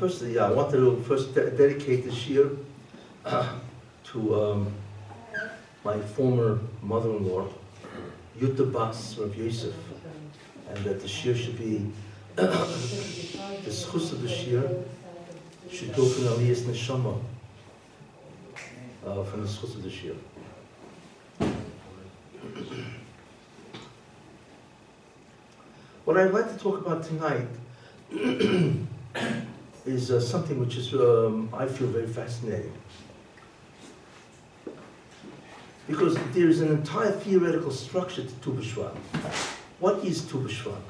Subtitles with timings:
[0.00, 2.50] Firstly, I want to first de- dedicate this year
[3.26, 3.58] uh,
[4.04, 4.72] to um,
[5.84, 7.46] my former mother-in-law,
[8.40, 9.74] Yutta Bas Rav Yosef,
[10.70, 11.92] and that the year should be
[12.34, 12.46] the
[13.68, 14.70] schus of the year
[15.70, 17.20] should go from Aliyah's neshama
[19.06, 20.14] uh, from the schus of the year.
[26.06, 27.48] What I'd like to talk about tonight
[29.86, 32.72] is uh, something which is, um, I feel, very fascinating.
[35.86, 38.94] Because there is an entire theoretical structure to Tu B'Shvat.
[39.80, 40.82] What is Tu B'Shvat?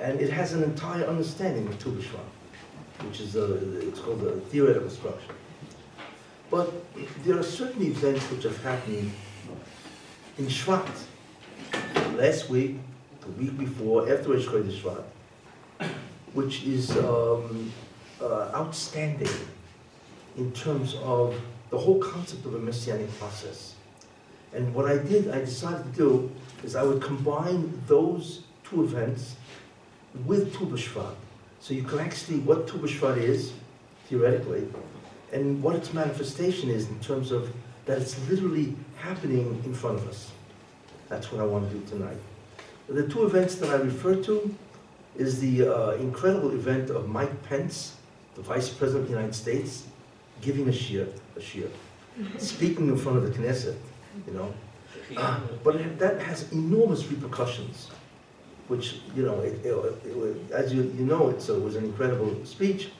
[0.00, 3.54] And it has an entire understanding of Tu B'Shvat, which is, a,
[3.88, 5.34] it's called a theoretical structure.
[6.50, 6.72] But
[7.24, 9.10] there are certain events which have happened
[10.38, 10.88] in Shvat.
[12.14, 12.76] Last week,
[13.20, 15.04] the week before, after Rosh Chodesh Shvat,
[16.36, 17.72] which is um,
[18.20, 19.36] uh, outstanding
[20.36, 21.34] in terms of
[21.70, 23.74] the whole concept of a messianic process.
[24.52, 26.30] And what I did, I decided to do,
[26.62, 29.36] is I would combine those two events
[30.26, 31.14] with Tu B'Shvat.
[31.60, 33.54] So you can actually, what Tu B'Shvat is,
[34.08, 34.68] theoretically,
[35.32, 37.50] and what its manifestation is in terms of
[37.86, 40.30] that it's literally happening in front of us.
[41.08, 42.18] That's what I want to do tonight.
[42.88, 44.54] The two events that I refer to
[45.18, 47.96] is the uh, incredible event of Mike Pence,
[48.34, 49.84] the Vice President of the United States,
[50.40, 51.70] giving a shiur, a shiur,
[52.38, 53.76] speaking in front of the Knesset,
[54.26, 54.52] you know.
[55.16, 57.88] Uh, but it, that has enormous repercussions,
[58.68, 62.90] which, you know, it, it, it, as you, you know, it was an incredible speech.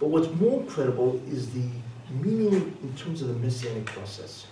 [0.00, 1.64] But what's more incredible is the
[2.10, 4.46] meaning in terms of the messianic process.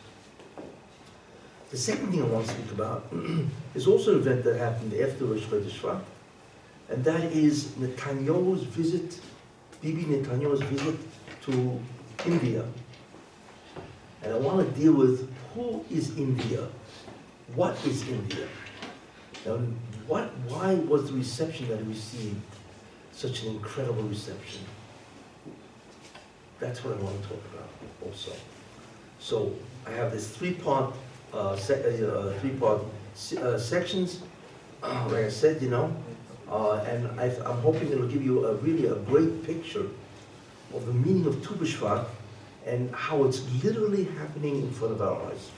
[1.71, 3.12] The second thing I want to speak about
[3.75, 6.00] is also an event that happened after Rosh Chodesh Shvat,
[6.88, 9.20] and that is Netanyahu's visit,
[9.82, 10.97] Bibi Netanyahu's visit
[11.42, 11.80] to
[12.24, 12.64] India.
[14.22, 16.66] And I want to deal with who is India?
[17.54, 18.47] What is India?
[19.47, 19.76] And
[20.06, 22.41] what, why was the reception that he received
[23.12, 24.62] such an incredible reception?
[26.60, 27.68] That's what I want to talk about
[28.04, 28.32] also.
[29.18, 29.54] So
[29.86, 30.94] I have this three-part,
[31.32, 32.82] uh, se- uh, three-part
[33.38, 34.22] uh, sections.
[34.82, 35.92] Like I said, you know,
[36.51, 39.87] uh, and I, I'm hoping it'll give you a really a great picture
[40.75, 41.55] of the meaning of Tu
[42.67, 45.51] and how it's literally happening in front of our eyes.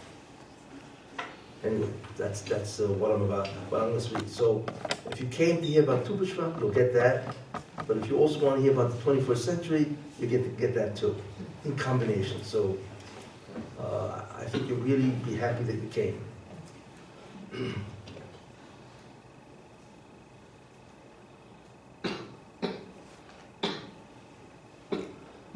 [1.65, 3.49] Anyway, that's that's uh, what I'm about.
[3.71, 4.29] What I'm going to speak.
[4.29, 4.65] So,
[5.11, 7.35] if you came to hear about Tu you'll get that.
[7.87, 10.75] But if you also want to hear about the 21st century, you get to get
[10.75, 11.17] that too,
[11.65, 12.45] in combination.
[12.45, 12.77] So,
[13.81, 16.21] uh, I think you'll really be happy that you came.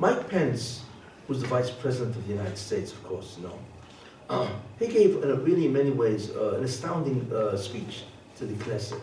[0.02, 0.82] Mike Pence
[1.28, 3.56] was the Vice President of the United States, of course, you know.
[4.28, 4.48] Uh,
[4.80, 8.02] he gave, in really, in many ways, uh, an astounding uh, speech
[8.34, 9.00] to the Knesset.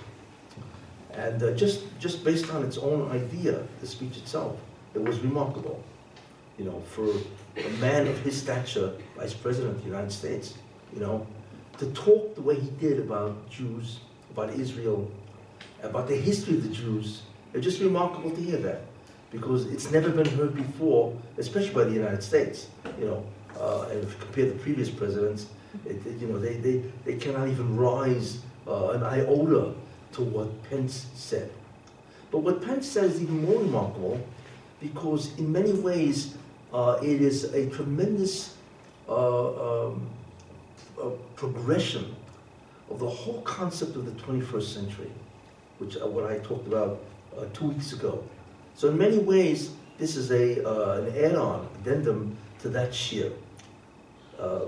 [1.13, 4.59] And uh, just, just based on its own idea, the speech itself,
[4.93, 5.81] it was remarkable.
[6.57, 7.07] You know, for
[7.55, 10.55] a man of his stature, Vice President of the United States,
[10.93, 11.25] you know,
[11.77, 15.09] to talk the way he did about Jews, about Israel,
[15.81, 17.21] about the history of the Jews,
[17.53, 18.81] it's just remarkable to hear that
[19.31, 22.67] because it's never been heard before, especially by the United States.
[22.99, 23.25] You know,
[23.59, 25.47] uh, and if you compare the previous presidents,
[25.85, 29.73] it, it- you know, they, they, they cannot even rise uh, an iota
[30.13, 31.51] to what Pence said.
[32.31, 34.19] But what Pence said is even more remarkable
[34.81, 36.35] because in many ways
[36.73, 38.55] uh, it is a tremendous
[39.07, 40.07] uh, um,
[41.35, 42.15] progression
[42.89, 45.11] of the whole concept of the 21st century,
[45.79, 46.99] which uh, what I talked about
[47.37, 48.23] uh, two weeks ago.
[48.79, 53.33] So in many ways, this is a, uh, an add-on, addendum to that shiur.
[54.39, 54.67] Uh,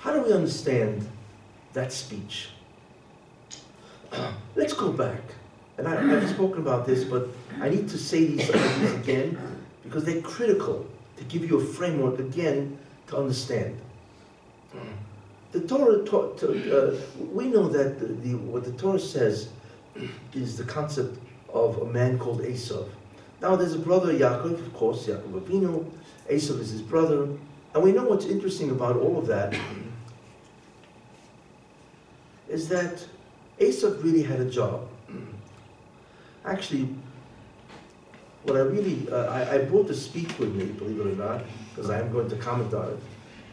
[0.00, 1.08] how do we understand
[1.74, 2.48] that speech?
[4.56, 5.22] Let's go back.
[5.76, 7.28] And I, I've spoken about this, but
[7.60, 9.38] I need to say these things again
[9.84, 10.84] because they're critical
[11.18, 13.80] to give you a framework again to understand.
[15.52, 16.94] The Torah uh,
[17.32, 19.48] we know that the, the, what the Torah says
[20.34, 21.18] is the concept
[21.48, 22.88] of a man called Esav.
[23.40, 25.90] Now there's a brother Yaakov, of course, Yaakov Avinu.
[26.30, 27.28] Esav is his brother,
[27.74, 29.58] and we know what's interesting about all of that
[32.48, 33.06] is that
[33.58, 34.88] Esav really had a job.
[36.44, 36.88] Actually,
[38.44, 41.44] what I really, uh, I, I brought the speech with me, believe it or not,
[41.70, 42.98] because I am going to comment on it.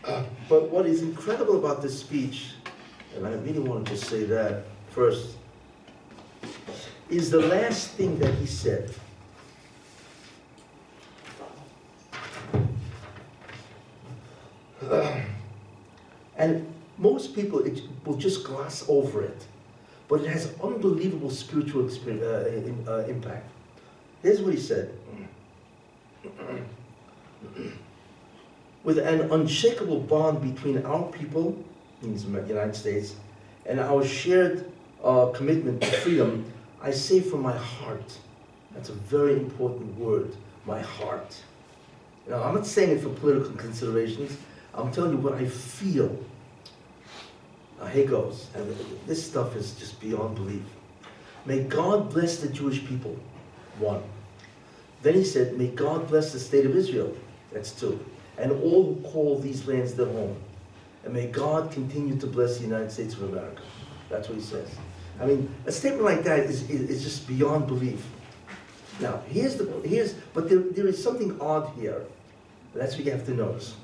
[0.06, 2.52] Uh, but what is incredible about this speech,
[3.16, 5.38] and I really wanted to say that first,
[7.10, 8.94] is the last thing that he said.
[16.38, 16.68] And
[16.98, 19.48] most people it will just gloss over it,
[20.10, 23.50] but it has unbelievable spiritual uh, uh, impact.
[24.22, 24.94] Here's what he said.
[28.86, 31.58] With an unshakable bond between our people,
[32.04, 33.16] in the United States,
[33.66, 34.72] and our shared
[35.04, 36.46] uh, commitment to freedom,
[36.82, 38.18] I say from my heart.
[38.74, 40.36] That's a very important word,
[40.66, 41.36] my heart.
[42.30, 44.38] Now, I'm not saying it for political considerations.
[44.74, 46.18] I'm telling you what I feel.
[47.80, 48.50] Now, here goes.
[48.54, 48.76] And
[49.08, 50.64] this stuff is just beyond belief.
[51.46, 53.18] May God bless the Jewish people.
[53.80, 54.04] One.
[55.02, 57.16] Then he said, May God bless the state of Israel.
[57.52, 58.00] That's two.
[58.38, 60.36] And all who call these lands their home.
[61.04, 63.62] And may God continue to bless the United States of America.
[64.10, 64.70] That's what he says.
[65.20, 68.06] I mean, a statement like that is, is, is just beyond belief.
[69.00, 72.04] Now, here's the, here's, but there, there is something odd here.
[72.74, 73.76] That's what you have to notice.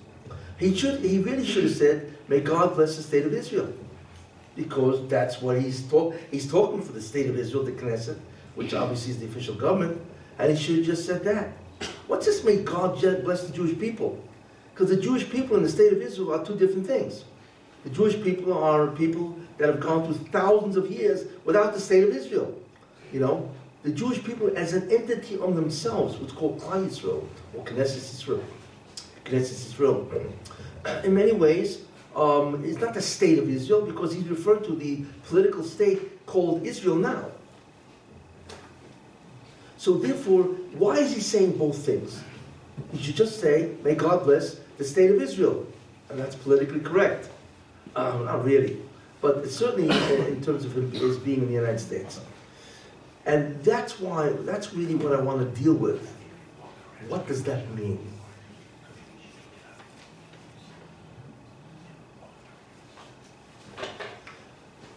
[0.57, 3.73] He should, he really should have said, may God bless the state of Israel.
[4.55, 8.19] Because that's what he's talking, he's talking for the state of Israel, the Knesset,
[8.55, 9.99] which obviously is the official government,
[10.37, 11.53] and he should have just said that.
[12.07, 14.21] What's this may God bless the Jewish people?
[14.81, 17.23] Because the Jewish people and the state of Israel are two different things.
[17.83, 22.03] The Jewish people are people that have gone through thousands of years without the state
[22.03, 22.59] of Israel.
[23.13, 23.51] You know,
[23.83, 28.43] the Jewish people as an entity on themselves, what's called Klal Yisrael, or Knesset Israel.
[29.25, 30.11] Knesset Israel.
[31.03, 31.83] In many ways,
[32.15, 36.65] um, it's not the state of Israel because he's referring to the political state called
[36.65, 37.25] Israel now.
[39.77, 42.19] So therefore, why is he saying both things?
[42.93, 45.67] He should just say, may God bless the state of Israel.
[46.09, 47.29] And that's politically correct.
[47.95, 48.81] Um, not really.
[49.21, 49.95] But certainly
[50.27, 52.19] in terms of him as being in the United States.
[53.27, 56.11] And that's why, that's really what I want to deal with.
[57.07, 57.99] What does that mean?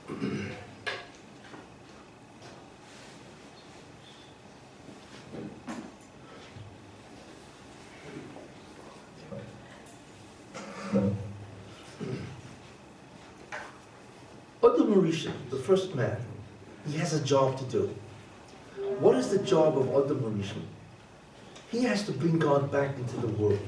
[14.75, 16.17] Adam Rishon, the first man,
[16.89, 17.95] he has a job to do.
[18.99, 20.63] What is the job of Adam Rishon?
[21.71, 23.61] He has to bring God back into the world.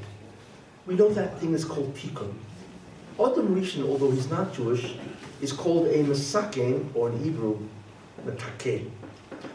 [0.84, 2.34] We know that thing is called Tikkun.
[3.20, 4.96] Adam Rishon, although he's not Jewish,
[5.40, 7.58] is called a Masaken, or in Hebrew,
[8.24, 8.90] Mataken.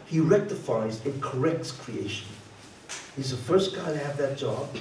[0.06, 2.28] He rectifies and corrects creation.
[3.14, 4.74] He's the first guy to have that job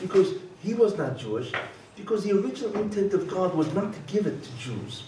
[0.00, 1.52] because he was not Jewish,
[1.96, 5.02] because the original intent of God was not to give it to Jews.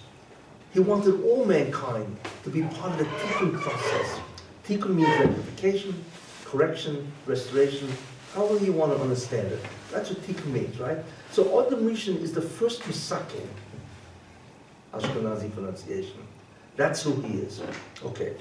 [0.74, 4.20] He wanted all mankind to be part of the tikkun process.
[4.66, 6.04] Tikkun means rectification,
[6.44, 7.88] correction, restoration,
[8.34, 9.60] however you want to understand it.
[9.92, 10.98] That's what tikkun means, right?
[11.30, 13.46] So Adam Rishon is the first Misakin,
[14.92, 16.18] Ashkenazi pronunciation.
[16.76, 17.62] That's who he is.
[18.04, 18.34] Okay.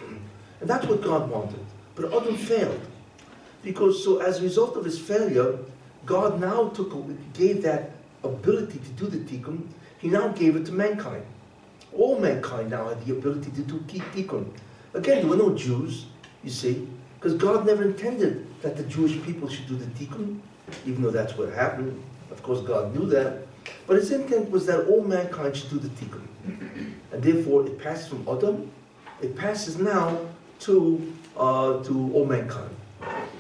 [0.60, 1.64] And that's what God wanted.
[1.94, 2.82] But Adam failed.
[3.62, 5.60] Because so as a result of his failure,
[6.08, 6.92] God now took
[7.34, 7.92] gave that
[8.24, 9.68] ability to do the tikkun,
[10.00, 11.24] he now gave it to mankind.
[11.98, 14.50] All mankind now had the ability to do tikkun.
[14.94, 16.06] Again, there were no Jews,
[16.44, 16.88] you see,
[17.20, 20.40] because God never intended that the Jewish people should do the tikkun,
[20.86, 22.02] even though that's what happened.
[22.32, 23.48] Of course, God knew that.
[23.88, 26.28] But his intent was that all mankind should do the tikkun.
[27.12, 28.72] And therefore, it passes from Adam,
[29.22, 30.20] it passes now
[30.62, 32.76] to, uh, to all mankind.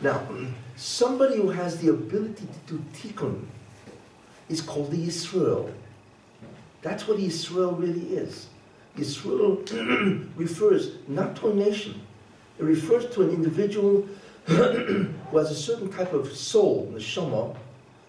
[0.02, 0.22] Now,
[0.76, 3.46] somebody who has the ability to do tikkun
[4.50, 5.70] is called the Israel.
[6.84, 8.48] That's what Israel really is.
[8.98, 9.64] Israel
[10.36, 12.00] refers not to a nation.
[12.60, 14.08] It refers to an individual
[14.46, 17.56] who has a certain type of soul, the neshama,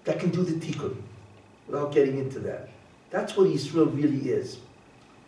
[0.04, 0.96] that can do the tikkun,
[1.66, 2.68] without getting into that.
[3.10, 4.58] That's what Israel really is.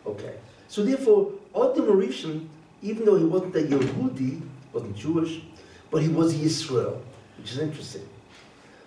[0.04, 0.34] Okay.
[0.68, 2.48] So therefore, Adam Rishon,
[2.82, 5.40] even though he wasn't a Yehudi, wasn't Jewish,
[5.90, 7.00] but he was Israel,
[7.38, 8.06] which is interesting.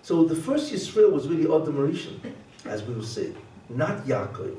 [0.02, 2.20] So the first Israel was really Adam Rishon,
[2.66, 3.34] as we will see,
[3.70, 4.56] not Yaakov.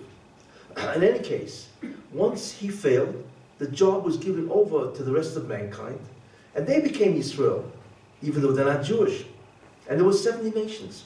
[0.95, 1.69] In any case,
[2.11, 3.23] once he failed,
[3.59, 5.99] the job was given over to the rest of mankind,
[6.55, 7.69] and they became Israel,
[8.21, 9.25] even though they're not Jewish.
[9.87, 11.05] And there were 70 nations.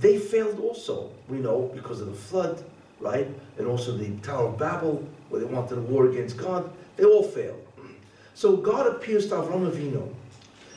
[0.00, 2.64] They failed also, we know, because of the flood,
[2.98, 3.28] right?
[3.58, 6.70] And also the Tower of Babel, where they wanted a war against God.
[6.96, 7.60] They all failed.
[8.36, 10.12] So God appears to Avram Avinu,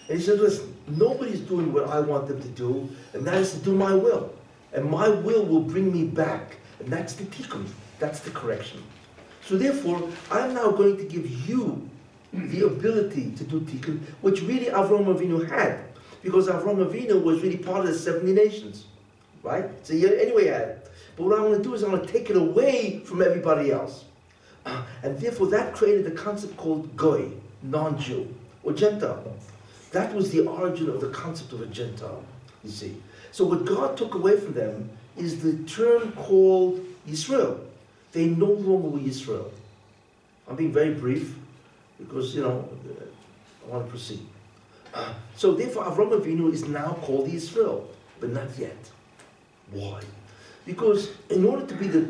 [0.07, 3.53] and he said, listen, nobody's doing what I want them to do, and that is
[3.53, 4.31] to do my will.
[4.73, 6.57] And my will will bring me back.
[6.79, 7.67] And that's the tikkun.
[7.99, 8.83] That's the correction.
[9.41, 11.89] So therefore, I'm now going to give you
[12.33, 15.79] the ability to do tikkun, which really Avram Avinu had,
[16.21, 18.85] because Avram Avinu was really part of the 70 nations,
[19.43, 19.69] right?
[19.83, 20.91] So he anyway had it.
[21.15, 23.71] But what I'm going to do is I'm going to take it away from everybody
[23.71, 24.05] else.
[24.65, 27.31] Uh, and therefore that created a concept called goy,
[27.63, 28.33] non-Jew,
[28.63, 29.33] or Gentile.
[29.91, 32.23] That was the origin of the concept of a Gentile,
[32.63, 32.97] you see.
[33.31, 37.59] So what God took away from them is the term called Israel.
[38.11, 39.51] They no longer were Israel.
[40.47, 41.35] I'm being very brief
[41.99, 42.67] because, you know,
[43.65, 44.25] I want to proceed.
[44.93, 48.77] Uh, so therefore, Avram Avinu is now called Israel, but not yet.
[49.71, 50.01] Why?
[50.65, 52.01] Because in order to be the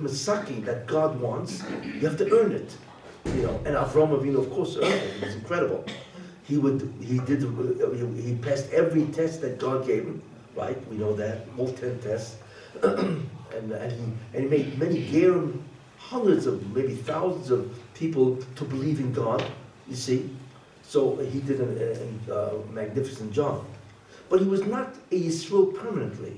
[0.00, 2.76] Masaki that God wants, you have to earn it.
[3.26, 5.16] You know, and Avram Avinu, of course, earned it.
[5.16, 5.84] It was incredible.
[6.44, 7.42] He would, he did,
[8.16, 10.22] he passed every test that God gave him,
[10.54, 10.76] right?
[10.88, 12.36] We know that, all ten tests.
[12.82, 15.60] and, and, he, and he made many gerim,
[15.98, 19.44] hundreds of, maybe thousands of people to believe in God,
[19.88, 20.30] you see.
[20.82, 23.64] So he did a, a, a magnificent job.
[24.28, 26.36] But he was not a Yisrael permanently.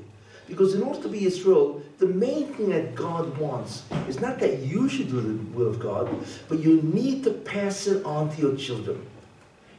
[0.49, 4.59] Because in order to be Yisrael, the main thing that God wants is not that
[4.61, 6.11] you should do the will of God,
[6.49, 9.07] but you need to pass it on to your children.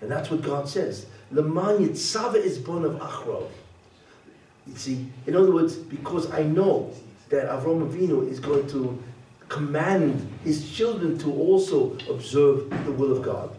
[0.01, 1.05] And that's what God says.
[1.31, 3.49] Leman yitzava is born of Achrov.
[4.67, 6.91] You see, in other words, because I know
[7.29, 9.01] that Avram Avinu is going to
[9.49, 13.55] command his children to also observe the will of God.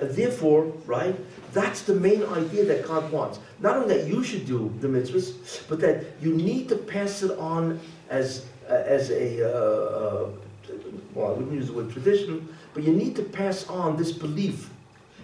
[0.00, 1.16] And therefore, right,
[1.52, 3.38] that's the main idea that God wants.
[3.60, 7.36] Not only that you should do the mitzvahs, but that you need to pass it
[7.38, 10.28] on as, uh, as a, uh, uh,
[11.14, 14.70] well, I wouldn't use the word tradition, but you need to pass on this belief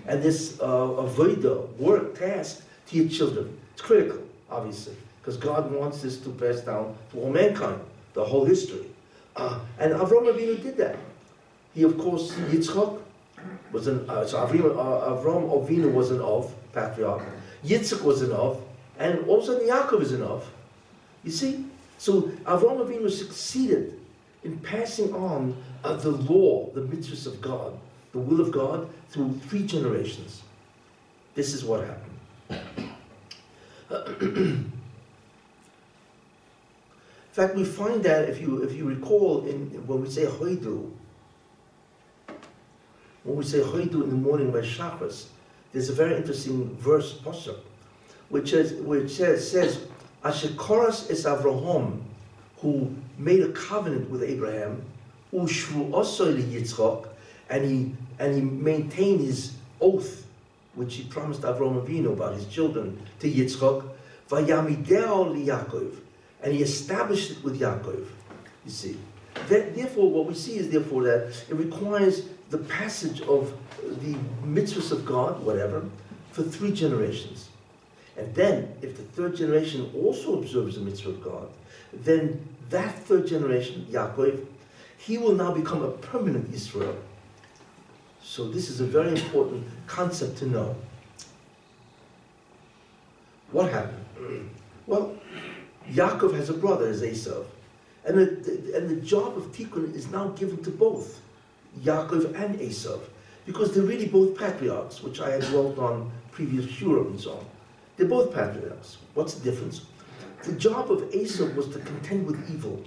[0.06, 3.58] and this uh, avodah, work, task to your children.
[3.74, 7.80] It's critical, obviously, because God wants this to pass down to all mankind,
[8.12, 8.86] the whole history.
[9.36, 10.96] Uh, and Avram Avinu did that.
[11.74, 13.00] He, of course, Yitzchak
[13.70, 17.22] was an, uh, so Avram, uh, Avram Avinu was an Av, patriarch.
[17.64, 18.60] Yitzchak was an Av,
[18.98, 20.44] and also Yaakov is an Av.
[21.22, 21.66] You see?
[21.98, 24.00] So Avram Avinu succeeded
[24.42, 27.78] in passing on uh, the law, the mitzvahs of God,
[28.10, 30.42] the will of God, through three generations.
[31.36, 32.08] This is what happened.
[37.32, 40.90] In fact, we find that if you if you recall in when we say hoidu,
[43.24, 45.28] when we say hoidu in the morning by chakras,
[45.72, 47.56] there's a very interesting verse pasuk,
[48.28, 49.86] which says which says says
[50.22, 52.02] Ashikoras is Avraham,
[52.58, 54.82] who made a covenant with Abraham,
[55.32, 57.08] ushvu also Yitzchak,
[57.48, 60.26] and he and he maintained his oath,
[60.74, 63.88] which he promised Avraham Avinu about his children to Yitzchak,
[64.28, 66.01] vayamideo liyakov
[66.42, 68.06] and he established it with Yaakov.
[68.64, 68.98] You see.
[69.48, 74.92] That, therefore, what we see is therefore that it requires the passage of the mitzvahs
[74.92, 75.84] of God, whatever,
[76.32, 77.48] for three generations.
[78.16, 81.48] And then, if the third generation also observes the mitzvah of God,
[81.92, 84.44] then that third generation, Yaakov,
[84.98, 86.96] he will now become a permanent Israel.
[88.22, 90.76] So this is a very important concept to know.
[93.50, 94.04] What happened?
[94.84, 95.16] Well,
[95.90, 97.44] Yaakov has a brother, as Esav.
[98.04, 101.20] And the, and the job of Tikkun is now given to both
[101.80, 103.00] Yaakov and Esav,
[103.46, 107.46] because they're really both patriarchs, which I had dwelt on previous shurim and so on.
[107.96, 108.98] They're both patriarchs.
[109.14, 109.82] What's the difference?
[110.44, 112.82] The job of Esav was to contend with evil,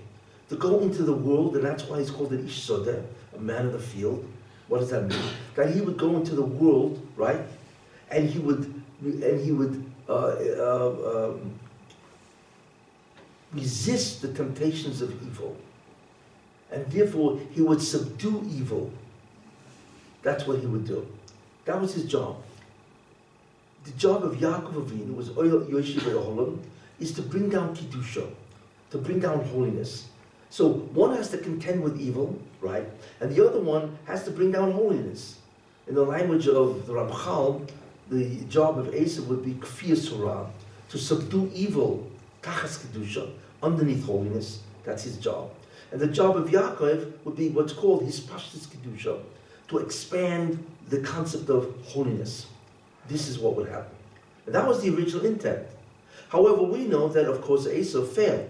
[0.49, 3.01] to go into the world, and that's why he's called an Ish Sodeh,
[3.35, 4.27] a man of the field.
[4.67, 5.21] What does that mean?
[5.55, 7.41] That he would go into the world, right,
[8.11, 11.59] and he would, and he would uh, uh, um,
[13.55, 15.55] resist the temptations of evil.
[16.71, 18.91] And therefore, he would subdue evil.
[20.21, 21.07] That's what he would do.
[21.65, 22.41] That was his job.
[23.85, 26.59] The job of Yaakov Avinu was oh, Yoshiv
[26.99, 28.27] is to bring down Kiddusha,
[28.91, 30.07] to bring down holiness.
[30.49, 32.85] So one has to contend with evil, right?
[33.19, 35.39] And the other one has to bring down holiness.
[35.87, 37.69] In the language of the Ramchal,
[38.09, 40.47] the job of Esav would be Kfir Surah,
[40.89, 42.09] to subdue evil,
[42.41, 43.31] Tachas Kiddusha,
[43.65, 44.61] underneath holiness.
[44.83, 45.49] That's his job.
[45.91, 49.19] And the job of Yaakov would be what's called Hispashtus Kedusha,
[49.67, 52.45] to expand the concept of holiness.
[53.07, 53.95] This is what would happen.
[54.45, 55.65] And that was the original intent.
[56.29, 58.49] However, we know that, of course, Esav failed.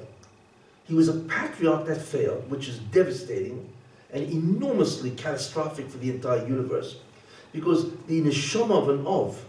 [0.85, 3.69] He was a patriarch that failed, which is devastating
[4.13, 6.97] and enormously catastrophic for the entire universe.
[7.51, 9.43] Because the neshama of an Ov,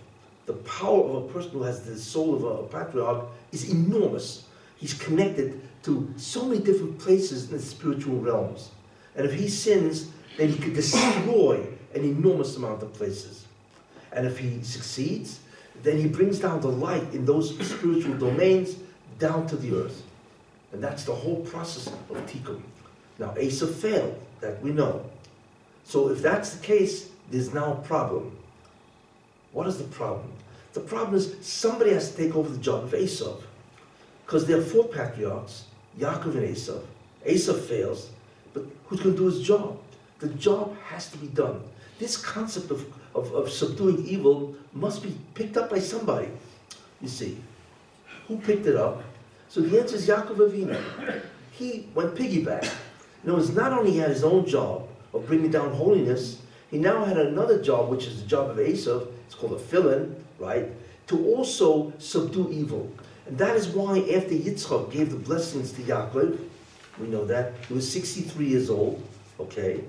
[0.47, 4.45] the power of a person who has the soul of a patriarch, is enormous
[4.77, 8.71] he's connected to so many different places in the spiritual realms.
[9.15, 13.47] And if he sins, then he could destroy an enormous amount of places.
[14.13, 15.41] And if he succeeds,
[15.83, 18.77] then he brings down the light in those spiritual domains
[19.19, 20.03] down to the earth.
[20.73, 22.61] And that's the whole process of tikkun.
[23.19, 25.05] Now, Esav failed, that we know.
[25.85, 28.37] So if that's the case, there's now a problem.
[29.53, 30.33] What is the problem?
[30.75, 33.37] The problem is somebody has to take over the job of Esau.
[34.27, 35.67] Because there are four patriarchs,
[36.01, 36.81] Yaakov and Esau.
[37.25, 38.11] Esau fails,
[38.53, 39.79] but who's going to do his job?
[40.19, 41.63] The job has to be done.
[42.01, 46.29] This concept of, of, of subduing evil must be picked up by somebody,
[47.01, 47.39] you see.
[48.27, 49.03] Who picked it up?
[49.49, 51.23] So the answer is Yaakov Avinu.
[51.53, 52.69] He went piggyback.
[53.23, 57.17] Other words, not only had his own job of bringing down holiness, he now had
[57.17, 59.05] another job, which is the job of Esau.
[59.27, 60.69] It's called a fill-in, right?
[61.09, 62.91] To also subdue evil.
[63.27, 66.39] And that is why after Yitzchak gave the blessings to Yaakov,
[66.99, 69.03] we know that, he was 63 years old,
[69.41, 69.83] okay?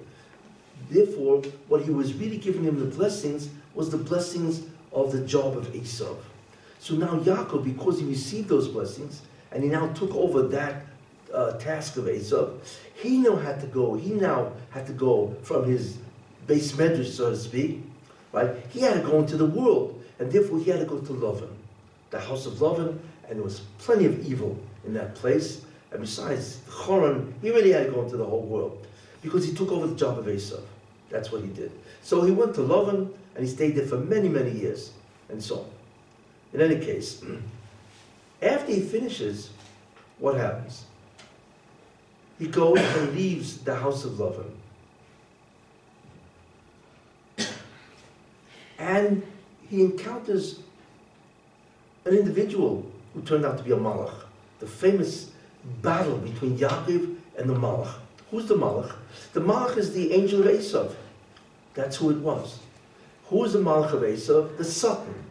[0.90, 5.56] Therefore, what he was really giving him the blessings was the blessings of the job
[5.58, 6.16] of Esau.
[6.80, 10.86] So now Yaakov, because he received those blessings, and he now took over that
[11.34, 12.50] uh, task of Esau,
[12.96, 15.98] he now had to go, he now had to go from his
[16.48, 17.82] beis medrash, so to speak,
[18.32, 18.50] right?
[18.70, 21.50] He had to go into the world, and therefore he had to go to Lovin,
[22.10, 25.62] the house of Lovin, and there was plenty of evil in that place.
[25.92, 28.88] And besides, Choron, he really had gone to the whole world
[29.22, 30.60] because he took over the job of Esau.
[31.10, 31.72] That's what he did.
[32.02, 34.92] So he went to Lovin, and he stayed there for many, many years,
[35.30, 35.66] and so on.
[36.54, 37.24] In any case,
[38.42, 39.52] after he finishes,
[40.20, 40.86] what happens?
[42.40, 44.52] He goes and leaves the house of Lovin.
[48.80, 49.24] And
[49.70, 50.60] he encounters
[52.06, 54.14] an individual who turned out to be a Malach.
[54.60, 55.32] The famous
[55.82, 57.94] battle between Yaakov and the Malach.
[58.32, 58.96] Who's the Malach?
[59.34, 60.94] The Malach is the angel of Esav.
[61.74, 62.60] That's who it was.
[63.28, 64.58] Who is the Malach of Esav?
[64.58, 65.24] The Satan.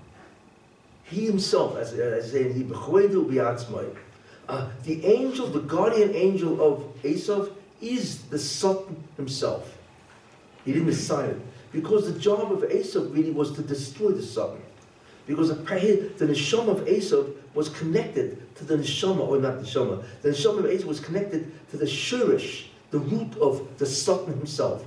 [1.04, 2.76] He himself, as, as in Hebrew,
[4.48, 9.76] uh, the angel, the guardian angel of Esav, is the Satan himself.
[10.64, 11.40] He didn't assign it.
[11.72, 14.62] Because the job of Esav really was to destroy the Satan.
[15.26, 20.04] Because the, the neshama of Esav was connected to the neshama, or not the neshama,
[20.22, 24.84] the neshama of Esav was connected to the shurish, the root of the Satan himself.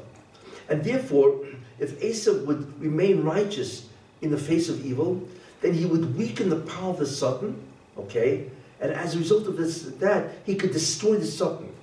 [0.69, 1.45] And therefore,
[1.79, 3.87] if Esav would remain righteous
[4.21, 5.27] in the face of evil,
[5.61, 7.61] then he would weaken the power of the Satan,
[7.97, 8.49] okay?
[8.79, 11.73] And as a result of this, that, he could destroy the Satan.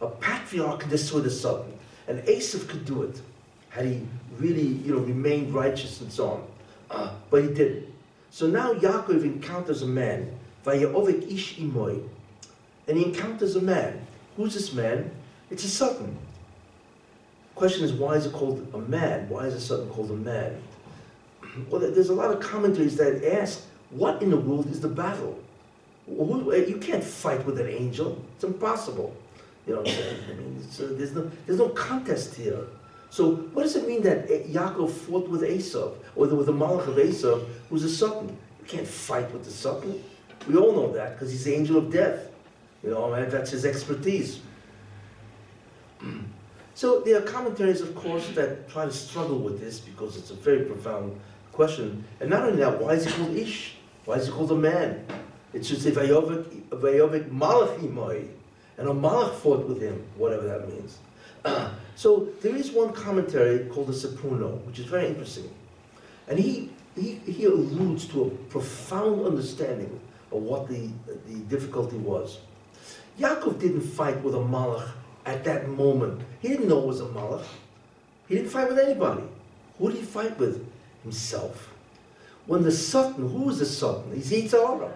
[0.00, 1.72] A patriarch could destroy the Satan.
[2.06, 3.20] And Esav could do it,
[3.70, 4.02] had he
[4.38, 6.46] really, you know, remained righteous and so on.
[6.90, 7.93] Uh, but he didn't.
[8.34, 10.28] So now Yaakov encounters a man,
[10.66, 12.02] Vayaovik Ish Imoy,
[12.88, 14.04] and he encounters a man.
[14.36, 15.12] Who's this man?
[15.52, 16.18] It's a Satan.
[17.54, 19.28] Question is, why is it called a man?
[19.28, 20.60] Why is a Satan called a man?
[21.70, 25.38] Well, there's a lot of commentaries that ask, what in the world is the battle?
[26.08, 28.20] You can't fight with an angel.
[28.34, 29.14] It's impossible.
[29.68, 32.66] You know, what I mean, uh, there's no there's no contest here.
[33.14, 36.98] So what does it mean that Yaakov fought with Esau, or with the Malach of
[36.98, 37.38] Esau,
[37.70, 38.36] who's a Satan?
[38.58, 40.02] You can't fight with the Satan.
[40.48, 42.28] We all know that because he's the angel of death.
[42.82, 44.40] You know, and that's his expertise.
[46.74, 50.34] so there are commentaries, of course, that try to struggle with this because it's a
[50.34, 51.16] very profound
[51.52, 52.04] question.
[52.18, 53.76] And not only that, why is he called Ish?
[54.06, 55.06] Why is he called a man?
[55.52, 58.26] It should say Vayovik Malach Imoi.
[58.76, 60.98] And a Malach fought with him, whatever that means.
[61.96, 65.48] so there is one commentary called the Sforno, which is very interesting.
[66.28, 70.00] And he, he, he alludes to a profound understanding
[70.32, 70.90] of what the,
[71.26, 72.38] the difficulty was.
[73.18, 74.90] Yaakov didn't fight with a malach
[75.26, 76.22] at that moment.
[76.40, 77.44] He didn't know it was a malach.
[78.28, 79.22] He didn't fight with anybody.
[79.78, 80.66] Who did he fight with?
[81.02, 81.70] Himself.
[82.46, 84.14] When the sultan, who is the sultan?
[84.14, 84.92] He's Yetzer Hara.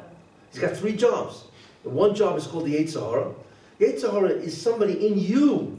[0.50, 1.44] He's got three jobs.
[1.82, 3.34] The one job is called the Yetzer Hara.
[3.80, 5.77] Yitzhara is somebody in you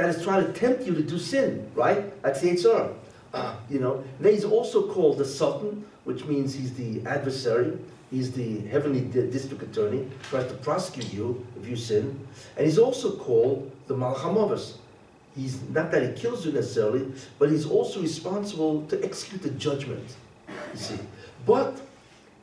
[0.00, 2.22] that is trying to tempt you to do sin, right?
[2.22, 2.94] That's the Yetzer Hara.
[3.34, 7.76] Uh, you know, then he's also called the Sultan, which means he's the adversary.
[8.10, 12.18] He's the heavenly district attorney, tries to prosecute you if you sin.
[12.56, 14.78] And he's also called the Malchamovas.
[15.36, 20.16] He's not that he kills you necessarily, but he's also responsible to execute the judgment.
[20.72, 20.98] You see.
[21.46, 21.80] But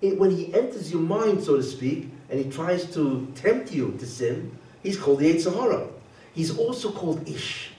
[0.01, 3.95] it, when he enters your mind, so to speak, and he tries to tempt you
[3.99, 4.51] to sin,
[4.83, 5.87] he's called the Sahara.
[6.37, 7.71] He's also called Ish,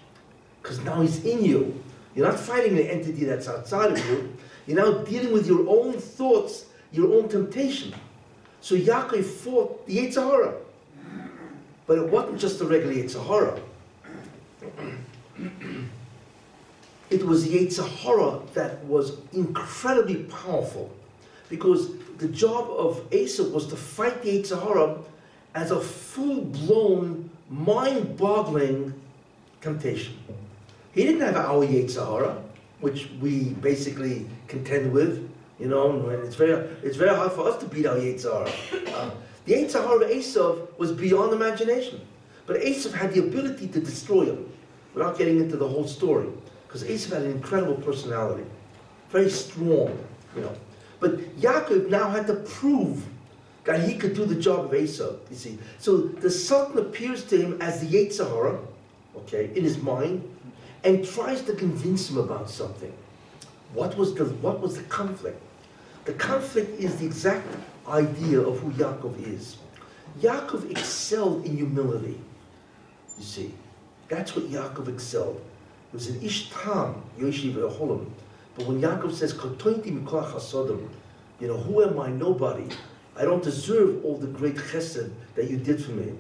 [0.61, 1.81] because now he's in you.
[2.17, 4.37] You're not fighting the entity that's outside of you.
[4.67, 7.95] You're now dealing with your own thoughts, your own temptation.
[8.61, 10.55] So Yaakov fought the Yetzer Hara.
[11.87, 13.61] But it wasn't just the regular Yetzer Hara.
[17.11, 20.91] it was the Yetzer Hara that was incredibly powerful
[21.49, 24.99] because the job of Esav was to fight the Yetzer Hara
[25.55, 28.93] as a full-blown, mind-boggling
[29.61, 30.17] temptation.
[30.93, 32.43] He didn't have our Yetzer Hara,
[32.81, 37.59] which we basically contend with, you know, and it's very, it's very hard for us
[37.61, 38.95] to beat our Yetzer Hara.
[38.95, 39.11] Uh,
[39.45, 42.01] the Yetzer Hara of Esav was beyond imagination.
[42.47, 44.51] But Esav had the ability to destroy him,
[44.95, 46.29] without getting into the whole story.
[46.67, 48.45] Because Esav had an incredible personality,
[49.11, 49.99] very strong,
[50.35, 50.55] you know.
[51.01, 53.05] But Yaakov now had to prove
[53.69, 55.59] that he could do the job of Esau, you see.
[55.79, 58.59] So the Sultan appears to him as the Yetzer Hara,
[59.15, 60.27] okay, in his mind,
[60.85, 62.91] and tries to convince him about something.
[63.75, 65.39] What was the, what was the conflict?
[66.07, 67.47] The conflict is the exact
[67.87, 69.59] idea of who Yaakov is.
[70.23, 72.19] Yaakov excelled in humility,
[73.19, 73.53] you see.
[74.09, 75.43] That's what Yaakov excelled.
[75.93, 78.07] It was an ishtam, yoshiv holim.
[78.57, 79.35] But when Yaakov says,
[81.41, 82.09] you know, who am I?
[82.09, 82.67] Nobody.
[83.19, 86.13] I don't deserve all the great chesed that you did for me.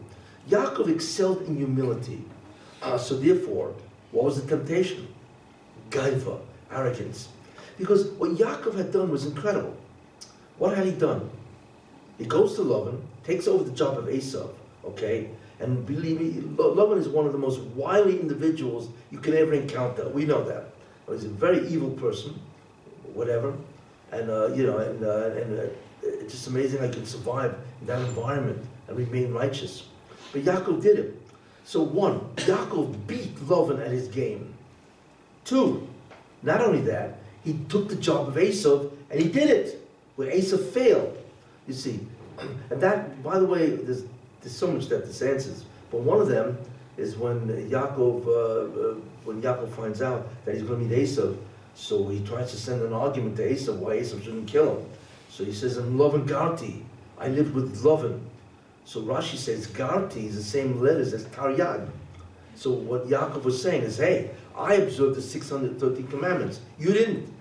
[0.51, 2.25] Yaakov excelled in humility.
[2.83, 3.75] Uh, so therefore,
[4.11, 5.07] what was the temptation?
[5.91, 6.41] Gaiva,
[6.73, 7.29] arrogance.
[7.79, 9.77] Because what Yaakov had done was incredible.
[10.59, 11.31] What had he done?
[12.19, 14.49] He goes to Lavan, takes over the job of Esau,
[14.85, 15.31] okay?
[15.61, 20.09] And believe me, Lavan is one of the most wily individuals you can ever encounter.
[20.09, 20.71] We know that.
[21.09, 22.39] He's a very evil person,
[23.15, 23.55] whatever.
[24.11, 25.63] And, uh, you know, and, uh, and uh,
[26.09, 29.85] it's just amazing I can survive in that environment and remain righteous.
[30.33, 31.23] But Yaakov did it.
[31.64, 34.55] So one, Yaakov beat Lavan at his game.
[35.44, 35.88] Two,
[36.42, 39.87] not only that, he took the job of Esau and he did it.
[40.16, 41.16] Where Esau failed,
[41.66, 42.01] you see.
[42.71, 44.05] And that, by the way, there's,
[44.40, 45.64] there's so much that this answers.
[45.90, 46.59] But one of them
[46.97, 48.94] is when Yaakov, uh, uh,
[49.25, 51.33] when Yaakov finds out that he's going to meet Esau,
[51.75, 54.87] so he tries to send an argument to Esau why Esau shouldn't kill him.
[55.38, 56.83] So he says, I'm Lovan Garti.
[57.16, 58.18] I lived with Lovan.
[58.85, 61.88] So Rashi says Garti is the same letters as Taryag.
[62.57, 66.59] So what Yaakov was saying is, hey, I observed the 613 commandments.
[66.77, 67.33] You didn't.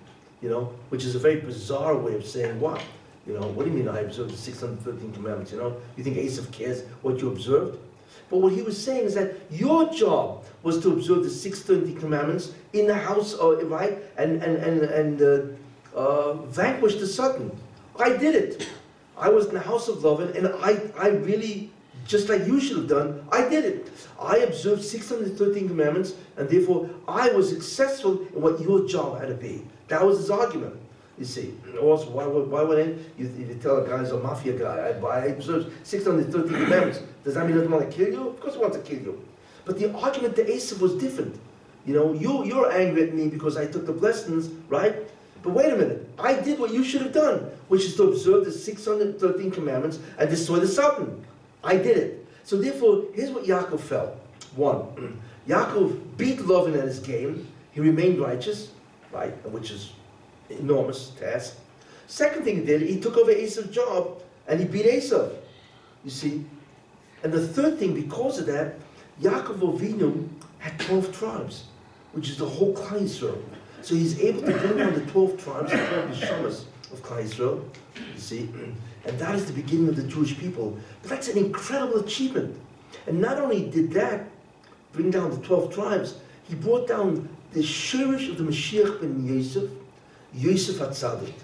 [0.44, 2.84] You know, which is a very bizarre way of saying what?
[3.26, 5.52] You know, what do you mean I observed the 613 commandments?
[5.52, 7.80] You know, you think Asaph cares what you observed?
[8.30, 12.52] But what he was saying is that your job was to observe the 613 commandments
[12.74, 13.98] in the house, uh, right?
[14.20, 15.22] And, and, and, and
[15.96, 17.60] uh, uh, vanquish the Satan.
[18.00, 18.68] I did it.
[19.18, 21.72] I was in the house of love, and I, I really,
[22.06, 23.90] just like you should have done, I did it.
[24.20, 29.34] I observed 613 commandments, and therefore I was successful in what your job had to
[29.34, 29.66] be.
[29.88, 30.76] That was his argument.
[31.18, 34.54] You see, also, why would, why would you, you tell a guy who's a mafia
[34.54, 38.30] guy, I, I observed 613 commandments, does that mean he doesn't want to kill you?
[38.30, 39.26] Of course he wants to kill you.
[39.66, 41.40] But the argument to Esav was different.
[41.88, 44.96] You know, you, you're angry at me because I took the blessings, right?
[45.44, 48.46] But wait a minute, I did what you should have done, which is to observe
[48.46, 51.26] the 613 commandments and destroy the Satan.
[51.64, 52.28] I did it.
[52.44, 54.16] So therefore, here's what Yaakov felt.
[54.56, 57.48] One, Yaakov beat Lovin at his game.
[57.72, 58.72] He remained righteous,
[59.12, 59.92] right, which is
[60.50, 61.58] enormous task.
[62.08, 65.30] Second thing he did, he took over Esau's job and he beat Esau.
[66.04, 66.46] You see?
[67.24, 68.76] And the third thing, because of that,
[69.22, 70.28] Yaakov Avinu
[70.60, 71.66] had 12 tribes,
[72.14, 73.42] which is the whole Klal Yisrael.
[73.88, 77.64] So he's able to bring down the 12 tribes, the 12 Neshamas of Klal Yisrael,
[77.96, 78.50] you see?
[79.06, 80.78] And that is the beginning of the Jewish people.
[81.02, 82.60] But that's an incredible achievement.
[83.06, 84.28] And not only did that
[84.92, 86.16] bring down the 12 tribes,
[86.50, 89.72] he brought down the shirish of the Mashiach ben Yosef,
[90.34, 91.36] Yosef HaTzadik,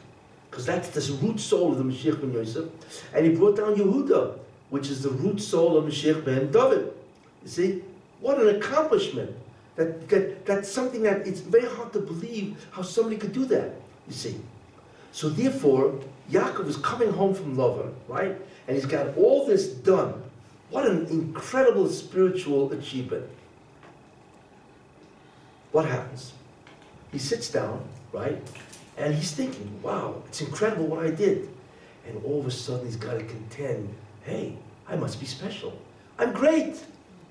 [0.52, 2.66] because that's the root soul of the Mashiach ben Yosef.
[3.14, 4.38] And he brought down Yehuda,
[4.70, 6.92] which is the root soul of Mashiach ben David.
[7.44, 7.84] You see?
[8.20, 9.34] What an accomplishment.
[9.76, 13.74] That, that, that's something that it's very hard to believe how somebody could do that,
[14.08, 14.40] you see.
[15.12, 16.00] So therefore,
[16.32, 18.36] Yaakov is coming home from Lavan, right?
[18.68, 20.22] And he's got all this done.
[20.70, 23.26] What an incredible spiritual achievement.
[25.72, 26.34] What happens?
[27.12, 28.40] He sits down, right?
[28.98, 31.50] And he's thinking, wow, it's incredible what I did.
[32.08, 34.56] And all of a sudden he's got to contend, hey,
[34.88, 35.80] I must be special.
[36.20, 36.84] I'm great.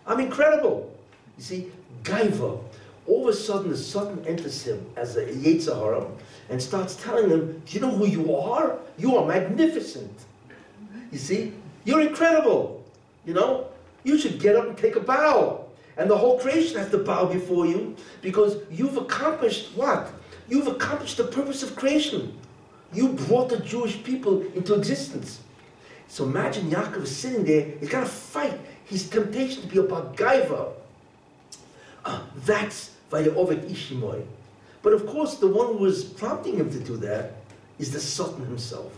[0.07, 0.92] I'm incredible.
[1.37, 1.72] You see,
[2.03, 2.61] Gaiva.
[3.07, 6.07] All of a sudden, the Satan enters him as a Yetzer Hara
[6.51, 8.79] and starts telling him, Do you know who you are?
[8.99, 10.12] You are magnificent.
[11.11, 11.53] You see,
[11.85, 12.85] you're incredible.
[13.27, 13.67] You know,
[14.05, 15.65] you should get up and take a bow.
[15.97, 20.11] And the whole creation has to bow before you because you've accomplished what?
[20.49, 22.38] You've accomplished the purpose of creation.
[22.93, 25.41] You brought the Jewish people into existence.
[26.09, 30.17] So imagine Yaakov is sitting there, he's got to fight his temptation to be about
[30.17, 30.73] Gaiva.
[32.45, 34.25] That's Vayaovet Ishimoy.
[34.83, 37.35] But of course, the one who was prompting him to do that
[37.79, 38.93] is the Sultan himself,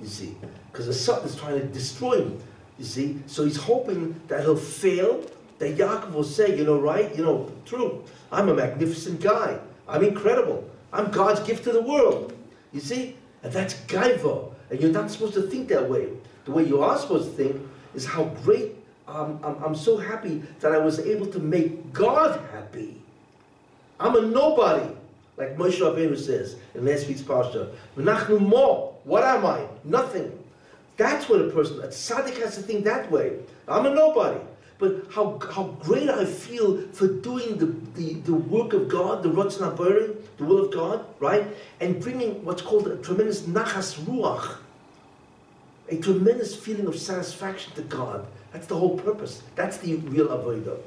[0.00, 0.36] you see.
[0.70, 2.38] Because the Sultan is trying to destroy him,
[2.78, 3.20] you see.
[3.26, 5.24] So he's hoping that he'll fail,
[5.58, 9.58] that Yaakov will say, you know, right, you know, true, I'm a magnificent guy.
[9.88, 10.68] I'm incredible.
[10.92, 12.34] I'm God's gift to the world.
[12.72, 13.16] You see?
[13.42, 14.52] And that's gaiva.
[14.70, 16.08] And you're not supposed to think that way.
[16.44, 17.62] The way you are supposed to think
[17.94, 18.72] is how great
[19.12, 23.00] I'm, I'm so happy that I was able to make God happy.
[24.00, 24.92] I'm a nobody,
[25.36, 27.70] like Moshe Rabbeinu says in last week's parsha.
[29.04, 29.66] What am I?
[29.84, 30.38] Nothing.
[30.96, 33.38] That's what a person, a tzaddik has to think that way.
[33.66, 34.40] I'm a nobody.
[34.78, 39.28] But how, how great I feel for doing the, the, the work of God, the
[39.28, 41.46] Ratzon HaBorei, the will of God, right?
[41.80, 44.56] And bringing what's called a tremendous nachas ruach,
[45.88, 48.26] a tremendous feeling of satisfaction to God.
[48.52, 49.42] That's the whole purpose.
[49.54, 50.78] That's the real avodah.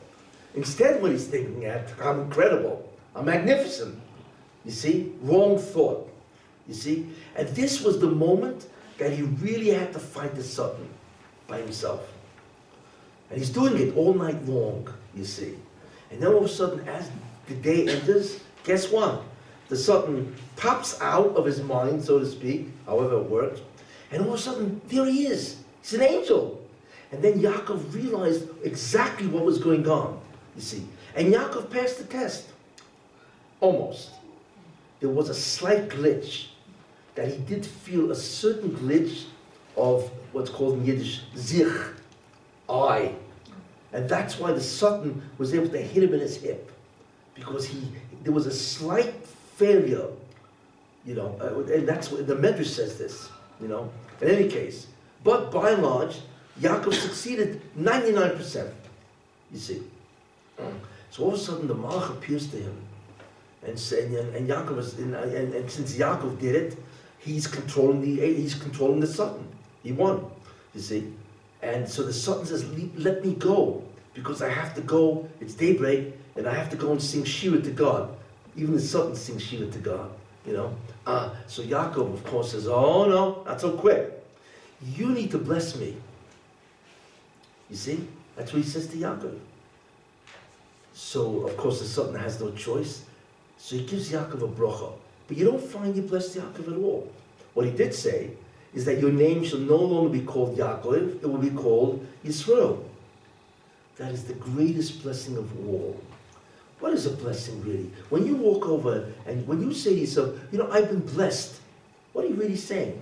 [0.53, 3.99] Instead, what he's thinking at, I'm incredible, I'm magnificent.
[4.63, 6.09] You see, wrong thought.
[6.67, 10.87] You see, and this was the moment that he really had to fight the Sultan
[11.47, 12.11] by himself.
[13.29, 15.55] And he's doing it all night long, you see.
[16.09, 17.11] And then all of a sudden, as
[17.47, 19.21] the day enters, guess what?
[19.67, 23.61] The Sultan pops out of his mind, so to speak, however it works,
[24.11, 25.57] and all of a sudden, there he is.
[25.81, 26.64] He's an angel.
[27.11, 30.19] And then Yaakov realized exactly what was going on,
[30.55, 30.87] you see.
[31.15, 32.47] And Yaakov passed the test.
[33.61, 34.11] Almost.
[34.99, 36.47] There was a slight glitch
[37.15, 39.25] that he did feel a certain glitch
[39.77, 41.71] of what's called in Yiddish, zich,
[42.69, 43.13] eye.
[43.93, 46.71] And that's why the Sultan was able to hit him in his hip.
[47.33, 47.87] Because he,
[48.23, 49.13] there was a slight
[49.55, 50.07] failure,
[51.05, 53.29] you know, uh, and that's what the Medrash says this,
[53.61, 53.89] you know.
[54.21, 54.87] In any case,
[55.23, 56.19] but by and large,
[56.61, 58.71] Yaakov succeeded 99%,
[59.51, 59.83] you see.
[61.11, 62.77] So all of a sudden the Malach appears to him
[63.65, 66.77] and, say, and, Yaakov is, and, and, and since Yaakov did it,
[67.19, 69.47] he's controlling the he's controlling the Sultan.
[69.83, 70.25] He won,
[70.73, 71.13] you see.
[71.61, 72.65] And so the Sultan says,
[72.95, 76.91] let me go, because I have to go, it's daybreak, and I have to go
[76.91, 78.15] and sing Shira to God.
[78.55, 80.11] Even the Sultan sings Shira to God,
[80.45, 80.75] you know.
[81.05, 84.11] Uh, so Yaakov, of course, says, oh no, not so quick.
[84.95, 85.97] You need to bless me.
[87.75, 88.07] You see?
[88.37, 89.37] That's what he says to Yaakov.
[90.93, 93.03] So, of course, the Sultan has no choice.
[93.57, 94.93] So he gives Yaakov a bracha.
[95.27, 97.11] But you don't find he blessed Yaakov at all.
[97.53, 98.31] What he did say
[98.73, 102.81] is that your name shall no longer be called Yaakov, it will be called Yisrael.
[103.97, 105.99] That is the greatest blessing of all.
[106.79, 107.91] What is a blessing really?
[108.09, 111.59] When you walk over and when you say to yourself, you know, I've been blessed,
[112.13, 113.01] what are you really saying?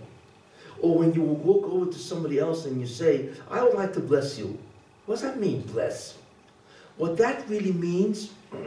[0.84, 4.02] Or when you walk over to somebody else and you say, I would like to
[4.02, 4.60] bless you.
[5.06, 6.18] What does that mean, bless?
[6.98, 8.34] What that really means,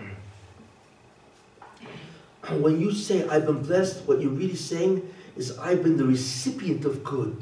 [2.49, 6.87] when you say, I've been blessed, what you're really saying is, I've been the recipient
[6.87, 7.37] of good.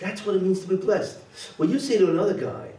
[0.00, 1.18] That's what it means to be blessed.
[1.56, 2.70] When you say to another guy,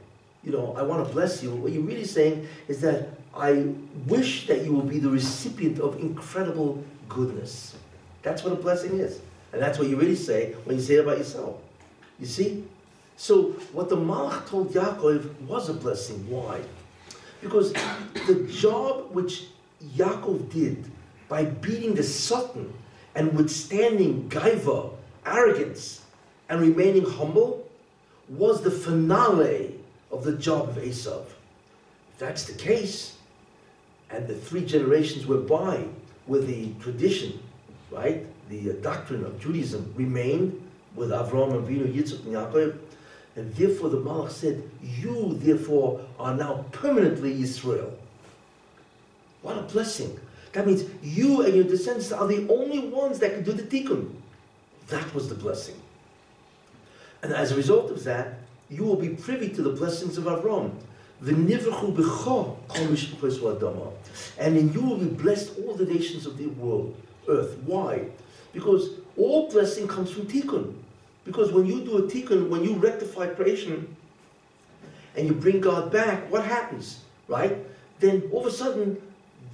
[0.43, 3.73] you know, I want to bless you, what you're really saying is that I
[4.07, 7.77] wish that you will be the recipient of incredible goodness.
[8.23, 9.21] That's what a blessing is.
[9.53, 11.57] And that's what you really say when you say it about yourself.
[12.19, 12.65] You see?
[13.15, 16.27] So what the Malach told Yaakov was a blessing.
[16.27, 16.59] Why?
[17.39, 17.71] Because
[18.25, 19.45] the job which
[19.95, 20.89] Yaakov did
[21.29, 22.73] by beating the Sultan
[23.15, 24.91] and withstanding gaiva,
[25.25, 26.01] arrogance,
[26.49, 27.69] and remaining humble
[28.29, 29.79] was the finale
[30.11, 31.25] of the job of Esav.
[32.13, 33.17] If that's the case,
[34.09, 35.85] and the three generations went by
[36.27, 37.39] with the tradition,
[37.91, 40.59] right, the uh, doctrine of Judaism remained
[40.95, 42.77] with Avram and Avinu, Yitzchak and Yaakov,
[43.35, 47.97] and therefore the Malach said, you therefore are now permanently Israel.
[49.41, 50.19] What a blessing.
[50.53, 54.11] That means you and your descendants are the only ones that can do the tikkun.
[54.87, 55.75] That was the blessing.
[57.23, 60.71] And as a result of that, you will be privy to the blessings of Avram.
[61.25, 61.37] And
[64.57, 66.95] in you will be blessed all the nations of the world,
[67.29, 67.57] earth.
[67.65, 68.07] Why?
[68.53, 70.73] Because all blessing comes from tikkun.
[71.25, 73.95] Because when you do a tikkun, when you rectify creation,
[75.15, 77.01] and you bring God back, what happens?
[77.27, 77.57] Right?
[77.99, 79.01] Then all of a sudden,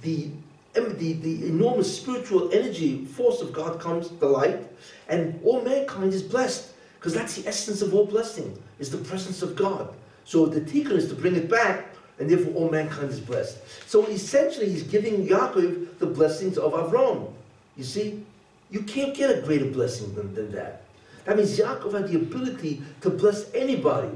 [0.02, 0.30] the
[0.72, 4.68] the, the enormous spiritual energy force of God comes, the light,
[5.08, 6.72] and all mankind is blessed.
[6.94, 9.92] Because that's the essence of all blessing, is the presence of God.
[10.24, 13.58] So the tikkun is to bring it back, and therefore all mankind is blessed.
[13.88, 17.32] So essentially, he's giving Yaakov the blessings of Avram.
[17.76, 18.24] You see,
[18.70, 20.82] you can't get a greater blessing than, than that.
[21.24, 24.10] That means Yaakov had the ability to bless anybody.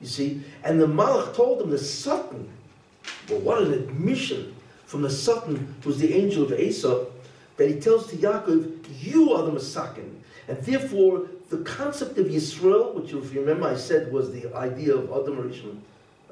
[0.00, 2.48] You see, and the Malach told him, the Sultan,
[3.28, 4.54] well, what an admission
[4.84, 7.06] from the Sultan, who's the angel of Esau,
[7.56, 10.10] that he tells to Yaakov, you are the Masakin.
[10.48, 14.94] And therefore, the concept of Yisrael, which if you remember I said was the idea
[14.94, 15.78] of Adam Rishon,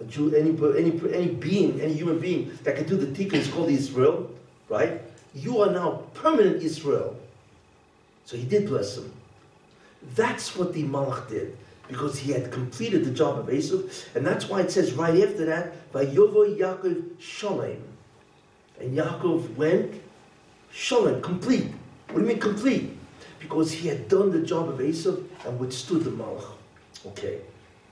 [0.00, 3.48] a Jew, any, any, any being, any human being that can do the tikkun is
[3.48, 4.30] called Israel,
[4.68, 5.00] right?
[5.34, 7.16] You are now permanent Israel.
[8.24, 9.12] So he did bless him.
[10.14, 11.56] That's what the Malach did,
[11.88, 15.46] because he had completed the job of Esav, and that's why it says right after
[15.46, 17.82] that, Vayovo Yaakov Shalem.
[18.80, 20.02] And Yaakov went
[20.72, 21.72] Shalem, complete.
[22.08, 22.96] What do you mean complete?
[23.38, 26.52] Because he had done the job of Esav and withstood the Malach.
[27.06, 27.40] Okay.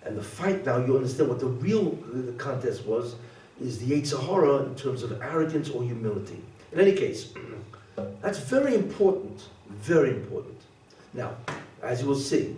[0.05, 3.15] And the fight now, you understand what the real uh, the contest was,
[3.61, 6.43] is the Yetzer Hara in terms of arrogance or humility.
[6.73, 7.33] In any case,
[8.21, 9.45] that's very important,
[9.83, 10.59] very important.
[11.13, 11.35] Now,
[11.83, 12.57] as you will see,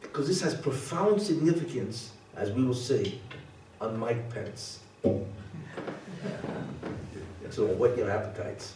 [0.00, 3.20] because this has profound significance, as we will see,
[3.80, 4.80] on Mike Pence.
[7.50, 8.74] so whet your appetites.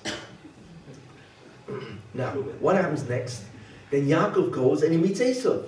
[2.14, 3.44] now, what happens next?
[3.90, 5.66] Then Yaakov goes and he meets Esav.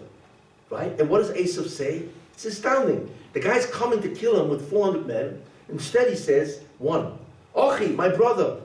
[0.69, 1.01] Right?
[1.01, 2.03] And what does Esav say?
[2.35, 3.11] It's astounding.
[3.33, 5.43] The guy's coming to kill him with 400 men.
[5.71, 7.17] Instead, he says, one,
[7.55, 8.61] Ochi, my brother.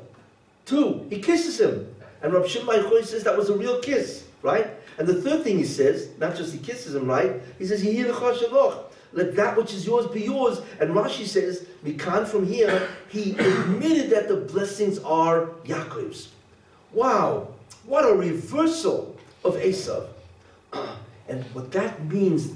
[0.66, 1.93] Two, he kisses him.
[2.24, 4.68] And Rav Shimon says that was a real kiss, right?
[4.98, 7.42] And the third thing he says, not just he kisses him, right?
[7.60, 7.84] He says,
[9.14, 10.62] let that which is yours be yours.
[10.80, 16.30] And Rashi says, Mikan from here, he admitted that the blessings are Yaakov's.
[16.92, 17.50] Wow,
[17.86, 20.08] what a reversal of Esav.
[21.30, 22.52] And what that means,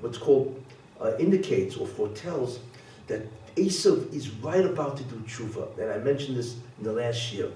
[0.00, 0.60] what's called,
[1.00, 2.58] uh, indicates or foretells
[3.06, 3.22] that
[3.54, 5.78] Esav is right about to do tshuva.
[5.78, 7.48] And I mentioned this in the last year.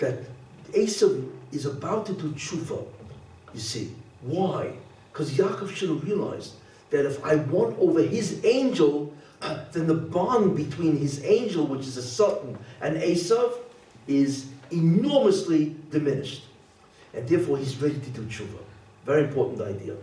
[0.00, 0.18] That
[0.74, 2.84] Esav is about to do tshuva.
[3.52, 3.94] You see.
[4.22, 4.72] Why?
[5.12, 6.54] Because Yaakov should have realized
[6.90, 9.12] that if I won over his angel,
[9.72, 13.52] then the bond between his angel, which is a sultan, and Esav
[14.06, 16.44] is enormously diminished.
[17.12, 18.58] And therefore he's ready to do tshuva.
[19.04, 19.96] Very important idea.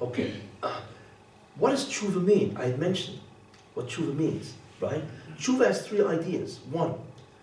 [0.00, 0.32] Okay.
[1.58, 2.56] What does tshuva mean?
[2.56, 3.18] I mentioned
[3.74, 5.02] what tshuva means, right?
[5.38, 6.60] Tshuva has three ideas.
[6.70, 6.94] One,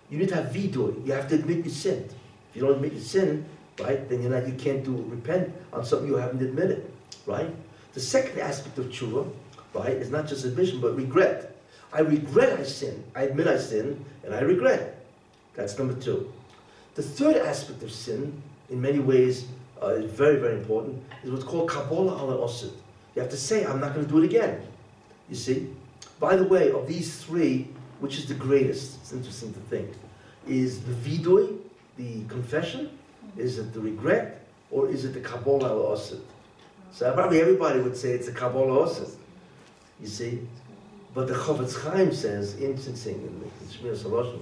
[0.10, 1.06] you need to have vidoy.
[1.06, 2.14] You have to admit you sinned.
[2.50, 3.46] If you don't admit you sin,
[3.80, 6.92] right, then you're not, you can't do repent on something you haven't admitted,
[7.26, 7.54] right?
[7.94, 9.30] The second aspect of tshuva,
[9.74, 11.56] right, is not just admission, but regret.
[11.92, 13.04] I regret I sinned.
[13.16, 15.06] I admit I sinned, and I regret.
[15.54, 16.32] That's number two.
[16.96, 19.48] The third aspect of sin, in many ways,
[19.82, 22.72] uh, is very, very important, is what's called Kabbalah al osid.
[23.16, 24.62] You have to say, I'm not going to do it again.
[25.30, 25.70] You see?
[26.20, 27.68] By the way, of these three,
[28.00, 29.90] which is the greatest, it's interesting to think,
[30.48, 31.58] is the vidui,
[31.98, 32.90] the confession,
[33.38, 36.20] is it the regret, or is it the Kabbalah ala Osid?
[36.92, 39.16] So probably everybody would say it's the Kabbalah Osid.
[40.02, 40.40] You see?
[41.14, 44.40] But the Chofetz Chaim says, interesting in the Shmiras Halashon,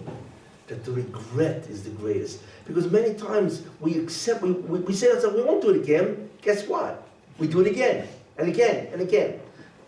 [0.68, 2.42] that the regret is the greatest.
[2.66, 5.82] Because many times we accept, we, we, we say to ourselves, we won't do it
[5.82, 6.30] again.
[6.42, 7.08] Guess what?
[7.38, 9.40] We do it again, and again, and again.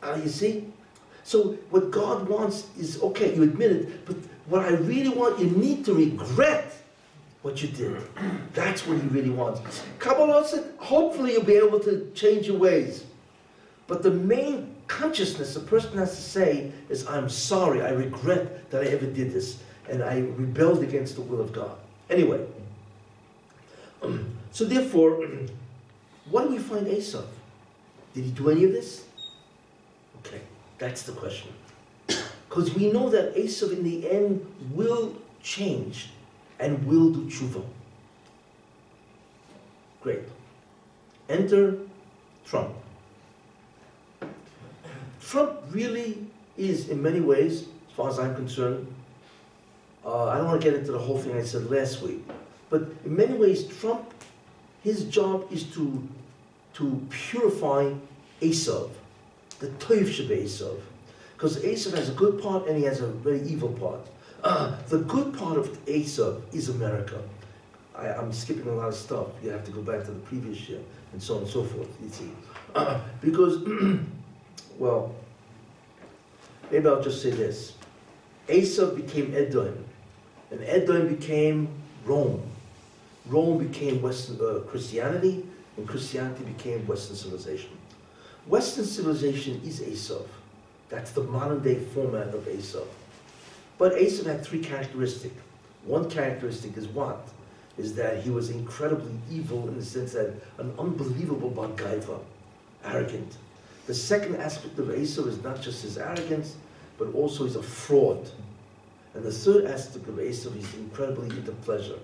[0.03, 0.71] Uh, you see?
[1.25, 5.47] So what God wants is, okay, you admit it, but what I really want, you
[5.47, 6.71] need to regret
[7.41, 7.99] what you did.
[8.53, 9.81] That's what he really wants.
[9.97, 13.05] Kabbalah said, hopefully you'll be able to change your ways.
[13.87, 18.83] But the main consciousness a person has to say is, I'm sorry, I regret that
[18.83, 19.57] I ever did this
[19.89, 21.75] and I rebelled against the will of God.
[22.07, 22.45] Anyway,
[24.51, 25.27] so therefore,
[26.29, 27.25] what do we find Esav?
[28.13, 29.04] Did he do any of this?
[30.77, 31.51] That's the question.
[32.07, 36.09] Because we know that Esav in the end will change
[36.59, 37.63] and will do tshuva.
[40.01, 40.21] Great.
[41.29, 41.77] Enter
[42.45, 42.75] Trump.
[45.19, 46.25] Trump really
[46.57, 48.87] is, in many ways, as far as I'm concerned,
[50.05, 52.23] uh, I don't want to get into the whole thing I said last week,
[52.69, 54.13] but in many ways, Trump,
[54.83, 56.07] his job is to,
[56.75, 57.91] to purify
[58.39, 58.91] Esav,
[59.59, 60.79] the Toiv Shebe Esav.
[61.33, 63.99] Because Esav has a good part and he has a very evil part.
[64.43, 67.21] Uh, the good part of Esav is America.
[67.95, 69.27] I, am skipping a lot of stuff.
[69.43, 70.79] You have to go back to the previous year
[71.13, 72.31] and so on and so forth, you see.
[72.73, 73.67] Uh, because,
[74.79, 75.15] well,
[76.71, 77.73] maybe I'll just say this.
[78.47, 79.85] Esav became Edom
[80.51, 81.67] and Edom became
[82.05, 82.41] Rome.
[83.27, 85.43] Rome became Western uh, Christianity,
[85.77, 87.71] and Christianity became Western civilization.
[88.47, 90.27] Western civilization is Esav.
[90.89, 92.85] That's the modern day format of Esav.
[93.79, 95.35] But Esav had three characteristics.
[95.85, 97.27] One characteristic is what?
[97.79, 102.19] Is that he was incredibly evil in the sense that an unbelievable Bagaiva,
[102.83, 103.37] arrogant.
[103.87, 106.55] The second aspect of Esav is not just his arrogance,
[106.99, 108.29] but also he's a fraud.
[109.15, 111.99] And the third aspect of Esav is incredibly into pleasure.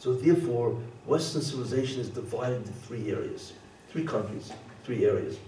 [0.00, 3.52] So therefore, Western civilization is divided into three areas,
[3.88, 4.52] three countries,
[4.84, 5.38] three areas.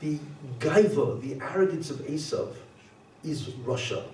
[0.00, 0.18] The
[0.58, 2.54] gaiva, the arrogance of Esav,
[3.24, 4.04] is Russia.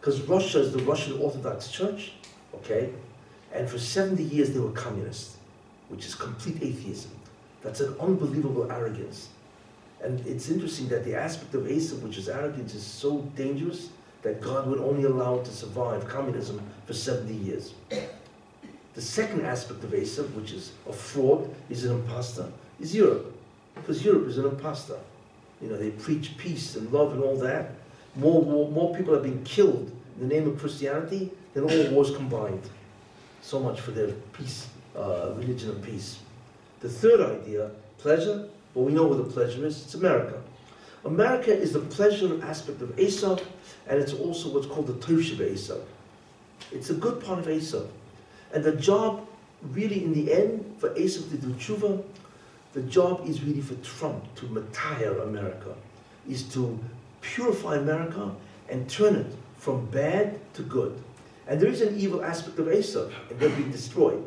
[0.00, 2.12] Because Russia is the Russian Orthodox Church,
[2.54, 2.90] okay?
[3.52, 5.36] And for 70 years they were communists,
[5.88, 7.10] which is complete atheism.
[7.62, 9.28] That's an unbelievable arrogance.
[10.02, 13.90] And it's interesting that the aspect of Esav, which is arrogance, is so dangerous
[14.22, 17.74] that God would only allow it to survive communism for 70 years.
[18.94, 23.34] The second aspect of Esav, which is a fraud, is an impostor, is Europe.
[23.80, 24.98] Because Europe is an impostor.
[25.60, 27.72] You know, they preach peace and love and all that.
[28.16, 32.14] More, more, more people have been killed in the name of Christianity than all wars
[32.14, 32.62] combined.
[33.42, 36.18] So much for their peace, uh, religion of peace.
[36.80, 39.82] The third idea, pleasure, well, we know what the pleasure is.
[39.84, 40.40] It's America.
[41.04, 43.42] America is the pleasure aspect of Esav,
[43.88, 45.80] and it's also what's called the Tosh of Esav.
[46.72, 47.88] It's a good part of Esav.
[48.52, 49.26] And the job,
[49.72, 52.02] really, in the end, for Esav to do tshuva,
[52.72, 55.74] the job is really for Trump to retire America,
[56.28, 56.78] is to
[57.20, 58.34] purify America
[58.68, 61.02] and turn it from bad to good.
[61.46, 64.24] And there is an evil aspect of Esav, and they're being destroyed.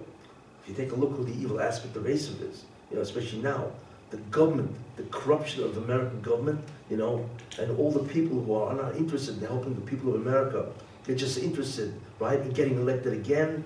[0.63, 3.41] If you take a look who the evil aspect of Esav is, you know, especially
[3.41, 3.71] now,
[4.11, 7.27] the government, the corruption of the American government, you know,
[7.59, 10.67] and all the people who are not interested in helping the people of America,
[11.03, 13.63] they're just interested, right, in getting elected again.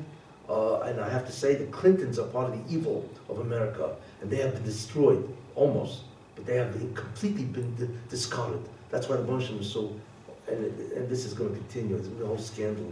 [0.49, 3.95] Uh, and I have to say, the Clintons are part of the evil of America,
[4.21, 6.03] and they have been destroyed, almost,
[6.35, 8.61] but they have been completely been discarded.
[8.89, 9.93] That's why the Muslims is so,
[10.47, 11.97] and, and this is going to continue.
[11.97, 12.91] A whole scandal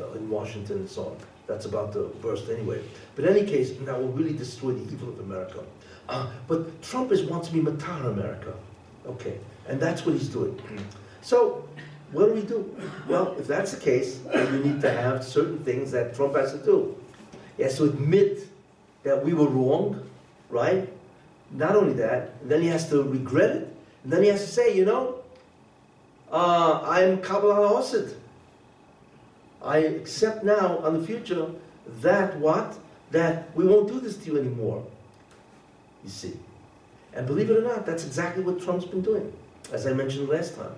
[0.00, 1.16] uh, in Washington and so on.
[1.46, 2.82] That's about to burst anyway.
[3.16, 5.64] But in any case, that will really destroy the evil of America.
[6.08, 8.54] Uh, but Trump is wants to be Matar America.
[9.06, 9.38] Okay,
[9.68, 10.60] and that's what he's doing.
[11.24, 11.68] So,
[12.12, 12.76] what do we do?
[13.08, 16.52] Well, if that's the case, then we need to have certain things that Trump has
[16.52, 16.96] to do.
[17.56, 18.48] He has to admit
[19.02, 20.08] that we were wrong,
[20.50, 20.88] right?
[21.50, 23.76] Not only that, then he has to regret it.
[24.04, 25.16] And then he has to say, you know,
[26.30, 28.14] uh, I'm Kabbalah Osid.
[29.62, 31.50] I accept now on the future
[32.00, 32.78] that what?
[33.10, 34.84] That we won't do this to you anymore.
[36.04, 36.36] You see.
[37.14, 39.30] And believe it or not, that's exactly what Trump's been doing,
[39.70, 40.72] as I mentioned last time.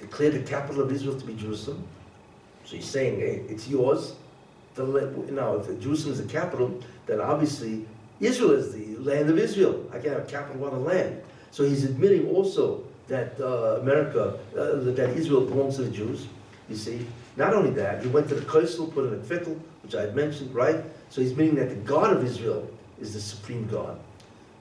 [0.00, 1.86] Declare the capital of Israel to be Jerusalem.
[2.64, 4.14] So he's saying, hey, it's yours.
[4.76, 7.86] Now, if Jerusalem is the capital, then obviously
[8.20, 9.84] Israel is the land of Israel.
[9.90, 11.20] I can't have a capital on a land.
[11.50, 16.26] So he's admitting also that uh, America, uh, that Israel belongs to the Jews,
[16.68, 17.06] you see.
[17.36, 20.14] Not only that, he went to the Kosel, put in a fiddle, which I had
[20.14, 20.84] mentioned, right?
[21.08, 22.68] So he's meaning that the God of Israel
[23.00, 23.98] is the supreme God,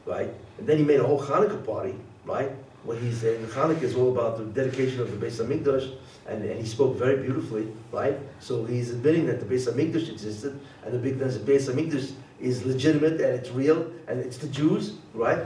[0.05, 0.29] right?
[0.57, 2.51] And then he made a whole Hanukkah party, right?
[2.87, 5.93] Where he's in Hanukkah is all about the dedication of the Beis Hamikdash,
[6.25, 8.17] and, and he spoke very beautifully, right?
[8.39, 12.65] So he's admitting that the Beis Hamikdash existed, and the big the Beis Hamikdash is
[12.65, 15.45] legitimate and it's real, and it's the Jews, right?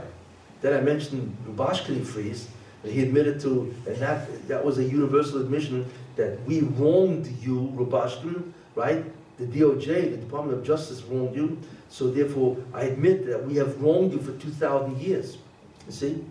[0.60, 2.46] Then I mentioned Rubashkini freeze,
[2.84, 8.52] he admitted to, and that, that was a universal admission that we wronged you, Rubashkin,
[8.76, 9.04] right?
[9.38, 13.82] The DOJ, the Department of Justice wronged you, so therefore I admit that we have
[13.82, 15.38] wronged you for 2,000 years,
[15.86, 16.24] you see?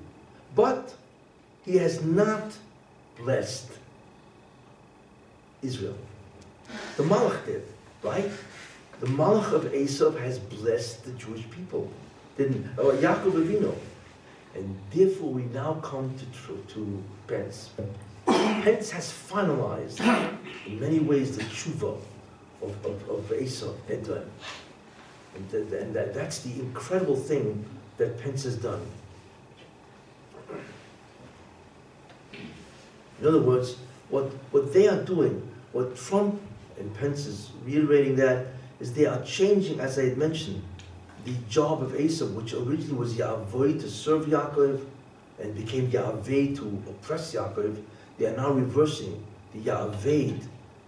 [0.55, 0.93] But
[1.65, 2.53] he has not
[3.17, 3.69] blessed
[5.61, 5.97] Israel.
[6.97, 7.63] The Malach did,
[8.03, 8.29] right?
[8.99, 11.91] The Malach of Esav has blessed the Jewish people,
[12.37, 12.67] didn't?
[12.77, 13.75] Oh, Yaakov Avinu,
[14.55, 17.69] and therefore, we now come to, to Pence.
[18.25, 19.99] Pence has finalized,
[20.67, 21.97] in many ways, the tshuva
[22.61, 24.29] of, of, of Edom.
[25.33, 27.65] And, th- and that, that's the incredible thing
[27.97, 28.85] that Pence has done.
[33.21, 33.77] In other words,
[34.09, 36.41] what, what they are doing, what Trump
[36.79, 38.47] and Pence is reiterating that,
[38.79, 40.63] is they are changing, as I had mentioned,
[41.23, 44.83] the job of Esav, which originally was Yahweh to serve Yaakov
[45.39, 47.79] and became Yahweh to oppress Yaakov,
[48.17, 50.31] they are now reversing the Yahweh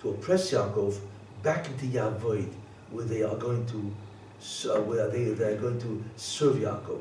[0.01, 0.99] to oppress Yaakov
[1.43, 2.45] back into Yahweh,
[2.89, 3.93] where they are going to
[4.69, 6.99] uh, where they, they are going to serve Yaakov.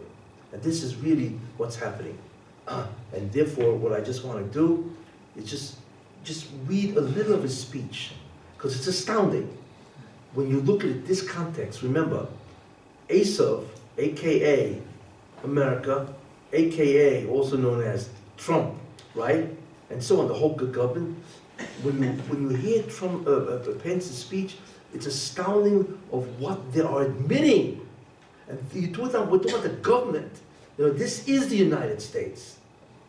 [0.52, 2.18] And this is really what's happening.
[3.12, 4.94] And therefore, what I just want to do
[5.36, 5.76] is just
[6.24, 8.12] just read a little of his speech,
[8.56, 9.56] because it's astounding.
[10.34, 12.26] When you look at this context, remember,
[13.08, 13.66] Esav,
[13.98, 14.80] aka
[15.44, 16.14] America,
[16.52, 18.74] aka also known as Trump,
[19.14, 19.50] right?
[19.90, 21.18] And so on, the whole government.
[21.82, 24.56] When you, when you hear Trump, uh, uh, Pence's speech,
[24.94, 27.86] it's astounding of what they are admitting.
[28.48, 30.32] And you talk about, we're talking about the government.
[30.78, 32.58] You know, this is the United States.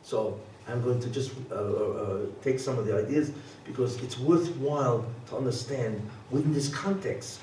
[0.04, 3.32] So I'm going to just uh, uh, uh, take some of the ideas
[3.66, 6.02] because it's worthwhile to understand
[6.32, 7.40] within this context.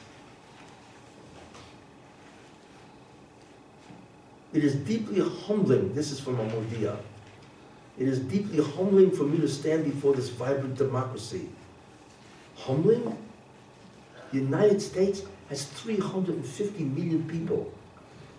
[4.52, 6.96] It is deeply humbling, this is from Hamodia.
[7.98, 11.48] It is deeply humbling for me to stand before this vibrant democracy.
[12.56, 13.16] Humbling?
[14.32, 17.72] The United States has 350 million people.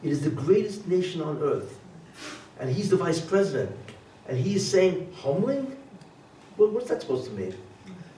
[0.03, 1.77] It is the greatest nation on earth.
[2.59, 3.75] And he's the vice president.
[4.31, 5.75] And he's saying, humbling?
[6.55, 7.53] Well, what's that supposed to mean?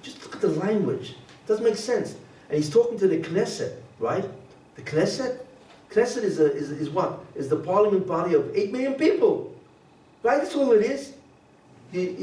[0.03, 1.09] Just look at the language.
[1.09, 2.13] It doesn't make sense.
[2.49, 4.23] And he's talking to the Knesset, right?
[4.75, 5.39] The Knesset?
[5.89, 7.25] Knesset is, a, is, is what?
[7.33, 9.55] Is the parliament body of 8 million people.
[10.21, 10.37] Right?
[10.37, 11.13] That's all it is.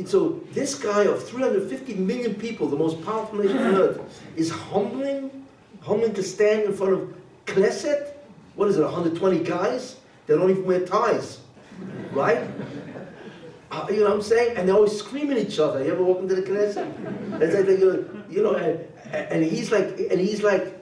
[0.09, 5.45] so this guy of 350 million people, the most powerful nation on earth, is humbling,
[5.81, 7.15] humbling to stand in front of
[7.47, 8.13] Knesset?
[8.55, 9.97] What is it, 120 guys?
[10.29, 11.41] They don't even wear ties.
[12.13, 12.47] Right?
[13.71, 14.57] Uh, you know what I'm saying?
[14.57, 15.85] And they're always screaming at each other.
[15.85, 17.41] You ever walk into the Knesset?
[17.41, 17.69] It's like,
[18.29, 18.81] you know, and,
[19.13, 20.77] and he's like, and he's like,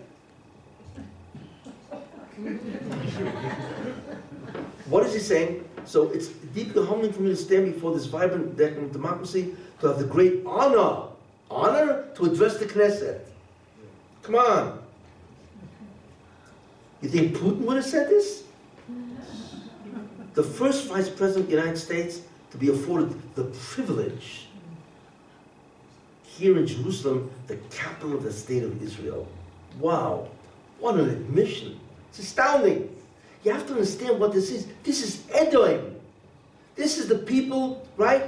[4.86, 5.68] what is he saying?
[5.84, 10.06] So it's deeply humbling for me to stand before this vibrant democracy to have the
[10.06, 11.08] great honor,
[11.50, 13.20] honor to address the Knesset.
[14.22, 14.78] Come on.
[17.02, 18.44] You think Putin would have said this?
[20.34, 24.46] The first vice president of the United States to be afforded the privilege
[26.24, 29.26] here in Jerusalem, the capital of the state of Israel.
[29.80, 30.28] Wow,
[30.78, 31.78] what an admission.
[32.10, 32.94] It's astounding.
[33.44, 34.68] You have to understand what this is.
[34.82, 35.96] This is Edom.
[36.74, 38.24] This is the people, right?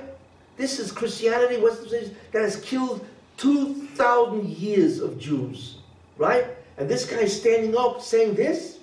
[0.56, 3.06] This is Christianity, Western cities, that has killed
[3.36, 5.78] 2,000 years of Jews,
[6.18, 6.46] right?
[6.76, 8.78] And this guy standing up saying this?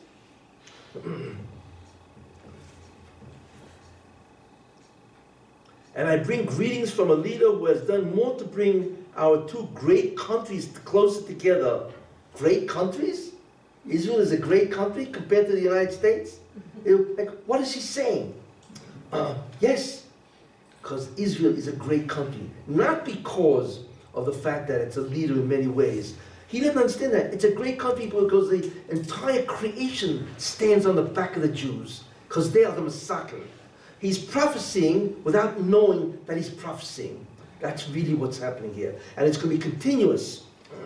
[5.97, 9.67] and I bring greetings from a leader who has done more to bring our two
[9.73, 11.85] great countries closer together.
[12.35, 13.31] Great countries?
[13.89, 16.37] Israel is a great country compared to the United States?
[16.85, 18.35] It, like, what is he saying?
[19.11, 20.05] Uh, yes,
[20.83, 22.47] because Israel is a great country.
[22.67, 23.79] Not because
[24.13, 26.15] of the fact that it's a leader in many ways.
[26.47, 27.33] He didn't understand that.
[27.33, 32.03] It's a great country because the entire creation stands on the back of the Jews,
[32.27, 33.25] because they are the Messiah.
[33.99, 37.25] He's prophesying without knowing that he's prophesying.
[37.59, 38.95] That's really what's happening here.
[39.15, 40.43] And it's going to be continuous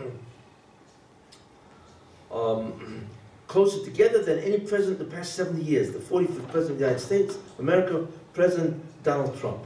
[2.32, 3.06] um,
[3.48, 5.92] closer together than any president in the past 70 years.
[5.92, 9.60] The 45th president of the United States, America, President Donald Trump.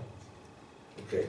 [1.07, 1.27] Okay.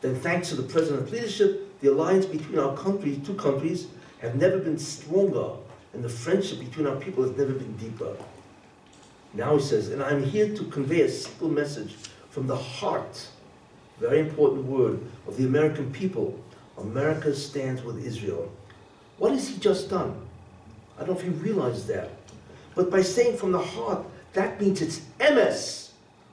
[0.00, 3.86] Then thanks to the president's leadership, the alliance between our countries, two countries,
[4.20, 5.50] have never been stronger,
[5.92, 8.16] and the friendship between our people has never been deeper.
[9.34, 11.94] Now he says, and I'm here to convey a simple message
[12.30, 13.28] from the heart,
[13.98, 16.38] very important word, of the American people.
[16.78, 18.50] America stands with Israel.
[19.18, 20.16] What has he just done?
[20.96, 22.10] I don't know if you realize that.
[22.74, 25.90] But by saying from the heart, that means it's emes,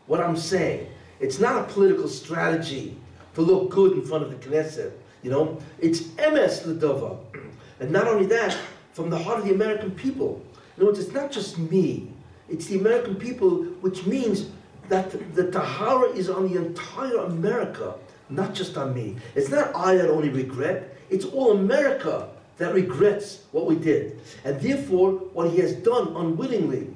[0.08, 0.88] what I'm saying.
[1.20, 2.96] It's not a political strategy
[3.36, 4.92] to look good in front of the Knesset.
[5.24, 7.18] You know, it's emes ledova.
[7.80, 8.58] And not only that,
[8.94, 10.42] from the heart of the American people.
[10.76, 12.12] In other words, it's not just me.
[12.50, 14.50] It's the American people, which means
[14.90, 17.96] that the Tahara is on the entire America,
[18.30, 19.18] not just on me.
[19.36, 24.20] It's not I that only regret, it's all America that regrets what we did.
[24.44, 26.88] And therefore, what he has done unwillingly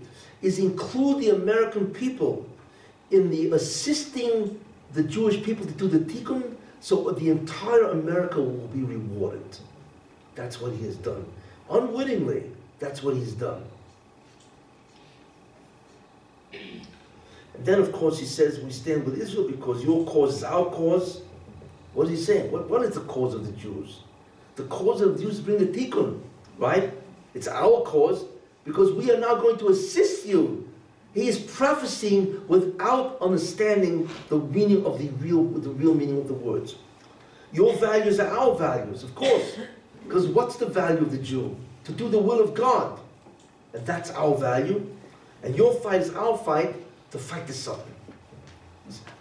[0.41, 2.47] is include the American people
[3.11, 4.59] in the assisting
[4.93, 9.57] the Jewish people to do the tikkun, so the entire America will be rewarded.
[10.35, 11.25] That's what he has done.
[11.69, 12.43] Unwittingly,
[12.79, 13.63] that's what he's done.
[16.53, 20.65] And then, of course, he says, we stand with Israel because your cause is our
[20.65, 21.21] cause.
[21.93, 22.51] What is he saying?
[22.51, 23.99] What, what is the cause of the Jews?
[24.55, 26.19] the cause of the Jews bring the tikkun,
[26.57, 26.93] right?
[27.33, 28.25] It's our cause
[28.65, 30.67] because we are now going to assist you.
[31.13, 36.33] He is prophesying without understanding the meaning of the real, the real meaning of the
[36.33, 36.75] words.
[37.51, 39.57] Your values are our values, of course.
[40.05, 41.55] Because what's the value of the Jew?
[41.85, 42.99] To do the will of God.
[43.73, 44.89] And that's our value.
[45.43, 46.75] And your fight is our fight
[47.11, 47.81] to fight the Satan.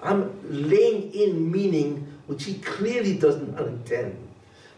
[0.03, 4.17] I'm laying in meaning which he clearly does not intend.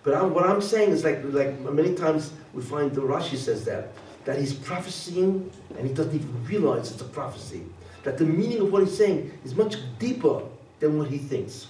[0.03, 3.65] But I'm, what I'm saying is like, like many times we find the Rashi says
[3.67, 3.93] that,
[4.25, 7.63] that he's prophesying and he doesn't even realize it's a prophecy.
[8.03, 10.43] That the meaning of what he's saying is much deeper
[10.81, 11.69] than what he thinks.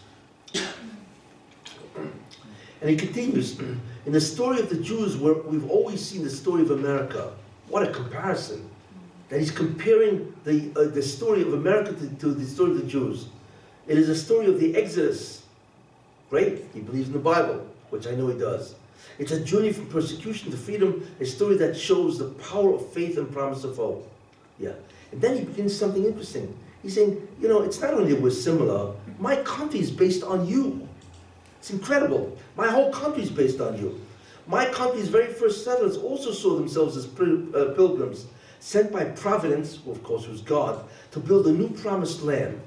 [2.80, 3.58] And he continues,
[4.06, 7.32] in the story of the Jews, where we've always seen the story of America,
[7.68, 8.68] what a comparison.
[9.32, 12.86] That he's comparing the, uh, the story of America to, to the story of the
[12.86, 13.28] Jews.
[13.86, 15.44] It is a story of the Exodus.
[16.28, 18.74] Great, he believes in the Bible, which I know he does.
[19.18, 23.16] It's a journey from persecution to freedom, a story that shows the power of faith
[23.16, 24.06] and promise of hope.
[24.58, 24.74] Yeah.
[25.12, 26.54] And then he begins something interesting.
[26.82, 30.86] He's saying, you know, it's not only we're similar, my country is based on you.
[31.58, 32.36] It's incredible.
[32.54, 33.98] My whole country is based on you.
[34.46, 38.26] My country's very first settlers also saw themselves as uh, pilgrims,
[38.62, 42.60] sent by providence, well, of course, was God, to build a new promised land.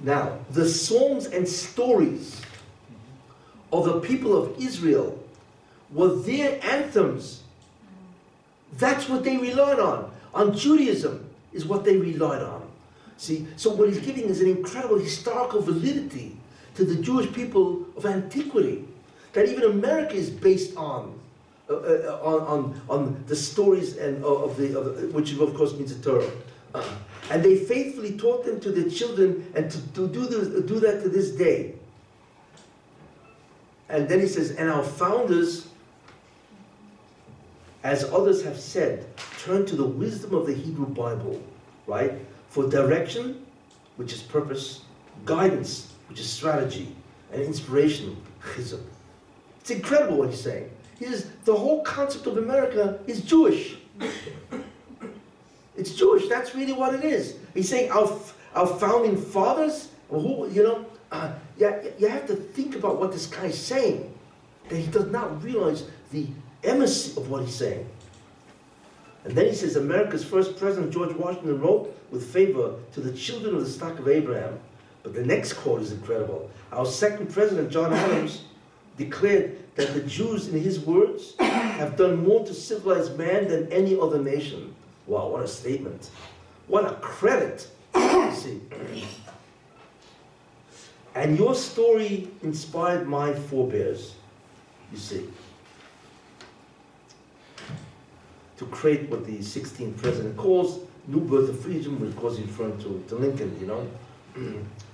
[0.00, 2.42] Now, the songs and stories
[3.72, 5.16] of the people of Israel
[5.92, 7.44] were their anthems.
[8.72, 10.10] That's what they relied on.
[10.34, 12.68] On Judaism is what they relied on.
[13.16, 16.36] See, so what he's giving is an incredible historical validity
[16.74, 18.84] to the Jewish people of antiquity
[19.32, 21.19] that even America is based on.
[21.70, 25.96] Uh, uh, on, on, on the stories and of the, of which of course means
[25.96, 26.28] the Torah,
[26.74, 26.84] uh,
[27.30, 31.08] and they faithfully taught them to their children, and to, to do do that to
[31.08, 31.76] this day.
[33.88, 35.68] And then he says, and our founders,
[37.84, 39.06] as others have said,
[39.38, 41.40] turn to the wisdom of the Hebrew Bible,
[41.86, 42.14] right,
[42.48, 43.46] for direction,
[43.94, 44.80] which is purpose,
[45.24, 46.96] guidance, which is strategy,
[47.32, 48.82] and inspiration, chizuk.
[49.60, 50.68] It's incredible what he's saying.
[51.00, 53.76] Says the whole concept of America is Jewish.
[55.76, 56.28] It's Jewish.
[56.28, 57.36] That's really what it is.
[57.54, 58.18] He's saying our,
[58.54, 63.26] our founding fathers, who, you know, uh, yeah, you have to think about what this
[63.26, 64.12] guy's saying.
[64.68, 66.26] That he does not realize the
[66.62, 67.88] emissary of what he's saying.
[69.24, 73.54] And then he says, America's first president, George Washington, wrote with favor to the children
[73.54, 74.58] of the stock of Abraham.
[75.02, 76.50] But the next quote is incredible.
[76.72, 78.42] Our second president, John Adams,
[79.00, 83.98] declared that the Jews, in his words, have done more to civilize man than any
[83.98, 84.74] other nation.
[85.06, 86.10] Wow, what a statement.
[86.68, 87.66] What a credit.
[88.32, 88.60] see.
[91.14, 94.14] And your story inspired my forebears,
[94.92, 95.28] you see,
[98.58, 103.02] to create what the 16th president calls New Birth of Freedom, which course referring to,
[103.08, 103.82] to Lincoln, you know.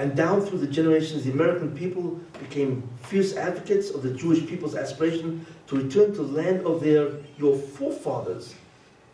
[0.00, 4.74] And down through the generations, the American people became fierce advocates of the Jewish people's
[4.74, 8.54] aspiration to return to the land of their your forefathers.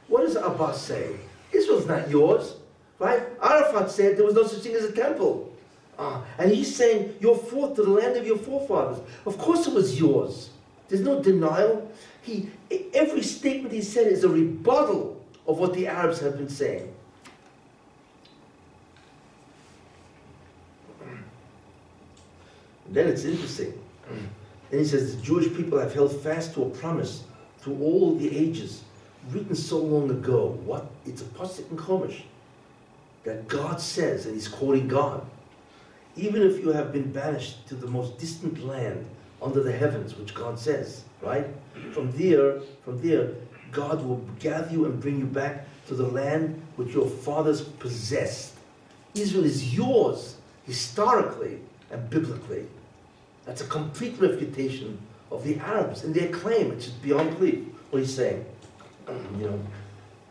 [0.07, 1.17] What does Abbas say?
[1.51, 2.55] Israel's not yours,
[3.01, 3.21] right?
[3.43, 5.53] Arafat said there was no such thing as a temple.
[5.99, 9.03] Uh, and he's saying, you're forth to the land of your forefathers.
[9.27, 10.51] Of course it was yours.
[10.87, 11.91] There's no denial.
[12.23, 12.49] He,
[12.95, 16.95] every statement he said is a rebuttal of what the Arabs have been saying.
[22.91, 23.73] Then it's interesting.
[24.71, 27.25] Then he says the Jewish people have held fast to a promise
[27.59, 28.85] through all the ages,
[29.31, 30.59] written so long ago.
[30.65, 30.87] What?
[31.05, 32.23] It's a pasuk in Chumash
[33.25, 35.27] that God says, and he's quoting God.
[36.15, 39.05] Even if you have been banished to the most distant land
[39.43, 41.47] under the heavens, which God says, right?
[41.93, 43.33] From there, from there,
[43.73, 48.55] God will gather you and bring you back to the land which your fathers possessed.
[49.15, 51.59] Israel is yours historically
[51.91, 52.67] and biblically.
[53.47, 54.99] That's a complete refutation
[55.31, 56.73] of the Arabs and their claim.
[56.73, 58.45] It's is beyond belief, what he's saying.
[59.39, 59.61] You know.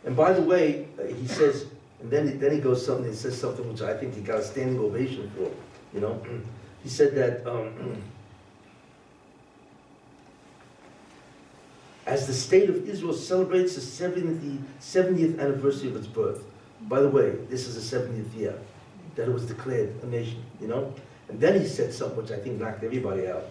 [0.03, 1.66] And by the way, uh, he says,
[2.01, 4.43] and then, then he goes something, he says something which I think he got a
[4.43, 5.49] standing ovation for,
[5.93, 6.22] you know.
[6.84, 7.99] He said that um,
[12.05, 16.43] as the state of Israel celebrates the 70th, 70th anniversary of its birth.
[16.82, 18.55] By the way, this is the 70th year
[19.16, 20.93] that it was declared a nation, you know.
[21.30, 23.45] And then he said something which I think knocked everybody out.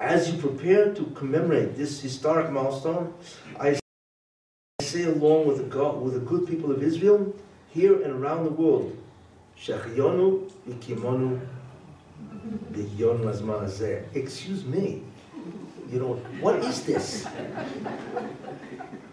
[0.00, 3.12] As you prepare to commemorate this historic milestone,
[3.58, 3.78] I
[4.80, 7.34] say along with the, God, with the good people of Israel,
[7.68, 8.96] here and around the world,
[9.60, 11.40] Shechionu v'kimonu
[12.72, 15.02] v'yon Excuse me.
[15.90, 17.26] You know, what is this?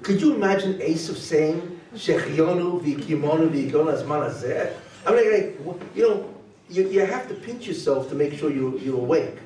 [0.03, 4.73] Could you imagine Esav saying, Shechionu v'kimonu v'yon lazman
[5.07, 5.59] I mean, like,
[5.95, 6.34] you know,
[6.69, 9.37] you, you have to pinch yourself to make sure you, you're awake,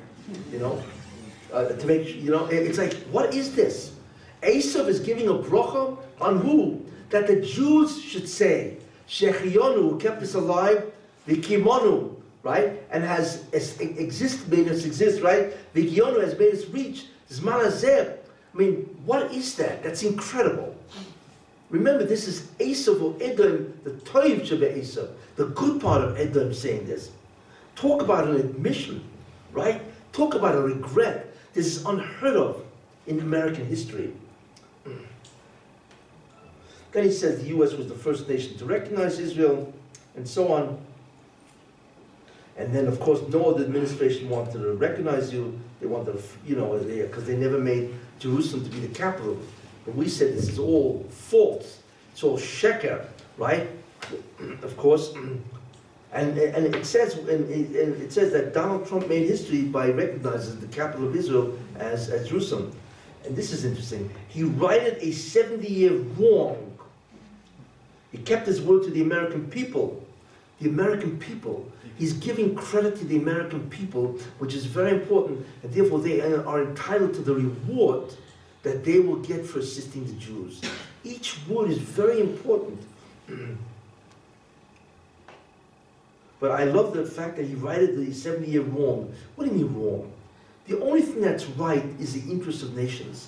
[0.51, 0.81] you know?
[1.53, 3.93] Uh, to make, you know, it's like, what is this?
[4.43, 6.85] Esav is giving a bracha on who?
[7.09, 10.91] That the Jews should say, Shechionu, who kept us alive,
[11.27, 12.81] Vikimonu, right?
[12.91, 15.53] And has exist, made us exist, right?
[15.73, 18.17] Vikionu has made us reach Zman
[18.51, 19.83] I mean, what is that?
[19.83, 20.75] That's incredible.
[21.69, 26.53] Remember, this is Esav or Edom, the Toiv Shebe Esav, the good part of Edom
[26.53, 27.11] saying this.
[27.75, 29.03] Talk about an admission,
[29.51, 29.81] right?
[30.11, 31.35] Talk about a regret.
[31.53, 32.65] This is unheard of
[33.07, 34.13] in American history.
[36.91, 37.73] Then he says the U.S.
[37.73, 39.71] was the first nation to recognize Israel,
[40.15, 40.79] and so on.
[42.57, 45.59] And then, of course, no other administration wanted to recognize you.
[45.79, 49.37] They wanted to, you know, because they never made Jerusalem to be the capital.
[49.89, 51.79] But we said this is all false.
[52.11, 53.67] It's all sheker, right?
[54.61, 55.15] Of course.
[56.13, 60.67] And, and it says and it says that Donald Trump made history by recognizing the
[60.67, 62.71] capital of Israel as, as Jerusalem.
[63.25, 64.11] And this is interesting.
[64.27, 66.77] He righted a 70-year wrong.
[68.11, 70.05] He kept his word to the American people.
[70.61, 71.67] The American people.
[71.97, 76.63] He's giving credit to the American people, which is very important, and therefore they are
[76.63, 78.13] entitled to the reward
[78.63, 80.61] that they will get for assisting the Jews.
[81.03, 82.81] Each word is very important.
[86.39, 89.13] but I love the fact that he righted the 70 year wrong.
[89.35, 90.11] What do you mean wrong?
[90.67, 93.27] The only thing that's right is the interest of nations.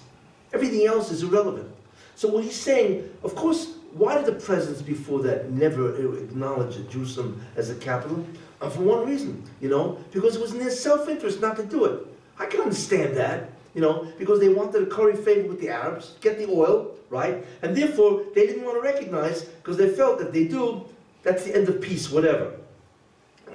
[0.53, 1.69] Everything else is irrelevant.
[2.15, 7.41] So what he's saying, of course, why did the presidents before that never acknowledge Jerusalem
[7.55, 8.25] as a capital?
[8.61, 11.85] Uh, for one reason, you know, because it was in their self-interest not to do
[11.85, 12.07] it.
[12.37, 16.15] I can understand that, you know, because they wanted to curry favor with the Arabs,
[16.21, 17.45] get the oil, right?
[17.61, 20.85] And therefore, they didn't want to recognize, because they felt that they do,
[21.23, 22.53] that's the end of peace, whatever.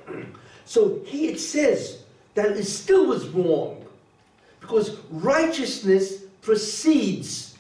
[0.65, 2.03] so here it says
[2.35, 3.85] that it still was wrong,
[4.61, 7.57] because righteousness precedes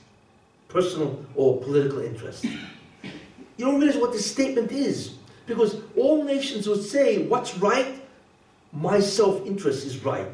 [0.68, 2.44] personal or political interest.
[2.44, 5.14] You don't realize what this statement is.
[5.46, 8.02] Because all nations would say, what's right?
[8.72, 10.28] My self-interest is right.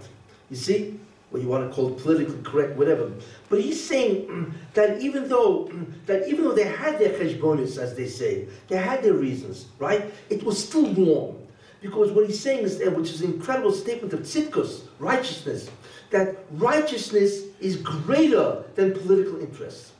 [0.51, 0.99] You see?
[1.33, 3.11] What you want to call it politically correct, whatever.
[3.49, 5.73] But he's saying that even though
[6.07, 10.13] that even though they had their cheshbonis, as they say, they had their reasons, right?
[10.29, 11.39] It was still wrong.
[11.81, 15.69] Because what he's saying is, which is an incredible statement of tzidkus, righteousness,
[16.11, 19.93] that righteousness is greater than political interest.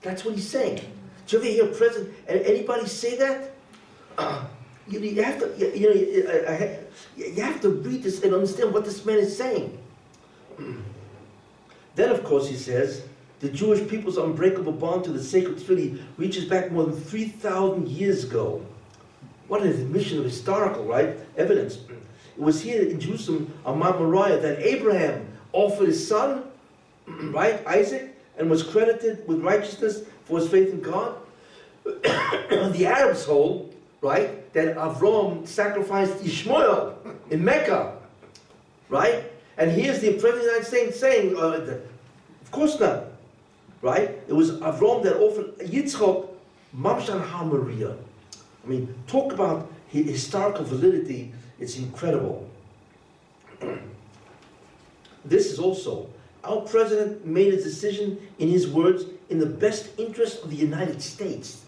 [0.00, 0.80] That's what he's saying.
[1.26, 3.50] Do you ever hear president anybody say that?
[4.88, 6.76] You, have to, you know,
[7.16, 9.76] you have to read this and understand what this man is saying.
[11.94, 13.02] then, of course, he says,
[13.40, 18.24] the Jewish people's unbreakable bond to the sacred Trinity reaches back more than 3,000 years
[18.24, 18.64] ago.
[19.48, 21.16] What an admission of historical, right?
[21.36, 21.76] Evidence.
[21.76, 26.44] It was here in Jerusalem on Mount Moriah that Abraham offered his son,
[27.06, 31.16] right, Isaac, and was credited with righteousness for his faith in God.
[31.84, 33.74] the Arabs hold
[34.06, 34.52] right?
[34.52, 36.98] That Avram sacrificed Ishmael
[37.30, 37.98] in Mecca,
[38.88, 39.24] right?
[39.58, 41.78] And here's the President of the United States saying, uh,
[42.42, 43.04] of course not,
[43.82, 44.10] right?
[44.28, 46.28] It was Avram that offered Yitzchok
[46.76, 47.96] Mamshan HaMoriah.
[48.64, 52.50] I mean, talk about historical validity, it's incredible.
[55.24, 56.08] this is also,
[56.44, 61.00] our president made a decision, in his words, in the best interest of the United
[61.00, 61.62] States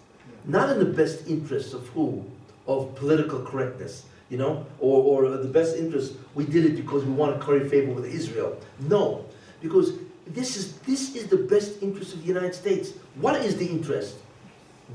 [0.48, 2.24] not in the best interest of who?
[2.66, 7.12] Of political correctness, you know, or, or the best interest, we did it because we
[7.12, 8.58] want to curry favor with Israel.
[8.80, 9.24] No,
[9.60, 9.94] because
[10.26, 12.92] this is, this is the best interest of the United States.
[13.16, 14.16] What is the interest?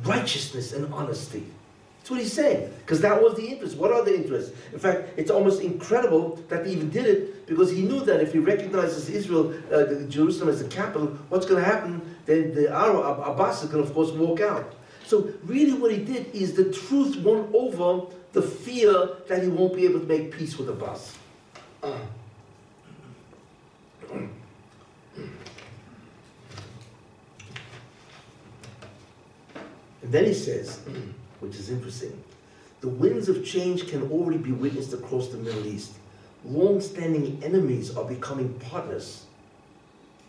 [0.04, 1.46] Righteousness and honesty.
[2.00, 3.78] That's what he's saying, because that was the interest.
[3.78, 4.52] What are the interests?
[4.74, 8.34] In fact, it's almost incredible that he even did it, because he knew that if
[8.34, 12.02] he recognizes Israel, uh, Jerusalem as the capital, what's going to happen?
[12.26, 14.76] Then the Arab, Abbas is going to, of course, walk out.
[15.06, 19.76] So really what he did is the truth won over the fear that he won't
[19.76, 21.16] be able to make peace with Abbas.
[21.82, 21.98] Uh.
[30.02, 30.82] And then he says,
[31.40, 32.22] which is interesting,
[32.82, 35.94] the winds of change can already be witnessed across the Middle East.
[36.44, 39.26] Long-standing enemies are becoming partners.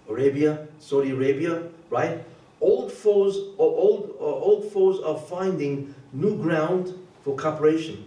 [0.09, 2.25] Arabia, Saudi Arabia, right?
[2.65, 8.07] old foes or old, or old foes are finding new ground for cooperation.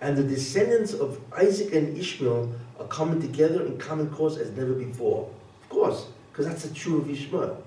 [0.00, 4.72] And the descendants of Isaac and Ishmael are coming together in common cause as never
[4.72, 5.28] before.
[5.64, 7.62] Of course, because that's the truth of Ishmael.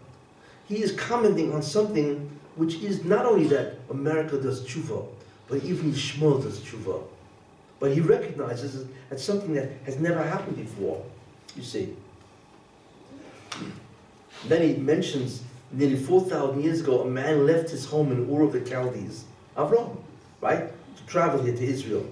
[0.67, 5.05] He is commenting on something which is not only that America does tshuva,
[5.49, 7.03] but even Ishmael does tshuva.
[7.79, 11.03] But he recognizes it as something that has never happened before,
[11.55, 11.95] you see.
[14.47, 18.53] Then he mentions nearly 4,000 years ago, a man left his home in Ur of
[18.53, 19.25] the Chaldees,
[19.57, 19.97] Avram,
[20.41, 22.05] right, to travel here to Israel,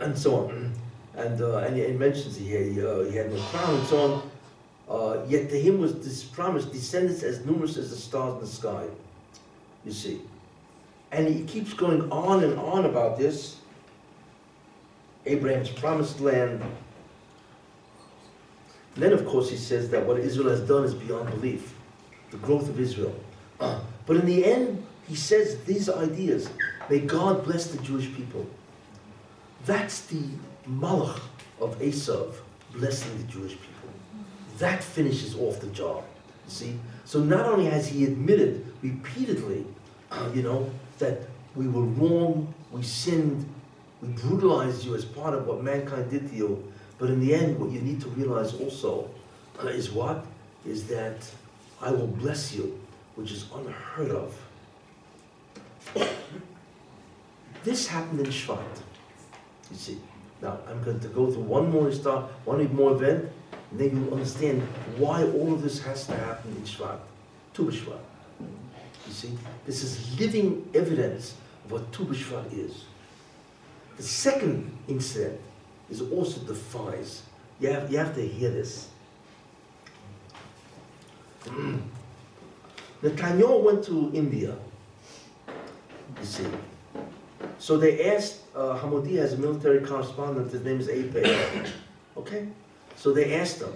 [0.00, 0.72] and so on.
[1.16, 4.30] And, uh, and he mentions he, uh, he had no crown and so on.
[4.88, 8.46] Uh, yet to him was this promise, descendants as numerous as the stars in the
[8.46, 8.84] sky.
[9.84, 10.20] You see.
[11.12, 13.56] And he keeps going on and on about this.
[15.26, 16.62] Abraham's promised land.
[18.94, 21.74] And then, of course, he says that what Israel has done is beyond belief
[22.30, 23.14] the growth of Israel.
[23.58, 26.48] Uh, but in the end, he says these ideas.
[26.88, 28.46] May God bless the Jewish people.
[29.66, 30.22] That's the
[30.68, 31.20] malach
[31.60, 32.32] of Esav
[32.72, 33.90] blessing the Jewish people.
[34.58, 36.04] That finishes off the job.
[36.46, 36.78] See?
[37.04, 39.66] So not only has he admitted repeatedly,
[40.12, 41.22] uh, you know, that
[41.56, 43.44] we were wrong, we sinned,
[44.00, 47.58] we brutalized you as part of what mankind did to you, but in the end,
[47.58, 49.10] what you need to realize also
[49.60, 50.24] uh, is what?
[50.64, 51.28] Is that
[51.82, 52.78] I will bless you,
[53.16, 54.40] which is unheard of.
[57.62, 58.58] This happened in Shvat.
[59.70, 59.98] You see.
[60.42, 63.30] Now, I'm going to go through one more star, one more event,
[63.70, 64.62] and then you'll understand
[64.96, 66.98] why all of this has to happen in Shvat,
[67.52, 67.64] Tu.
[67.64, 69.36] You see,
[69.66, 71.34] this is living evidence
[71.64, 72.10] of what Tu
[72.52, 72.84] is.
[73.96, 75.38] The second incident
[75.90, 77.22] is also defies.
[77.60, 78.88] You have, you have to hear this.
[83.02, 84.56] Netanyahu went to India.
[86.20, 86.46] You see.
[87.58, 91.26] So they asked, uh, Hamodia has a military correspondent, his name is Ape.
[92.16, 92.48] okay?
[92.96, 93.72] So they asked him,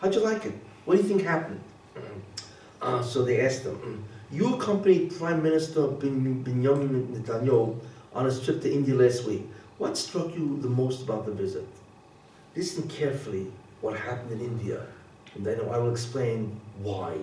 [0.00, 0.54] how'd you like it?
[0.84, 1.60] What do you think happened?
[2.82, 7.78] Uh, so they asked him, you accompanied Prime Minister Benjamin Netanyahu
[8.14, 9.46] on his trip to India last week.
[9.78, 11.66] What struck you the most about the visit?
[12.54, 14.86] Listen carefully what happened in India,
[15.34, 17.16] and then I will explain why.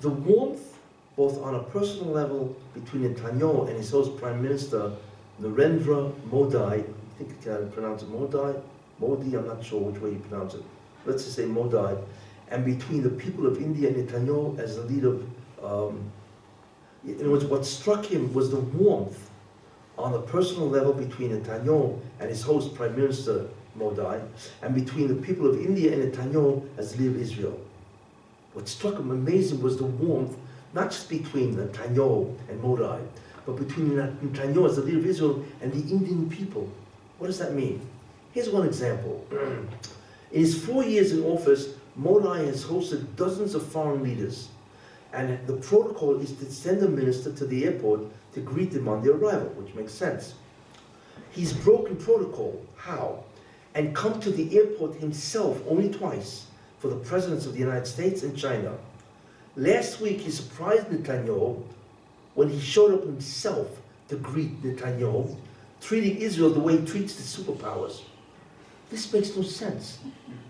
[0.00, 0.73] The warmth
[1.16, 4.92] both on a personal level between Netanyahu and his host Prime Minister
[5.40, 6.84] Narendra Modi, I
[7.18, 8.58] think you can pronounce it Modi,
[8.98, 10.62] Modi, I'm not sure which way you pronounce it.
[11.06, 11.96] Let's just say Modi,
[12.50, 16.10] and between the people of India and Netanyahu as the leader of, um,
[17.04, 19.30] in other words, what struck him was the warmth
[19.96, 23.46] on a personal level between Netanyahu and his host Prime Minister
[23.76, 24.20] Modi,
[24.62, 27.60] and between the people of India and Netanyahu as the leader of Israel.
[28.52, 30.36] What struck him amazing was the warmth
[30.74, 33.02] not just between Netanyahu and Modi,
[33.46, 36.68] but between Netanyahu as the leader of Israel and the Indian people.
[37.18, 37.80] What does that mean?
[38.32, 39.24] Here's one example.
[40.32, 44.48] In his four years in office, Modi has hosted dozens of foreign leaders,
[45.12, 48.00] and the protocol is to send a minister to the airport
[48.32, 50.34] to greet them on their arrival, which makes sense.
[51.30, 52.60] He's broken protocol.
[52.76, 53.22] How?
[53.76, 56.46] And come to the airport himself only twice
[56.80, 58.76] for the presidents of the United States and China.
[59.56, 61.62] Last week, he surprised Netanyahu
[62.34, 63.68] when he showed up himself
[64.08, 65.36] to greet Netanyahu,
[65.80, 68.02] treating Israel the way he treats the superpowers.
[68.90, 69.98] This makes no sense.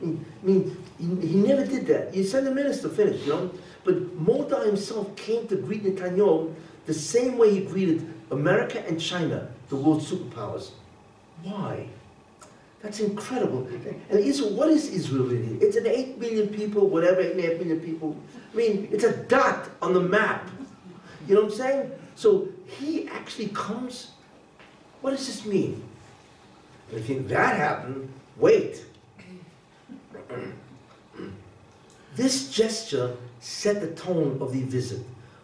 [0.03, 0.07] I
[0.43, 2.15] mean, he, he never did that.
[2.15, 3.51] You send a minister, finish, you know?
[3.85, 6.55] But Modi himself came to greet Netanyahu
[6.87, 10.71] the same way he greeted America and China, the world superpowers.
[11.43, 11.89] Why?
[12.85, 13.67] That's incredible.
[14.11, 15.57] And Israel, what is Israel really?
[15.57, 18.15] It's an 8 million people, whatever, 8.5 million people.
[18.53, 20.51] I mean, it's a dot on the map.
[21.27, 21.93] You know what I'm saying?
[22.15, 24.11] So he actually comes.
[25.01, 25.83] What does this mean?
[26.91, 28.85] And if think that happened, wait.
[32.17, 35.01] this gesture set the tone of the visit.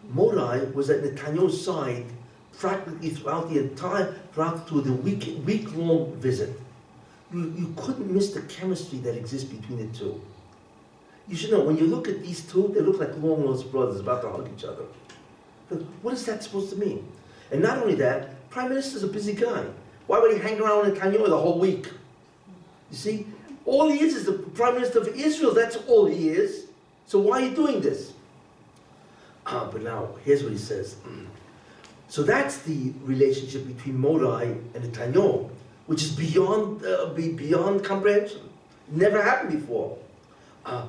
[0.09, 2.05] Modi was at Netanyahu's side
[2.55, 6.55] practically throughout the entire, throughout through the week, week-long visit
[7.33, 10.21] you, you couldn't miss the chemistry that exists between the two.
[11.27, 14.21] You should know, when you look at these two, they look like long-lost brothers about
[14.23, 14.83] to hug each other.
[16.01, 17.07] What is that supposed to mean?
[17.51, 19.65] And not only that, Prime Minister's a busy guy.
[20.07, 21.87] Why would he hang around in Netanyahu the whole week?
[22.89, 23.27] You see?
[23.65, 25.53] All he is is the Prime Minister of Israel.
[25.53, 26.65] That's all he is.
[27.05, 28.13] So why are you doing this?
[29.45, 30.97] Ah, but now, here's what he says.
[32.09, 35.49] So that's the relationship between Modi and Netanyahu
[35.87, 38.41] which is beyond, uh, beyond comprehension.
[38.89, 39.97] Never happened before.
[40.65, 40.85] Uh,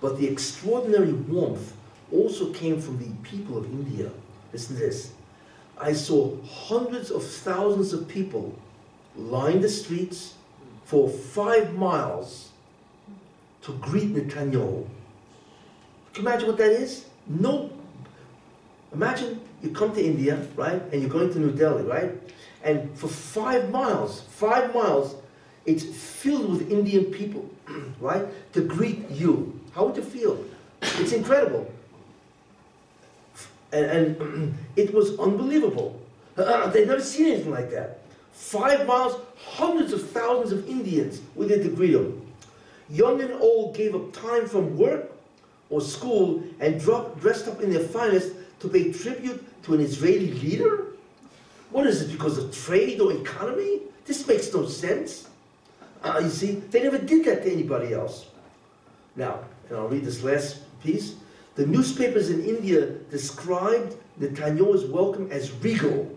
[0.00, 1.72] but the extraordinary warmth
[2.12, 4.10] also came from the people of India.
[4.52, 5.12] Listen to this.
[5.78, 8.54] I saw hundreds of thousands of people
[9.16, 10.34] line the streets
[10.84, 12.50] for five miles
[13.62, 14.86] to greet Netanyahu.
[16.12, 17.06] Can you imagine what that is?
[17.26, 17.70] No.
[18.92, 22.12] Imagine you come to India, right, and you're going to New Delhi, right?
[22.66, 25.14] And for five miles, five miles,
[25.66, 27.48] it's filled with Indian people,
[28.00, 29.58] right, to greet you.
[29.72, 30.44] How would you feel?
[30.82, 31.72] It's incredible.
[33.72, 36.00] And, and it was unbelievable.
[36.36, 38.00] They'd never seen anything like that.
[38.32, 41.96] Five miles, hundreds of thousands of Indians were there to greet.
[42.90, 45.12] Young and old gave up time from work
[45.70, 50.32] or school and dropped, dressed up in their finest to pay tribute to an Israeli
[50.32, 50.95] leader?
[51.70, 53.80] What is it, because of trade or economy?
[54.04, 55.28] This makes no sense.
[56.02, 58.26] Uh, you see, they never did that to anybody else.
[59.16, 61.16] Now, and I'll read this last piece.
[61.56, 66.16] The newspapers in India described Netanyahu's welcome as regal.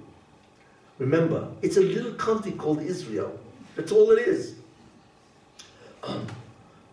[0.99, 3.39] Remember, it's a little country called Israel.
[3.75, 4.55] That's all it is.
[6.03, 6.27] Um,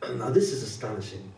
[0.16, 1.30] now, this is astonishing.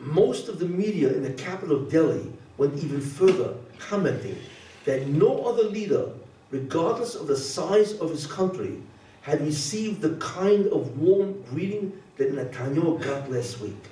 [0.00, 4.36] Most of the media in the capital of Delhi went even further, commenting
[4.84, 6.08] that no other leader,
[6.54, 8.78] regardless of the size of his country,
[9.22, 13.82] had received the kind of warm greeting that Netanyahu got last week.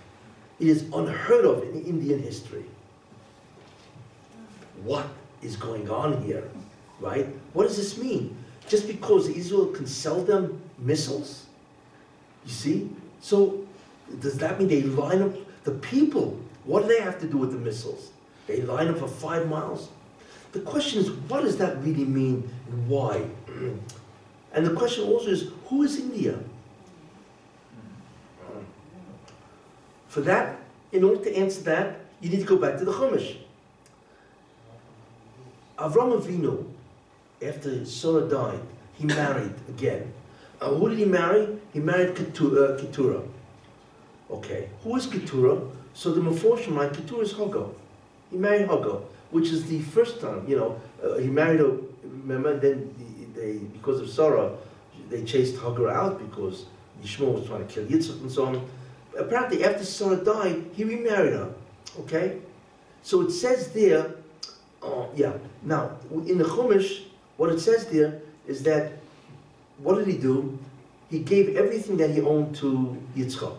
[0.61, 2.65] It is unheard of in Indian history.
[4.85, 5.07] What
[5.43, 6.49] is going on here,
[7.01, 7.27] right?
[7.53, 8.37] What does this mean?
[8.69, 11.47] Just because Israel can sell them missiles?
[12.47, 12.91] You see?
[13.21, 13.67] So,
[14.21, 15.35] does that mean they line up
[15.65, 16.39] the people?
[16.65, 18.13] What do they have to do with the missiles?
[18.47, 19.89] They line up for five miles?
[20.53, 23.24] The question is, what does that really mean and why?
[24.53, 26.38] and the question also is, who is India?
[30.09, 30.59] For that,
[30.92, 33.36] in order to answer that, you need to go back to the Chumash.
[35.78, 36.66] Avram Avinu,
[37.42, 38.61] after Sarah died,
[38.92, 40.12] he married again.
[40.61, 41.48] Uh, who did he marry?
[41.72, 42.74] He married Keturah.
[42.74, 43.22] Uh, Keturah.
[44.30, 45.61] Okay, who is Keturah?
[45.94, 47.66] So the Meforshim write Keturah is Hagar.
[48.30, 49.00] He married Hagar,
[49.33, 52.95] which is the first time, you know, uh, he married a, remember, then
[53.35, 54.53] they, because of Sarah,
[55.09, 56.66] they chased Hagar out because
[57.03, 58.68] Yishmael was trying to kill Yitzhak and so on.
[59.18, 61.53] Apparently, after Sarah died, he remarried her.
[62.01, 62.39] Okay?
[63.03, 64.14] So it says there,
[64.83, 67.05] uh, yeah, now, in the Chumash,
[67.39, 68.93] what it says there is that,
[69.78, 70.59] what did he do?
[71.11, 73.57] He gave everything that he owned to Yitzchak.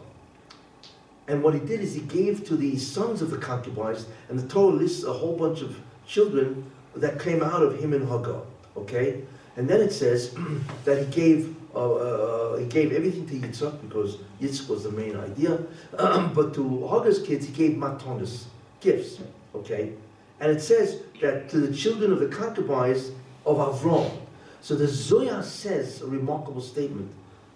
[1.28, 4.48] And what he did is he gave to the sons of the concubines, and the
[4.48, 8.42] Torah lists a whole bunch of children that came out of him and Hagar.
[8.76, 9.22] Okay?
[9.56, 10.36] And then it says
[10.86, 15.16] that he gave uh, uh, he gave everything to Yitzchak because Yitzchak was the main
[15.16, 15.58] idea.
[15.98, 18.44] but to Hagar's kids, he gave matonis,
[18.80, 19.20] gifts.
[19.56, 19.94] Okay?
[20.40, 23.10] And it says that to the children of the concubines
[23.46, 24.12] of Avram.
[24.62, 27.12] So the Zohar says a remarkable statement.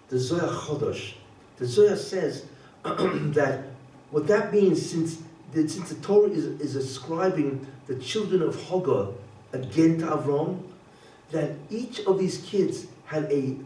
[0.08, 1.14] The Zohar Chodosh.
[1.58, 2.46] The Zohar says
[3.34, 3.64] that
[4.10, 5.22] what that means, since
[5.52, 9.08] the, since the Torah is, is ascribing the children of Hagar
[9.52, 10.62] again to Avram,
[11.30, 13.56] that each of these kids had a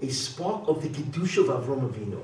[0.00, 2.20] a spark of the Kedusha of Avram Avinu.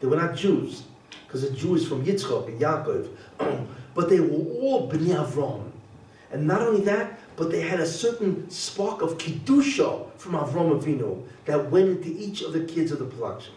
[0.00, 0.82] They were not Jews,
[1.26, 3.08] because a Jew is from Yitzchak and Yaakov,
[3.94, 5.70] but they were all Bnei Avram.
[6.32, 11.22] And not only that, but they had a certain spark of Kedusha from Avram Avinu
[11.46, 13.54] that went into each of the kids of the production.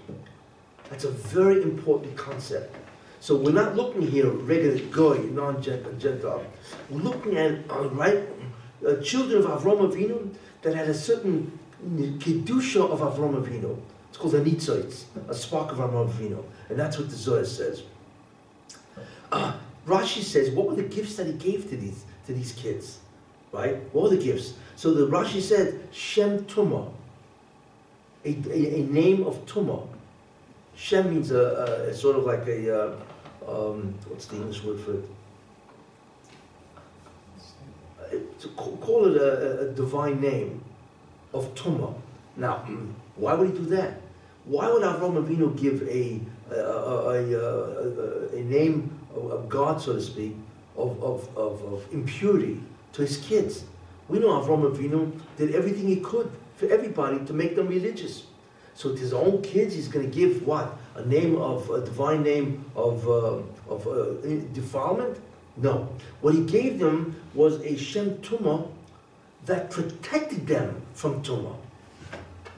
[0.90, 2.76] That's a very important concept.
[3.20, 6.46] So we're not looking here regular goy, non-Gentile.
[6.90, 8.24] We're looking at uh, right
[8.88, 13.80] uh, children of Avram Avinu that had a certain kedusha of Avram Avinu.
[14.10, 17.84] It's called a nitzoitz, a spark of Avram Avinu, and that's what the Zohar says.
[19.32, 19.58] Uh,
[19.88, 23.00] Rashi says, what were the gifts that he gave to these to these kids?
[23.56, 23.78] Right?
[23.94, 24.56] Were the gifts?
[24.76, 26.92] So the Rashi said, Shem Tuma,
[28.26, 29.88] a, a, a name of Tuma.
[30.76, 32.96] Shem means a, a, sort of like a, uh,
[33.48, 35.06] um, what's the English word for it?
[38.42, 40.62] To call it a, divine name
[41.34, 41.94] of Tuma.
[42.36, 42.58] Now,
[43.16, 44.02] why would he do that?
[44.44, 46.20] Why would Avram Avinu give a,
[46.52, 50.36] a, a, a, name of God, so to speak,
[50.76, 52.60] of, of, of, of impurity
[52.96, 53.64] to his kids?
[54.08, 58.24] We know Avram Avinu did everything he could for everybody to make them religious.
[58.74, 60.78] So to his own kids, he's going to give what?
[60.96, 65.18] A name of, a divine name of, uh, of uh, defilement?
[65.58, 65.88] No.
[66.22, 68.70] What he gave them was a Shem Tumah
[69.46, 71.56] that protected them from Tumah.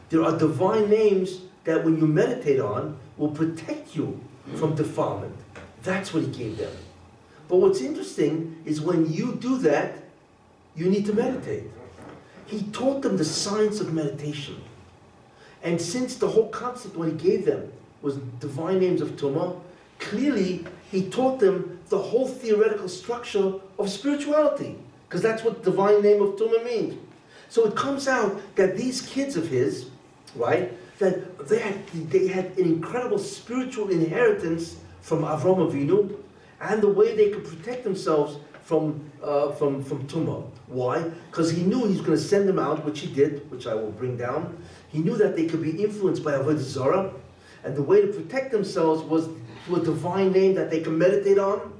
[0.10, 4.20] There are divine names that when you meditate on will protect you
[4.56, 5.36] from defilement.
[5.84, 6.72] That's what he gave them.
[7.48, 10.07] But what's interesting is when you do that,
[10.78, 11.63] you need to meditate.
[12.45, 14.61] He taught them the science of meditation.
[15.63, 19.59] And since the whole concept, what he gave them was divine names of Tumah,
[19.99, 24.78] clearly he taught them the whole theoretical structure of spirituality,
[25.09, 26.95] because that's what divine name of Tumah means.
[27.49, 29.89] So it comes out that these kids of his,
[30.36, 36.15] right, that they had, they had an incredible spiritual inheritance from Avram Avinu,
[36.61, 38.38] and the way they could protect themselves
[38.68, 40.43] from, uh, from, from Tumah.
[40.68, 41.01] Why?
[41.32, 43.74] Because he knew he was going to send them out, which he did, which I
[43.74, 47.13] will bring down, he knew that they could be influenced by Avodah Zarah,
[47.63, 49.30] and the way to protect themselves was
[49.65, 51.72] through a divine name that they can meditate on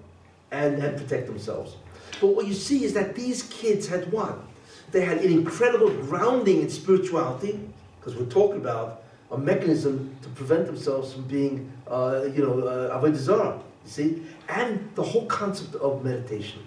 [0.51, 1.75] and, and protect themselves.
[2.21, 4.39] But what you see is that these kids had what?
[4.91, 7.59] They had an incredible grounding in spirituality,
[7.99, 12.97] because we're talking about a mechanism to prevent themselves from being, uh, you know, uh,
[12.97, 14.23] Avodah Zarah, you see?
[14.47, 16.61] And the whole concept of meditation.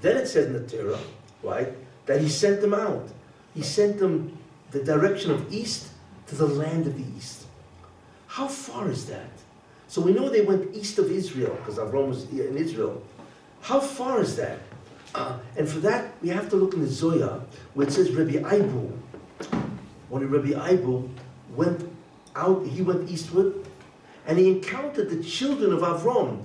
[0.00, 0.98] Then it says in the Torah,
[1.42, 1.68] right,
[2.06, 3.08] that he sent them out.
[3.54, 4.38] He sent them
[4.70, 5.88] the direction of east
[6.28, 7.46] to the land of the east.
[8.26, 9.30] How far is that?
[9.88, 13.02] So we know they went east of Israel, because Avram was in Israel.
[13.60, 14.58] How far is that?
[15.14, 17.40] Uh, and for that, we have to look in the Zohar,
[17.74, 18.96] where it says Rabbi Aibu.
[20.08, 21.08] When Rabbi Aibu
[21.54, 21.90] went
[22.36, 23.54] out, he went eastward,
[24.26, 26.44] and he encountered the children of Avram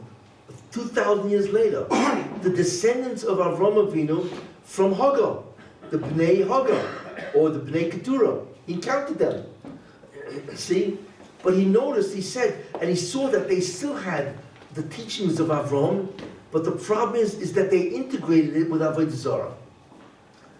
[0.76, 1.86] 2,000 years later,
[2.41, 4.30] the descendants of Avram Avinu
[4.65, 5.41] from Hagar,
[5.89, 6.86] the Bnei Hagar,
[7.34, 8.41] or the Bnei Keturah.
[8.67, 9.45] He encountered them.
[10.55, 10.99] See?
[11.43, 14.38] But he noticed, he said, and he saw that they still had
[14.73, 16.09] the teachings of Avram,
[16.51, 19.53] but the problem is, is that they integrated it with Avodah Zarah.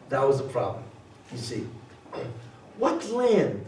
[0.08, 0.84] That was the problem,
[1.32, 1.68] you see.
[2.78, 3.66] What land,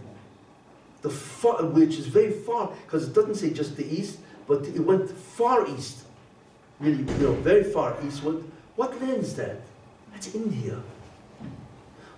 [1.01, 4.79] the far, which is very far, because it doesn't say just the east, but it
[4.79, 6.06] went far east,
[6.79, 8.43] really, you know, very far eastward.
[8.75, 9.61] What land is that?
[10.13, 10.79] That's India.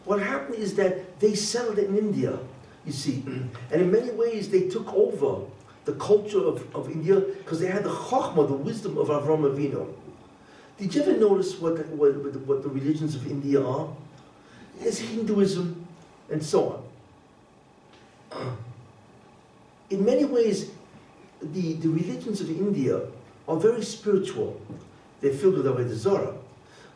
[0.05, 2.39] What happened is that they settled in India
[2.85, 3.23] you see.
[3.71, 5.45] And in many ways, they took over
[5.85, 9.93] the culture of, of India because they had the chachma, the wisdom of Avram Avinu.
[10.77, 12.13] Did you ever notice what the, what,
[12.47, 13.89] what the religions of India are?
[14.79, 15.85] There's Hinduism
[16.29, 16.83] and so
[18.31, 18.57] on.
[19.89, 20.71] In many ways,
[21.41, 23.01] the, the religions of India
[23.49, 24.61] are very spiritual.
[25.19, 26.35] They're filled with Avodah Zarah.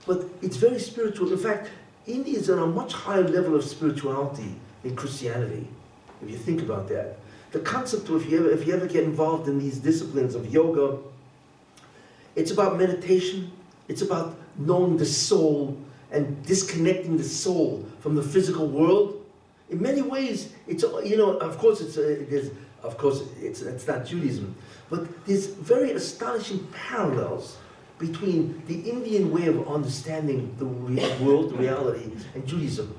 [0.05, 1.31] But it's very spiritual.
[1.31, 1.69] In fact,
[2.05, 5.67] India is on a much higher level of spirituality than Christianity
[6.21, 7.17] if you think about that.
[7.51, 10.51] The concept of if you ever, if you ever get involved in these disciplines of
[10.53, 10.97] yoga,
[12.35, 13.51] it's about meditation,
[13.87, 15.77] it's about knowing the soul
[16.11, 19.19] and disconnecting the soul from the physical world.
[19.69, 22.51] In many ways, it's you know, of course, it's there's,
[22.83, 24.55] of course, it's it's not Judaism,
[24.89, 27.57] but there's very astonishing parallels
[27.97, 30.65] between the Indian way of understanding the
[31.23, 32.93] world, reality, and Judaism.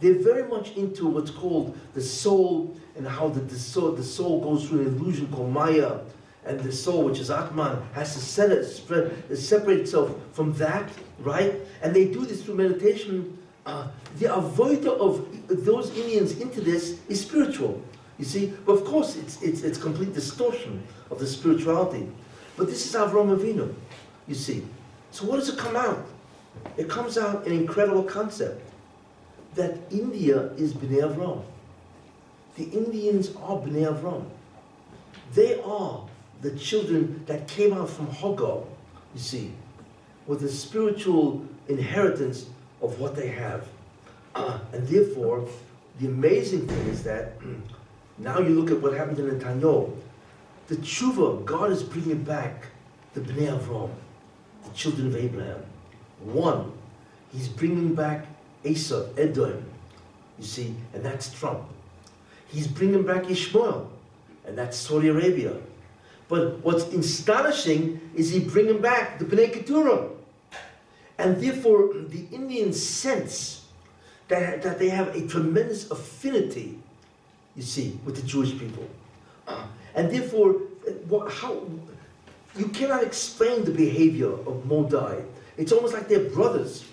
[0.00, 4.40] They're very much into what's called the soul and how the, the, soul, the soul
[4.40, 6.00] goes through an illusion called Maya.
[6.44, 10.90] And the soul, which is Atman, has to set it, spread, separate itself from that,
[11.20, 11.54] right?
[11.80, 13.38] And they do this through meditation.
[13.64, 15.26] Uh, the avoider of
[15.64, 17.82] those Indians into this is spiritual.
[18.18, 22.08] You see, but of course, it's, it's, it's complete distortion of the spirituality.
[22.56, 23.74] But this is Avram Avinu,
[24.28, 24.64] you see.
[25.10, 26.06] So what does it come out?
[26.76, 28.62] It comes out an incredible concept
[29.54, 31.42] that India is Bnei Avram.
[32.56, 34.24] The Indians are Bnei Avram.
[35.32, 36.04] They are
[36.42, 38.62] the children that came out from Hagar,
[39.14, 39.52] you see,
[40.26, 42.46] with the spiritual inheritance
[42.82, 43.66] of what they have.
[44.34, 45.48] Uh, and therefore,
[46.00, 47.34] the amazing thing is that
[48.18, 49.94] now you look at what happened in Netanyahu.
[50.68, 52.66] The tshuva, God is bringing back
[53.12, 53.90] the Bnei Avram,
[54.64, 55.62] the children of Abraham.
[56.20, 56.72] One,
[57.34, 58.26] He's bringing back
[58.64, 59.64] Esav, Edom,
[60.38, 61.64] you see, and that's Trump.
[62.46, 63.90] He's bringing back Ishmael,
[64.46, 65.56] and that's Saudi Arabia.
[66.28, 70.10] But what's astonishing is he bringing back the Bnei Keturah.
[71.18, 73.66] And therefore, the Indians sense
[74.28, 76.78] that, that they have a tremendous affinity,
[77.56, 78.88] you see, with the Jewish people.
[79.94, 80.60] And therefore,
[81.30, 81.62] how,
[82.56, 85.22] you cannot explain the behavior of Modi.
[85.56, 86.84] It's almost like they're brothers.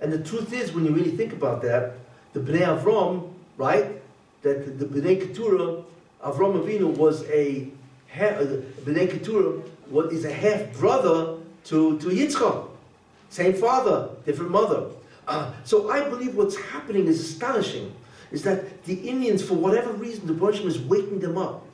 [0.00, 1.94] And the truth is, when you really think about that,
[2.32, 4.00] the Bnei Avram, right,
[4.42, 5.82] that the Bnei Keturah,
[6.22, 7.68] Avram Avinu was a,
[8.14, 8.46] uh,
[8.84, 12.68] Bnei Keturah what is a half brother to, to Yitzchak.
[13.30, 14.86] Same father, different mother.
[15.26, 17.92] Uh, so I believe what's happening is astonishing.
[18.30, 21.64] Is that the Indians, for whatever reason, the Bershom is waking them up.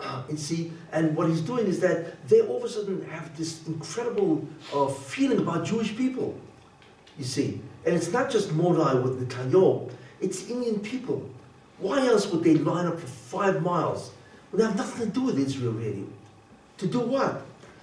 [0.00, 3.34] Uh, and see, and what he's doing is that they all of a sudden have
[3.36, 6.36] this incredible uh, feeling about Jewish people
[7.18, 7.60] you see.
[7.86, 9.90] And it's not just Modi with Netanyahu,
[10.20, 11.28] it's Indian people.
[11.78, 14.12] Why else would they line up for five miles?
[14.50, 16.06] Would they have nothing to do with Israel, really.
[16.78, 17.42] To do what?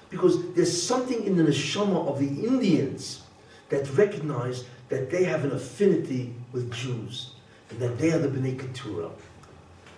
[0.10, 3.23] Because there's something in the neshama of the Indians
[3.69, 7.34] that recognize that they have an affinity with Jews
[7.80, 9.10] that they are the Bnei Keturah.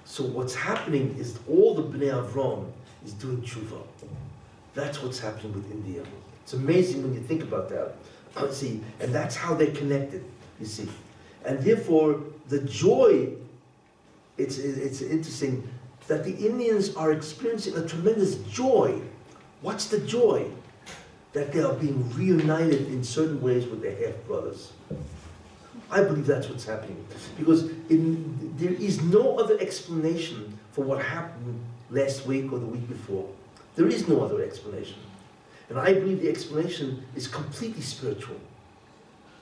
[0.06, 2.66] So what's happening is all the Bnei Avram
[3.06, 3.82] is doing tshuva.
[4.74, 6.04] That's what's happening with India.
[6.44, 7.95] It's amazing when you think about that
[8.52, 10.24] see, and that's how they're connected,
[10.60, 10.88] you see.
[11.45, 13.30] And therefore, the joy,
[14.38, 15.68] it's, it's interesting
[16.08, 19.02] that the Indians are experiencing a tremendous joy.
[19.62, 20.50] What's the joy?
[21.34, 24.72] That they are being reunited in certain ways with their half brothers.
[25.94, 27.06] I believe that's what's happening.
[27.38, 31.60] Because in, there is no other explanation for what happened
[31.91, 33.30] last week or the week before.
[33.76, 34.98] There is no other explanation.
[35.70, 38.38] And I believe the explanation is completely spiritual.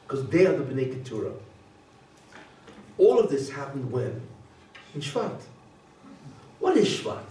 [0.03, 1.33] Because they are the Bnei Keturah.
[2.97, 4.21] all of this happened when?
[4.93, 5.39] In Shvat.
[6.59, 7.23] What is Shvat?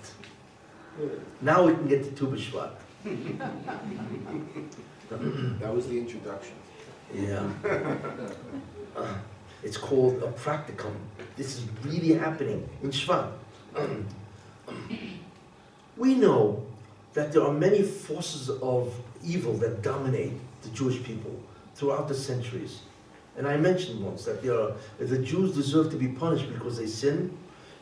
[1.42, 2.72] Now we can get to Tu B'Shvat.
[5.60, 6.54] That was the introduction.
[7.12, 7.48] Yeah.
[8.96, 9.14] Uh,
[9.62, 10.94] it's called a practicum.
[11.36, 13.30] This is really happening in Shvat.
[15.96, 16.64] we know
[17.14, 18.94] that there are many forces of
[19.24, 21.34] evil that dominate the Jewish people
[21.74, 22.80] throughout the centuries.
[23.36, 26.78] And I mentioned once that there are, if the Jews deserve to be punished because
[26.78, 27.36] they sin,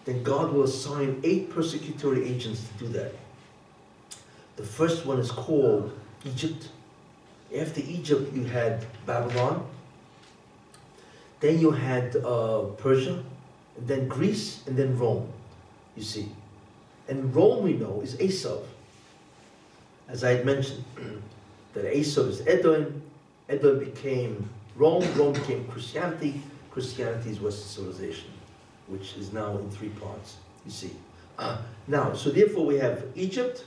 [0.05, 3.15] then God will assign eight persecutory agents to do that.
[4.57, 5.93] The first one is called
[6.25, 6.69] Egypt.
[7.57, 9.67] After Egypt, you had Babylon.
[11.41, 13.23] Then you had uh, Persia,
[13.79, 15.29] then Greece, and then Rome,
[15.97, 16.29] you see.
[17.09, 18.63] And Rome, we know, is Esav.
[20.09, 20.85] As I had mentioned,
[21.75, 23.03] that Esau is Edom,
[23.49, 26.41] Edom became Rome, Rome became Christianity,
[26.71, 28.31] Christianity is Western civilization,
[28.89, 30.93] which is now in three parts, you see.
[31.39, 33.65] Uh, now, so therefore we have Egypt,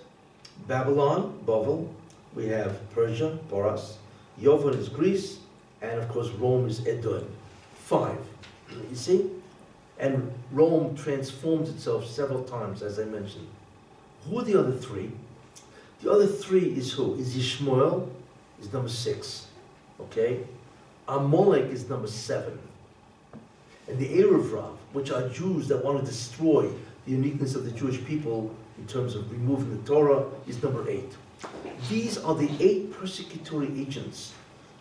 [0.67, 1.87] Babylon, Bavel,
[2.35, 3.95] we have Persia, Boras,
[4.39, 5.39] Yovan is Greece,
[5.81, 7.27] and of course Rome is Edom.
[7.91, 8.19] Five,
[8.89, 9.29] you see?
[9.99, 13.49] And Rome transforms itself several times, as I mentioned.
[14.23, 15.11] Who are the other three?
[16.01, 17.15] The other three is who?
[17.15, 18.09] Is Ishmael,
[18.61, 19.47] is number six,
[19.99, 20.39] okay?
[21.09, 22.57] Amalek is number seven.
[23.89, 26.69] And the Erev Rav, which are Jews that want to destroy
[27.05, 31.11] the uniqueness of the Jewish people in terms of removing the Torah, is number eight.
[31.89, 34.31] These are the eight persecutory agents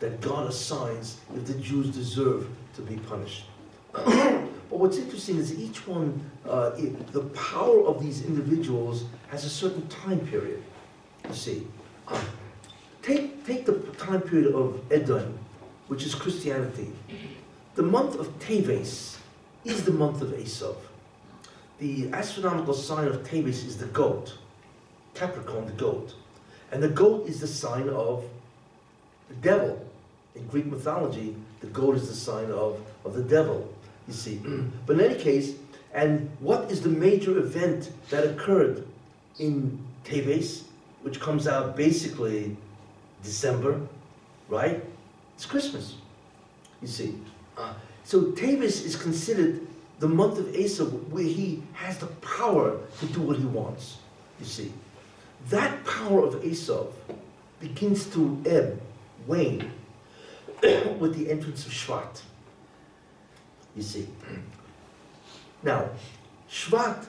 [0.00, 3.44] that God assigns if the Jews deserve to be punished.
[3.92, 9.50] but what's interesting is each one, uh, it, the power of these individuals has a
[9.50, 10.62] certain time period.
[11.28, 11.66] You see,
[12.08, 12.20] uh,
[13.02, 15.38] take, take the time period of Edom,
[15.88, 16.92] which is Christianity.
[17.74, 19.18] The month of Teves
[19.64, 20.76] is the month of Esav.
[21.78, 24.36] The astronomical sign of Teves is the goat,
[25.14, 26.14] Capricorn, the goat.
[26.72, 28.24] And the goat is the sign of
[29.28, 29.89] the devil.
[30.34, 33.72] In Greek mythology, the goat is the sign of, of the devil,
[34.06, 34.36] you see.
[34.86, 35.54] but in any case,
[35.92, 38.86] and what is the major event that occurred
[39.38, 40.64] in Teves,
[41.02, 42.56] which comes out basically
[43.22, 43.80] December,
[44.48, 44.82] right?
[45.34, 45.96] It's Christmas,
[46.80, 47.18] you see.
[47.56, 47.74] Uh,
[48.04, 49.66] so Teves is considered
[49.98, 53.98] the month of Esav where he has the power to do what he wants,
[54.38, 54.72] you see.
[55.48, 56.86] That power of Esau
[57.60, 58.80] begins to ebb,
[59.26, 59.70] wane,
[60.98, 62.22] with the entrance of Shvat.
[63.76, 64.06] You see.
[65.62, 65.88] Now,
[66.50, 67.06] Shvat,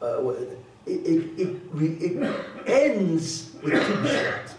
[0.00, 0.32] uh,
[0.86, 4.50] it, it, it, it, ends with Tu B'Shvat.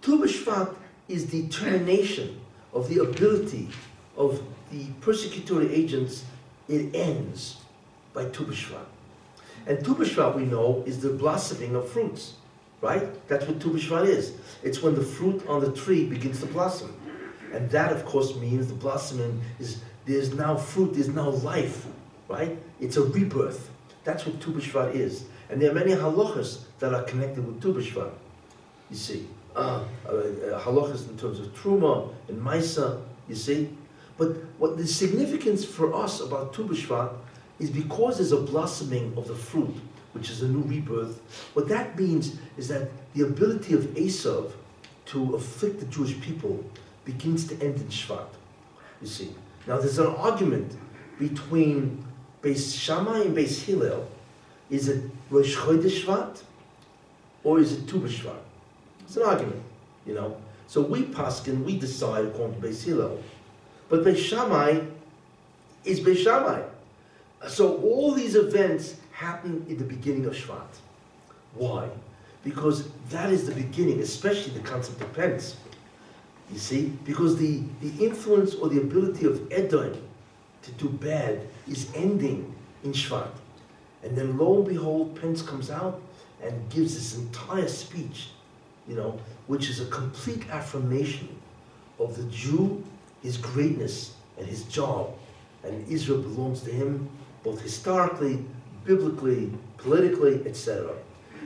[0.00, 0.74] Tu B'Shvat
[1.08, 2.40] is the termination
[2.72, 3.68] of the ability
[4.16, 6.24] of the persecutory agents.
[6.68, 7.58] It ends
[8.14, 8.86] by Tu B'Shvat.
[9.66, 12.34] And Tu B'Shvat, we know, is the blossoming of fruits,
[12.80, 13.08] right?
[13.28, 14.34] That's what Tu B'Shvat is.
[14.62, 16.94] It's when the fruit on the tree begins to blossom.
[17.52, 21.86] And that, of course, means the blossoming is, there's now fruit, there's now life,
[22.28, 22.58] right?
[22.80, 23.70] It's a rebirth.
[24.04, 25.24] That's what Tu B'Shvat is.
[25.50, 28.10] And there are many halachas that are connected with Tu B'Shvat,
[28.90, 29.28] you see.
[29.54, 30.12] Uh, uh,
[30.60, 33.68] halachas in terms of Truma and Maisa, you see.
[34.16, 37.12] But what the significance for us about Tu B'Shvat
[37.58, 39.74] is because there's a blossoming of the fruit,
[40.14, 41.20] which is a new rebirth.
[41.52, 44.52] What that means is that the ability of Esav
[45.06, 46.64] to afflict the Jewish people
[47.04, 48.28] begins to end in Shvat.
[49.00, 49.34] You see.
[49.66, 50.76] Now there's an argument
[51.18, 52.04] between
[52.42, 54.08] Beis Shammai and Beis Hillel.
[54.70, 56.42] Is it Rosh Chodesh Shvat
[57.44, 58.38] or is it Tu B'Shvat?
[59.00, 59.62] It's an argument,
[60.06, 60.36] you know.
[60.66, 63.22] So we paskin, we decide according to Beis Hillel.
[63.88, 64.80] But Beis Shammai
[65.84, 66.62] is Beis Shammai.
[67.48, 70.78] So all these events happen in the beginning of Shvat.
[71.54, 71.88] Why?
[72.44, 75.56] Because that is the beginning, especially the concept of penance.
[76.52, 76.92] You see?
[77.04, 79.96] Because the, the influence or the ability of Edom
[80.62, 82.54] to do bad is ending
[82.84, 83.30] in Shvat.
[84.02, 86.00] And then lo and behold, Pence comes out
[86.42, 88.30] and gives this entire speech,
[88.86, 91.28] you know, which is a complete affirmation
[91.98, 92.84] of the Jew,
[93.22, 95.14] his greatness, and his job.
[95.64, 97.08] And Israel belongs to him
[97.44, 98.44] both historically,
[98.84, 100.92] biblically, politically, etc.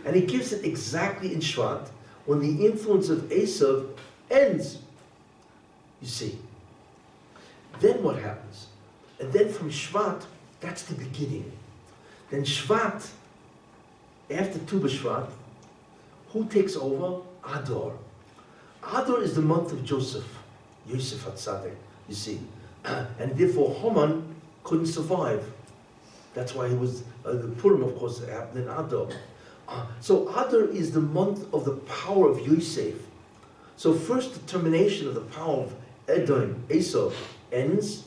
[0.04, 1.88] And he gives it exactly in Shvat
[2.24, 3.90] when the influence of Esav
[4.30, 4.78] ends.
[6.00, 6.38] You see.
[7.80, 8.66] Then what happens?
[9.20, 10.24] And then from Shvat,
[10.60, 11.50] that's the beginning.
[12.30, 13.08] Then Shvat,
[14.30, 15.28] after Tu B'Shvat,
[16.30, 17.22] who takes over?
[17.44, 17.92] Adar.
[18.82, 20.38] Adar is the month of Joseph,
[20.86, 21.74] Yosef HaTzadik,
[22.08, 22.40] you see.
[22.84, 25.52] and therefore Haman couldn't survive.
[26.34, 29.08] That's why he was, uh, the Purim, of course, happened in Adar.
[29.68, 32.94] Uh, so Adar is the month of the power of Yosef.
[33.76, 35.74] So first the termination of the power of
[36.08, 37.10] Edom, Esau,
[37.52, 38.04] ends,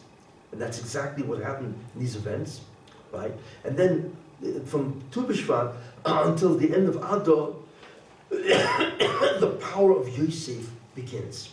[0.52, 2.62] and that's exactly what happened in these events,
[3.12, 3.34] right?
[3.64, 7.54] And then uh, from Tu B'Shvat uh, until the end of Adar,
[8.30, 11.50] the power of Yosef begins.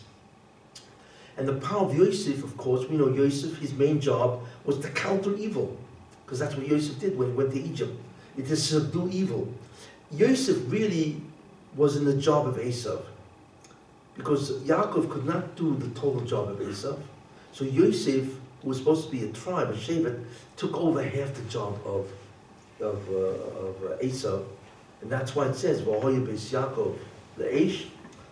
[1.37, 4.89] And the power of Yosef, of course, we know Yosef, his main job was to
[4.89, 5.77] counter evil,
[6.25, 7.95] because that's what Yosef did when he went to Egypt.
[8.37, 9.51] It is subdue evil.
[10.11, 11.21] Yosef really
[11.75, 12.99] was in the job of Esau,
[14.17, 16.95] because Yaakov could not do the total job of Esau.
[17.53, 18.25] So Yosef,
[18.61, 20.23] who was supposed to be a tribe, a Shevet,
[20.57, 22.11] took over half the job of,
[22.81, 24.41] of, uh, of uh, Esau.
[25.01, 26.97] And that's why it says, V'hoya beis Yaakov
[27.37, 27.85] le'esh,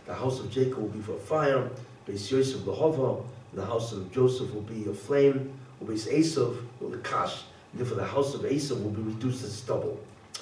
[0.08, 1.70] the house of Jacob will be for fire,
[2.08, 5.54] beis Yosef lehova, the house of Joseph will be a flame,
[5.84, 7.44] beis Esav will the kash,
[7.74, 10.00] therefore the house of Esau will be reduced to stubble.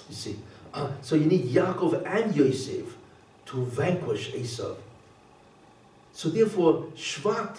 [0.09, 0.39] You see,
[0.73, 2.95] uh, so you need Yaakov and Yosef
[3.47, 4.75] to vanquish Esau.
[6.13, 7.57] So therefore, Shvat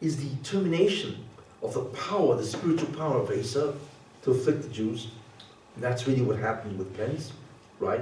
[0.00, 1.22] is the termination
[1.62, 3.72] of the power, the spiritual power of Esau
[4.22, 5.08] to afflict the Jews.
[5.74, 7.32] And that's really what happened with Pence,
[7.78, 8.00] right?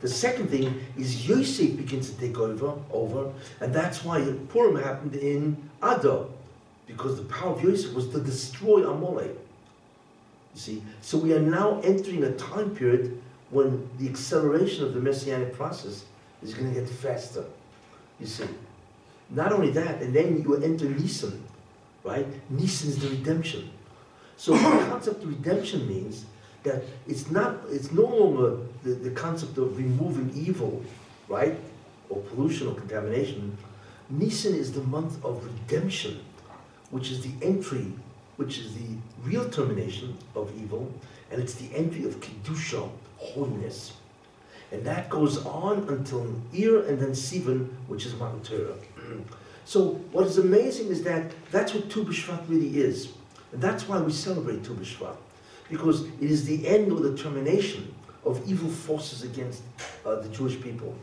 [0.00, 5.14] The second thing is Yosef begins to take over, over, and that's why Purim happened
[5.14, 6.26] in Adar,
[6.86, 9.36] because the power of Yosef was to destroy Amalek.
[10.54, 15.00] You see, so we are now entering a time period when the acceleration of the
[15.00, 16.04] messianic process
[16.42, 17.44] is going to get faster.
[18.18, 18.48] You see,
[19.32, 21.42] not only that, and then you enter Nisan,
[22.04, 22.26] right?
[22.50, 23.70] Nisan is the redemption.
[24.36, 24.58] So the
[24.90, 26.26] concept of redemption means
[26.62, 30.82] that it's not, it's no longer the, the concept of removing evil,
[31.28, 31.58] right?
[32.10, 33.56] Or pollution or contamination.
[34.10, 36.20] Nisan is the month of redemption,
[36.90, 37.92] which is the entry,
[38.36, 40.92] which is the real termination of evil,
[41.30, 43.94] and it's the entry of Kedusha, holiness.
[44.70, 48.74] And that goes on until Iyar and then Sivan, which is Matan Torah.
[49.64, 53.12] So what is amazing is that that's what Tu B'Shvat really is.
[53.52, 55.16] And that's why we celebrate Tu B'Shvat.
[55.70, 57.94] Because it is the end or the termination
[58.24, 59.62] of evil forces against
[60.04, 60.94] uh, the Jewish people.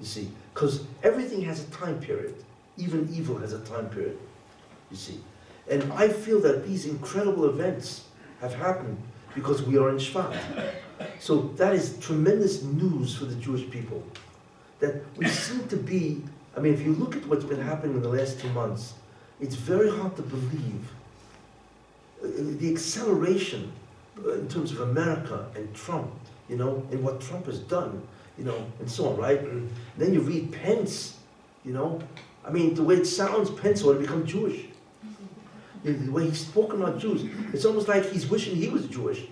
[0.00, 2.34] You see, because everything has a time period.
[2.76, 4.18] Even evil has a time period.
[4.90, 5.20] You see.
[5.70, 8.04] And I feel that these incredible events
[8.40, 8.98] have happened
[9.34, 10.36] because we are in Shvat.
[11.18, 14.02] So that is tremendous news for the Jewish people.
[14.80, 16.22] That we seem to be,
[16.56, 18.94] I mean, if you look at what's been happening in the last two months,
[19.40, 20.92] it's very hard to believe
[22.22, 22.26] uh,
[22.58, 23.72] the acceleration
[24.24, 26.10] uh, in terms of America and Trump,
[26.48, 28.02] you know, and what Trump has done,
[28.38, 29.40] you know, and so on, right?
[29.40, 31.18] And then you read Pence,
[31.64, 32.00] you know,
[32.44, 34.66] I mean, the way it sounds, Pence ought to become Jewish.
[35.84, 39.26] The way he's spoken about Jews, it's almost like he's wishing he was Jewish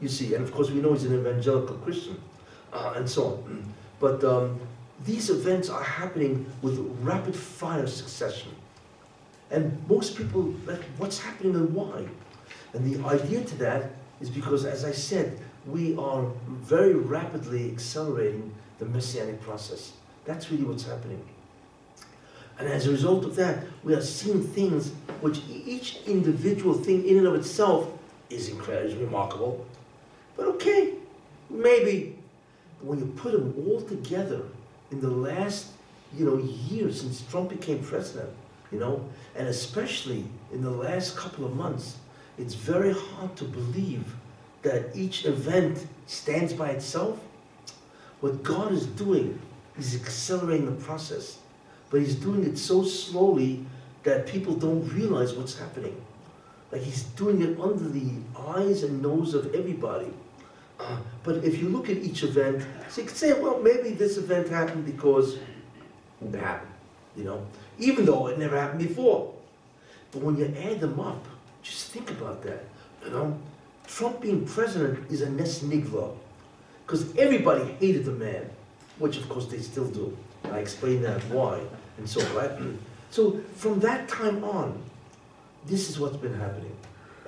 [0.00, 0.34] you see.
[0.34, 2.20] And of course, we know he's an evangelical Christian,
[2.72, 3.74] uh, and so on.
[4.00, 4.58] But um,
[5.04, 8.52] these events are happening with rapid fire succession.
[9.50, 12.06] And most people, like, what's happening and why?
[12.72, 13.90] And the idea to that
[14.20, 19.92] is because, as I said, we are very rapidly accelerating the messianic process.
[20.24, 21.22] That's really what's happening.
[22.58, 27.18] And as a result of that, we are seeing things which each individual thing in
[27.18, 27.90] and of itself
[28.28, 29.66] is incredible, is remarkable.
[30.36, 30.94] But okay,
[31.48, 32.16] maybe
[32.82, 34.42] when you put them all together
[34.90, 35.68] in the last,
[36.16, 38.30] you know, year since Trump became president,
[38.72, 41.96] you know, and especially in the last couple of months,
[42.38, 44.14] it's very hard to believe
[44.62, 47.18] that each event stands by itself.
[48.20, 49.40] What God is doing
[49.78, 51.38] is accelerating the process,
[51.90, 53.64] but He's doing it so slowly
[54.02, 56.00] that people don't realize what's happening.
[56.72, 60.12] Like He's doing it under the eyes and nose of everybody.
[61.22, 64.48] But if you look at each event, so you could say, well, maybe this event
[64.48, 65.38] happened because
[66.22, 66.72] it happened,
[67.16, 67.46] you know,
[67.78, 69.34] even though it never happened before.
[70.12, 71.24] But when you add them up,
[71.62, 72.64] just think about that,
[73.04, 73.38] you know.
[73.86, 76.16] Trump being president is a nes nigla,
[76.86, 78.48] because everybody hated the man,
[78.98, 80.16] which of course they still do.
[80.44, 81.60] I explain that why,
[81.98, 82.50] and so right.
[83.12, 84.80] So from that time on,
[85.66, 86.76] this is what's been happening.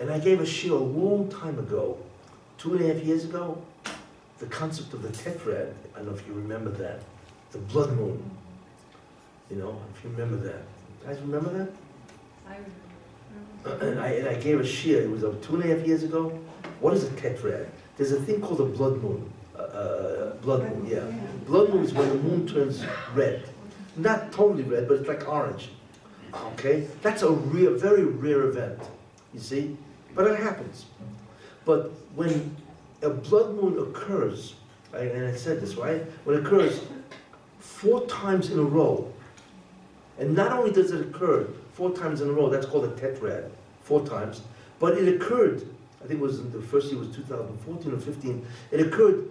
[0.01, 1.99] And I gave a shiur a long time ago
[2.63, 3.61] two and a half years ago,
[4.39, 7.01] the concept of the tetrad, I don't know if you remember that,
[7.51, 8.23] the blood moon.
[9.51, 10.63] You know, if you remember that.
[11.01, 11.69] You guys remember that?
[12.49, 12.55] I
[13.65, 13.85] remember.
[13.85, 16.05] And I, and I gave a shiur, it was uh, two and a half years
[16.05, 16.39] ago.
[16.79, 17.67] What is a tetrad?
[17.97, 19.29] There's a thing called a blood moon.
[19.59, 21.05] Uh, uh, blood moon, yeah.
[21.47, 23.43] Blood moon is when the moon turns red.
[23.97, 25.71] Not totally red, but it's like orange.
[26.53, 26.87] Okay?
[27.03, 28.79] That's a rare, very rare event.
[29.35, 29.77] You see?
[30.15, 30.87] But it happens.
[31.65, 32.57] But when
[33.03, 34.55] a blood moon occurs,
[34.93, 36.03] and I said this, right?
[36.25, 36.81] When it occurs
[37.59, 39.13] four times in a row,
[40.19, 43.51] and not only does it occur four times in a row, that's called a tetrad,
[43.83, 44.43] four times,
[44.79, 45.67] but it occurred,
[46.03, 49.29] I think it was in the first year was 2014 or 15, it occurred,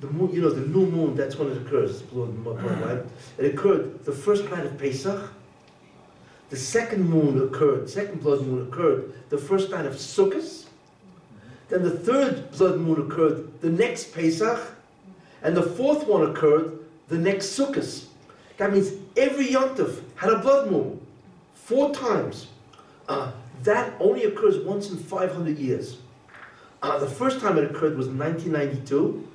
[0.00, 2.98] the moon, you know, the new moon, that's when it occurs, blood moon, right?
[2.98, 3.44] Mm-hmm.
[3.44, 5.30] It occurred the first night of Pesach,
[6.50, 10.63] the second moon occurred, second blood moon occurred the first night of Sukkot,
[11.68, 14.60] then the third blood moon occurred the next Pesach,
[15.42, 16.78] and the fourth one occurred
[17.08, 18.06] the next Sukkot.
[18.56, 21.00] That means every Yontif had a blood moon,
[21.54, 22.48] four times.
[23.08, 23.32] Uh,
[23.62, 25.98] that only occurs once in 500 years.
[26.82, 29.26] Uh, the first time it occurred was 1992.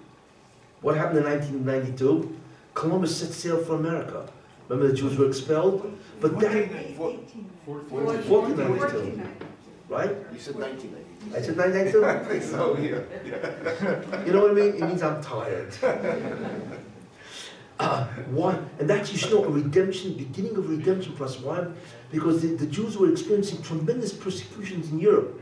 [0.82, 2.38] What happened in 1992?
[2.74, 4.30] Columbus set sail for America.
[4.70, 5.98] Remember the Jews were expelled?
[6.22, 6.70] But that,
[8.28, 9.24] Fourteen.
[9.90, 10.16] right?
[10.32, 11.09] You said nineteen ninety.
[11.36, 12.06] I said 1992?
[12.06, 14.26] I think so, yeah.
[14.26, 14.76] You know what I mean?
[14.76, 15.74] It means I'm tired.
[17.80, 18.60] Uh, why?
[18.78, 21.40] And that's, you know, a redemption, beginning of redemption process.
[21.40, 21.66] Why?
[22.12, 25.42] Because the, the Jews were experiencing tremendous persecutions in Europe.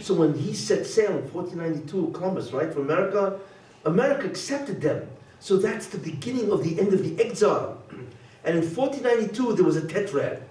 [0.00, 3.38] So when he set sail in 1492, Columbus, right, for America,
[3.84, 5.08] America accepted them.
[5.38, 7.80] So that's the beginning of the end of the exile.
[8.44, 10.42] And in 1492, there was a tetrad.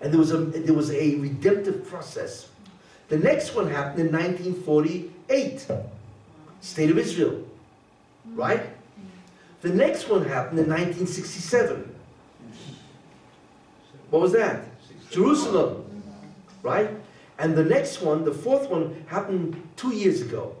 [0.00, 2.48] And there was a, there was a redemptive process.
[3.08, 5.66] The next one happened in 1948,
[6.60, 7.44] State of Israel,
[8.34, 8.62] right?
[9.62, 11.94] The next one happened in 1967.
[14.10, 14.64] What was that?
[15.10, 15.84] Jerusalem,
[16.62, 16.90] right?
[17.38, 20.54] And the next one, the fourth one, happened two years ago.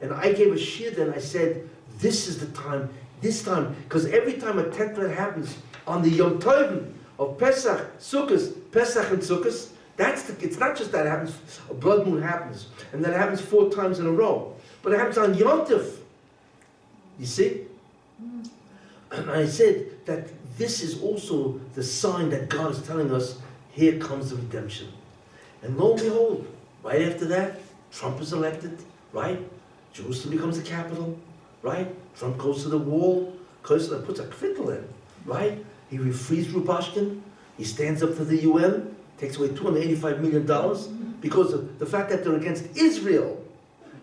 [0.00, 2.90] And I gave a shiur then, I said, this is the time,
[3.20, 8.70] this time, because every time a tetrad happens on the Yom Tovim of Pesach, Sukkot,
[8.72, 12.66] Pesach and Sukkot, that's the, it's not just that it happens, a blood moon happens,
[12.92, 15.96] and that happens four times in a row, but it happens on Yom Tov.
[17.18, 17.62] You see?
[19.10, 20.28] And I said that
[20.58, 23.38] this is also the sign that God is telling us,
[23.70, 24.88] here comes the redemption.
[25.62, 26.46] And lo and behold,
[26.82, 27.60] right after that,
[27.92, 28.78] Trump is elected,
[29.12, 29.38] right?
[29.92, 31.18] Jerusalem becomes the capital,
[31.62, 31.88] right?
[32.16, 34.88] Trump goes to the wall, goes puts a kvittel in,
[35.24, 35.64] right?
[35.90, 37.20] He frees Rubashkin,
[37.56, 42.24] he stands up to the UN, takes away $285 million because of the fact that
[42.24, 43.42] they're against Israel.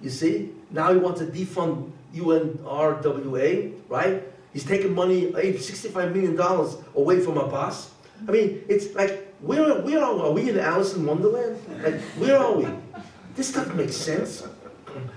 [0.01, 0.51] You see?
[0.71, 4.23] Now he wants to defund UNRWA, right?
[4.51, 6.39] He's taking money, eh, $65 million
[6.95, 7.91] away from Abbas.
[8.27, 10.21] I mean, it's like, where, where are we?
[10.21, 11.59] Are we in Alice in Wonderland?
[11.83, 12.67] Like, where are we?
[13.35, 14.43] This doesn't make sense.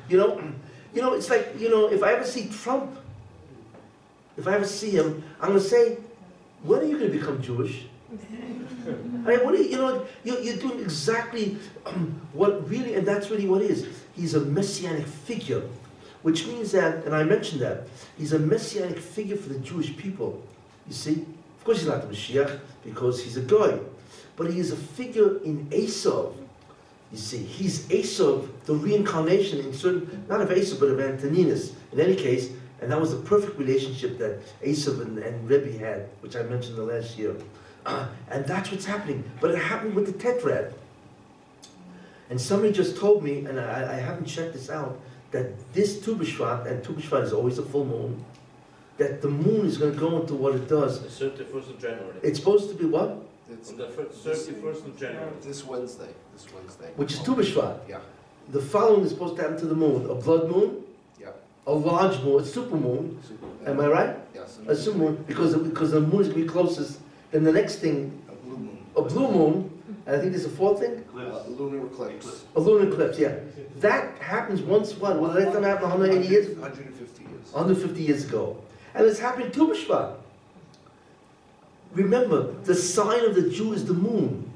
[0.09, 0.41] You know,
[0.95, 2.99] you know, it's like, you know, if I ever see Trump,
[4.37, 5.99] if I ever see him, I'm going to say,
[6.63, 7.85] when are you going to become Jewish?
[8.09, 13.07] I mean, what are you, you know, you're, you're doing exactly um, what really, and
[13.07, 13.87] that's really what is.
[14.15, 15.63] He's a messianic figure,
[16.23, 20.43] which means that, and I mentioned that, he's a messianic figure for the Jewish people.
[20.87, 21.27] You see?
[21.59, 23.79] Of course, he's not the Mashiach because he's a guy,
[24.37, 26.33] but he is a figure in Esav.
[27.11, 31.73] You see, he's Esav, the reincarnation in certain, not of Esav, but of Antoninus.
[31.93, 32.51] In any case,
[32.81, 36.77] and that was the perfect relationship that Esav and, and Rebbe had, which I mentioned
[36.77, 37.35] the last year.
[37.87, 39.25] Uh, and that's what's happening.
[39.41, 40.73] But it happened with the tetrad.
[42.29, 45.01] And somebody just told me, and I, I haven't checked this out,
[45.31, 48.25] that this Tu B'Shvat, and Tu B'Shvat is always a full moon,
[48.99, 51.01] that the moon is going to go into what it does.
[51.19, 52.17] The 31st of January.
[52.25, 53.23] It's supposed to be what?
[53.49, 55.31] It's On the fir- 31st of January.
[55.43, 56.91] this Wednesday, this Wednesday.
[56.97, 57.79] Which is Tu B'Shvat.
[57.89, 57.99] Yeah,
[58.51, 60.11] The following is supposed to happen to the moon.
[60.11, 60.83] A blood moon,
[61.21, 61.29] yeah.
[61.69, 63.21] a large moon, a super moon.
[63.23, 64.17] Super- Am I right?
[64.35, 64.59] Yes.
[64.67, 66.99] A super moon, because, because the moon is going to be closest.
[67.33, 68.79] Then the next thing, A blue moon.
[68.97, 69.71] a blue moon,
[70.07, 72.45] and I think there's a fourth thing, Uh, Lunar eclipse.
[72.55, 73.35] a lunar eclipse, yeah.
[73.81, 76.57] That happens once, what, well, the last time it happened 180 years?
[76.57, 77.53] 150 years.
[77.53, 78.57] 150 years ago.
[78.95, 80.15] And it's happening Tu B'Shvat.
[81.95, 84.51] Remember, the sign of the Jew is the moon.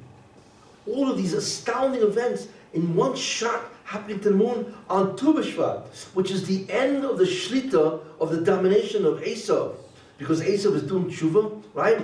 [0.87, 5.83] All of these astounding events in one shot happening to the moon on Tu B'Shvat,
[6.15, 9.75] which is the end of the shlita of the domination of Esav.
[10.19, 11.99] Because Esav is doing tshuva, right?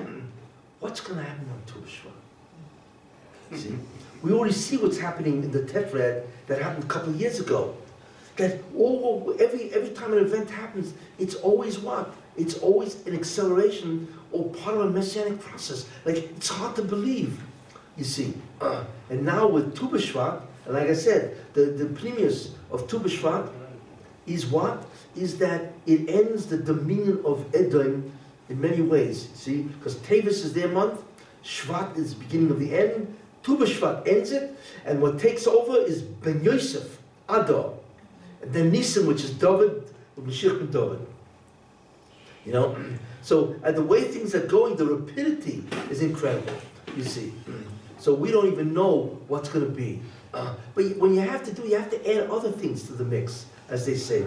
[0.86, 3.60] What's going to happen on Tu B'Shvat?
[3.60, 3.76] See?
[4.22, 7.74] We already see what's happening in the Tetrad that happened a couple of years ago.
[8.36, 12.14] That all, every, every time an event happens, it's always what?
[12.36, 15.88] It's always an acceleration or part of a messianic process.
[16.04, 17.36] Like, it's hard to believe,
[17.96, 18.34] you see.
[18.60, 23.00] Uh, and now with Tu B'Shvat, and like I said, the, the premius of Tu
[23.00, 23.50] B'Shvat
[24.28, 24.86] is what?
[25.16, 28.12] Is that it ends the dominion of Edom
[28.48, 29.62] in many ways, see?
[29.62, 31.02] Because Teves is their month,
[31.44, 33.56] Shvat is the beginning of the end, Tu
[34.06, 36.98] ends it, and what takes over is Ben Yosef,
[37.28, 37.74] Adar,
[38.42, 39.84] and then Nisan, which is David,
[40.20, 41.06] Mashiach ben David.
[42.44, 42.76] You know,
[43.22, 46.54] so and the way things are going, the rapidity is incredible.
[46.96, 47.32] You see,
[47.98, 50.02] so we don't even know what's going to be.
[50.34, 53.04] Uh, but when you have to do, you have to add other things to the
[53.04, 54.26] mix, as they say.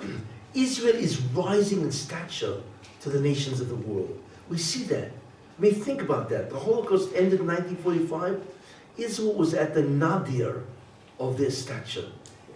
[0.56, 2.62] Israel is rising in stature
[3.02, 4.18] to the nations of the world.
[4.48, 5.10] We see that.
[5.58, 6.48] I mean, think about that.
[6.48, 8.42] The Holocaust ended in 1945.
[8.96, 10.64] Israel was at the nadir
[11.20, 12.06] of their stature.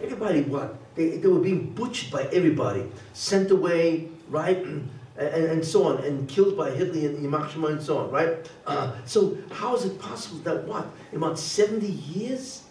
[0.01, 0.75] Everybody, what?
[0.95, 4.57] They, they were being butchered by everybody, sent away, right?
[4.65, 8.49] and, and so on, and killed by Hitler and Yamach Shema and so on, right?
[8.65, 10.87] Uh, so how is it possible that what?
[11.11, 12.63] In about 70 years,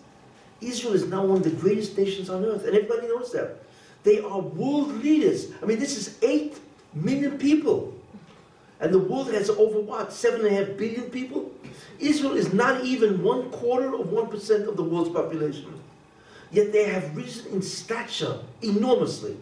[0.60, 3.58] Israel is now one of the greatest nations on earth, and everybody knows that.
[4.02, 5.52] They are world leaders.
[5.62, 6.58] I mean, this is 8
[6.94, 7.94] million people.
[8.80, 10.12] And the world has over what?
[10.12, 11.52] Seven and a half billion people?
[11.98, 15.80] Israel is not even one quarter of 1% of the world's population.
[16.50, 19.36] Yet they have risen in stature enormously.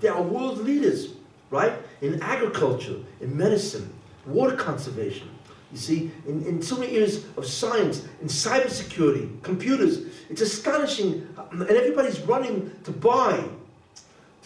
[0.00, 1.14] They are world leaders,
[1.50, 1.74] right?
[2.00, 3.92] In agriculture, in medicine,
[4.26, 5.30] water conservation.
[5.72, 11.28] You see, in, in so many areas of science, in cybersecurity, computers, it's astonishing.
[11.50, 13.44] And everybody's running to buy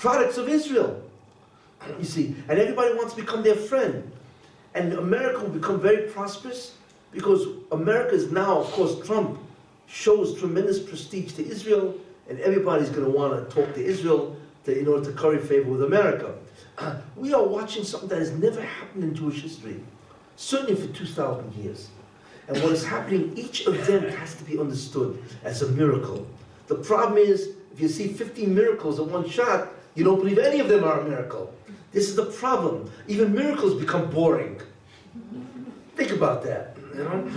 [0.03, 1.01] products of Israel.
[1.97, 4.11] You see, and everybody wants to become their friend.
[4.75, 6.75] And America will become very prosperous
[7.13, 9.39] because America is now, of course, Trump
[9.87, 11.95] shows tremendous prestige to Israel,
[12.29, 15.71] and everybody's going to want to talk to Israel to, in order to curry favor
[15.71, 16.35] with America.
[17.17, 19.81] We are watching something that has never happened in Jewish history,
[20.35, 21.91] certainly for 2,000 years.
[22.49, 26.27] And what is happening, each event has to be understood as a miracle.
[26.67, 30.61] The problem is, if you see 15 miracles in one shot, you don't believe any
[30.61, 31.55] of them are a miracle.
[31.93, 32.91] This is the problem.
[33.07, 34.61] Even miracles become boring.
[35.97, 37.31] Think about that, you know?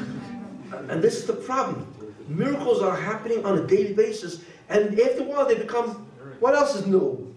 [0.90, 1.92] And this is the problem.
[2.28, 6.08] Miracles are happening on a daily basis, and after a while they become,
[6.40, 7.34] what else is new?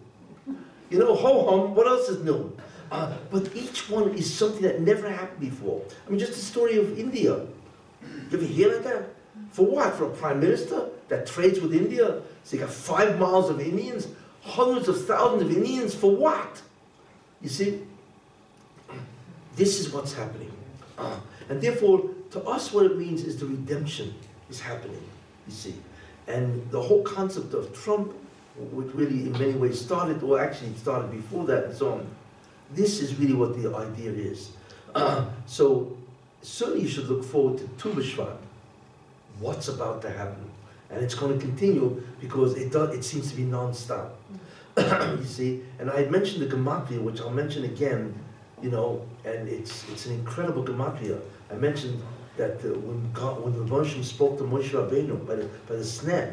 [0.91, 2.57] You know, ho hum, what else is new?
[2.91, 5.83] Uh, but each one is something that never happened before.
[6.07, 7.45] I mean, just the story of India.
[8.31, 9.11] You ever hear of that?
[9.51, 9.95] For what?
[9.95, 12.23] For a prime minister that trades with India?
[12.45, 14.09] So you got five miles of Indians,
[14.49, 16.63] hundreds of thousands of Indians, for what?
[17.41, 17.83] You see,
[19.57, 20.51] this is what's happening.
[21.49, 24.15] And therefore, to us, what it means is the redemption
[24.51, 25.03] is happening,
[25.47, 25.75] you see.
[26.27, 28.13] And the whole concept of Trump,
[28.73, 32.07] which really in many ways started, or actually started before that and so on,
[32.75, 34.51] this is really what the idea is.
[34.95, 35.97] Uh, so,
[36.43, 38.27] certainly you should look forward to Tu
[39.41, 40.51] what's about to happen.
[40.91, 44.18] And it's going to continue because it, does, it seems to be non-stop.
[45.19, 48.15] you see, and I had mentioned the gematria, which I'll mention again,
[48.63, 51.21] you know, and it's it's an incredible gematria.
[51.51, 52.03] I mentioned
[52.37, 55.85] that uh, when God, when the Moshe spoke to Moshe Rabbeinu by the by the
[55.85, 56.31] snap,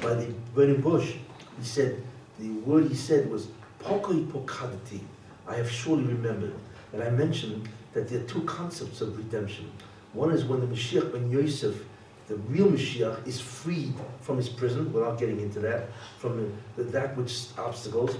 [0.00, 1.14] by the burning bush,
[1.58, 2.00] he said
[2.38, 3.48] the word he said was
[3.80, 5.00] "pokoi pokadati."
[5.46, 6.54] I have surely remembered,
[6.92, 9.70] and I mentioned that there are two concepts of redemption.
[10.12, 11.84] One is when the Mashiach ben Yosef
[12.28, 15.88] the real Mashiach is freed from his prison, without getting into that,
[16.18, 16.36] from
[16.76, 18.14] the, the, that which obstacles.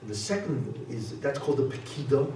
[0.00, 2.32] And the second is, that's called the Pekida.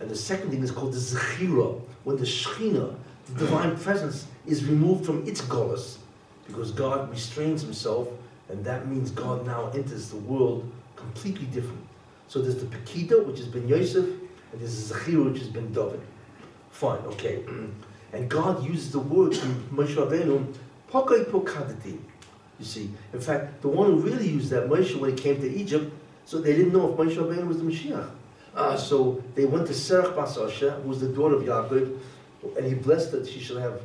[0.00, 2.94] And the second thing is called the Zechira, when the Shekhinah,
[3.26, 5.98] the divine presence, is removed from its golus,
[6.46, 8.08] because God restrains himself,
[8.48, 11.84] and that means God now enters the world completely different.
[12.28, 15.72] So there's the Pekida, which has been Yosef, and there's the Zechira, which has been
[15.72, 16.00] David.
[16.70, 17.44] Fine, okay.
[18.12, 20.54] And God uses the word in Moshe Rabbeinu,
[20.90, 21.98] Pokai.
[22.58, 25.48] You see, in fact, the one who really used that Moshe when he came to
[25.48, 25.92] Egypt,
[26.24, 28.10] so they didn't know if Moshe Rabbeinu was the Mashiach.
[28.54, 31.98] Uh, so they went to Serach bas Asher, who was the daughter of Yaakov,
[32.56, 33.80] and he blessed that she should have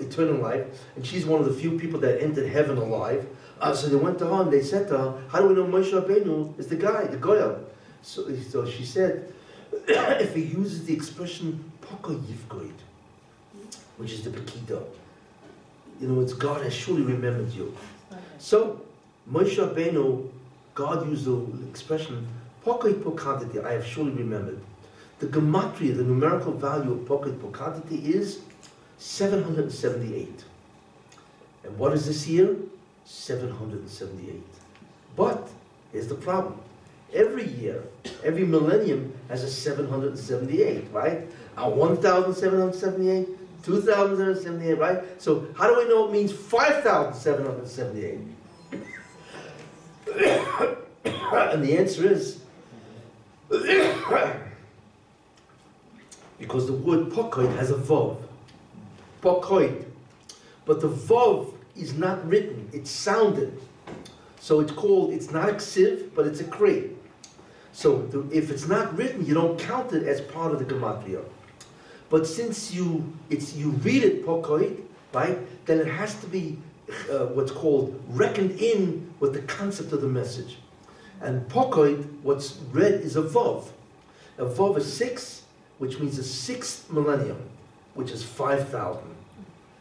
[0.00, 0.64] eternal life.
[0.96, 3.26] And she's one of the few people that entered heaven alive.
[3.60, 5.64] Uh, so they went to her and they said to her, How do we know
[5.64, 7.58] Moshe Rabbeinu is the guy, the Goya?
[8.02, 9.32] So, so she said,
[9.88, 12.72] if he uses the expression Poka Yivgoid,
[14.02, 14.82] which is the Pekida.
[16.00, 17.72] You know, it's God has surely remembered you.
[18.38, 18.80] So,
[19.30, 20.28] Moshe Rabbeinu,
[20.74, 22.26] God used the expression,
[22.66, 24.60] Poket Pokadati, I have surely remembered.
[25.20, 28.40] The gematria, the numerical value of Poket Pokadati is
[28.98, 30.44] 778.
[31.62, 32.56] And what is this year?
[33.04, 34.42] 778.
[35.14, 35.48] But,
[35.92, 36.58] here's the problem.
[37.14, 37.84] Every year,
[38.24, 41.28] every millennium has a 778, right?
[41.56, 43.28] A 1,778,
[43.62, 45.22] 2,778, right?
[45.22, 48.18] So how do we know it means 5,778?
[51.04, 52.40] and the answer is
[56.38, 58.16] because the word pokoid has a vav.
[59.22, 59.86] Pokoid.
[60.64, 63.60] But the Vov is not written, it's sounded.
[64.40, 66.90] So it's called, it's not a ksiv, but it's a kri.
[67.72, 71.24] So the, if it's not written, you don't count it as part of the gematria.
[72.12, 74.82] But since you it's you read it pokoid,
[75.14, 75.38] right?
[75.64, 76.58] Then it has to be
[77.10, 80.58] uh, what's called reckoned in with the concept of the message.
[81.22, 83.68] And pokoid, what's read is a vov.
[84.36, 85.44] A vov is six,
[85.78, 87.40] which means the sixth millennium,
[87.94, 89.14] which is five thousand.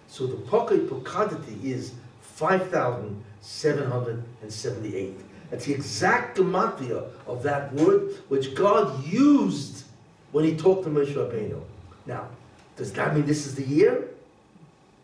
[0.07, 1.91] So the pokoid pokadati is
[2.21, 5.19] five thousand seven hundred and seventy-eight.
[5.49, 9.83] That's the exact gematria of that word which God used
[10.31, 11.61] when He talked to Moshe Rabbeinu.
[12.05, 12.27] Now,
[12.75, 14.09] does that mean this is the year?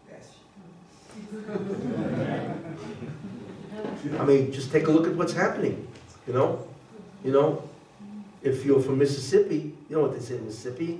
[0.09, 0.29] Yes.
[4.19, 5.87] I mean, just take a look at what's happening.
[6.25, 6.67] You know,
[7.23, 7.67] you know,
[8.41, 10.99] if you're from Mississippi, you know what they say in Mississippi.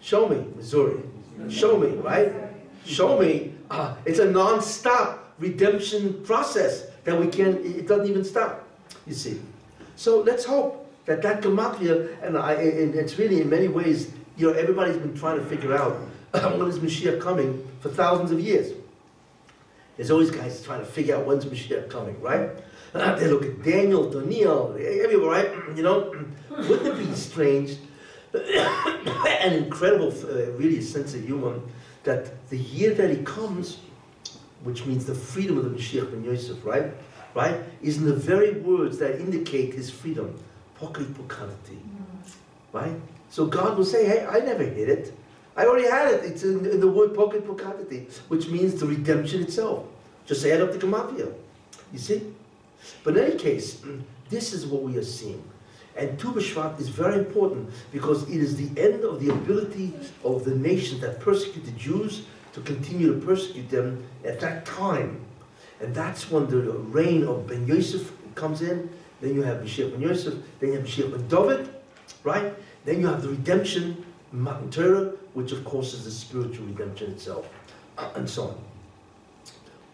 [0.00, 1.00] Show me, Missouri.
[1.48, 2.32] Show me, right?
[2.84, 3.54] Show me.
[3.70, 7.64] Uh, it's a non-stop redemption process that we can't.
[7.64, 8.66] It doesn't even stop.
[9.06, 9.40] You see.
[9.96, 14.12] So let's hope that that gematria, and I, and it's really in many ways,
[14.42, 15.92] you know, everybody's been trying to figure out
[16.32, 18.72] when is Mashiach coming for thousands of years.
[19.96, 22.50] There's always guys trying to figure out when's Mashiach coming, right?
[22.92, 25.50] They look at Daniel, Daniel, everywhere, right?
[25.76, 27.76] You know, wouldn't it be strange
[28.34, 31.60] and incredible, uh, really, a sense of humor
[32.02, 33.78] that the year that he comes,
[34.64, 36.92] which means the freedom of the Mashiach ben Yosef, right?
[37.34, 37.60] Right?
[37.80, 40.36] Is in the very words that indicate his freedom.
[40.80, 41.78] Pokoid Pokadati.
[42.72, 42.96] Right?
[43.32, 45.14] So God will say, hey, I never hid it.
[45.56, 46.22] I already had it.
[46.22, 49.86] It's in, in the word Pokoid Pokadati, which means the redemption itself.
[50.26, 51.32] Just add up the Gematria.
[51.94, 52.30] You see?
[53.02, 53.82] But in any case,
[54.28, 55.42] this is what we are seeing.
[55.96, 59.94] And Tu is very important because it is the end of the ability
[60.24, 65.24] of the nations that persecute the Jews to continue to persecute them at that time.
[65.80, 68.90] And that's when the reign of Ben Yosef comes in.
[69.22, 70.34] Then you have Mashiach Ben Yosef.
[70.60, 71.74] Then you have Mashiach Ben David,
[72.24, 72.52] right?
[72.84, 77.48] Then you have the redemption, Matan Torah, which of course is the spiritual redemption itself,
[78.14, 78.58] and so on.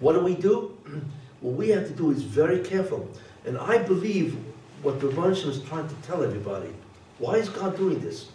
[0.01, 0.77] What do we do?
[1.41, 3.09] What we have to do is very careful.
[3.45, 4.37] And I believe
[4.83, 6.71] what the Rebbe is trying to tell everybody.
[7.19, 8.31] Why is God doing this?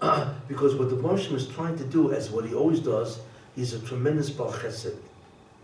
[0.00, 3.18] Uh, because what the Rebbe is trying to do, as what he always does,
[3.56, 4.94] he's a tremendous Baal Chesed,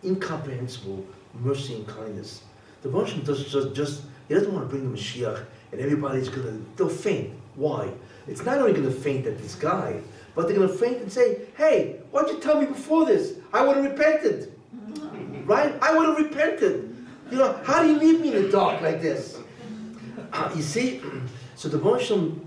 [0.04, 1.06] incomprehensible
[1.40, 2.42] mercy and kindness.
[2.82, 6.42] The Rebbe does just, just, he doesn't want to bring the Mashiach and everybody's going
[6.42, 7.30] to, they'll faint.
[7.58, 7.90] Why?
[8.28, 10.00] It's not only going to faint at this guy,
[10.36, 13.34] but they're going to faint and say, hey, why didn't you tell me before this?
[13.52, 14.52] I would have repented.
[15.48, 15.74] Right?
[15.80, 16.94] I would have repented.
[17.30, 19.38] You know, how do you leave me in the dark like this?
[20.30, 21.00] Uh, you see,
[21.54, 22.38] so the Moshe,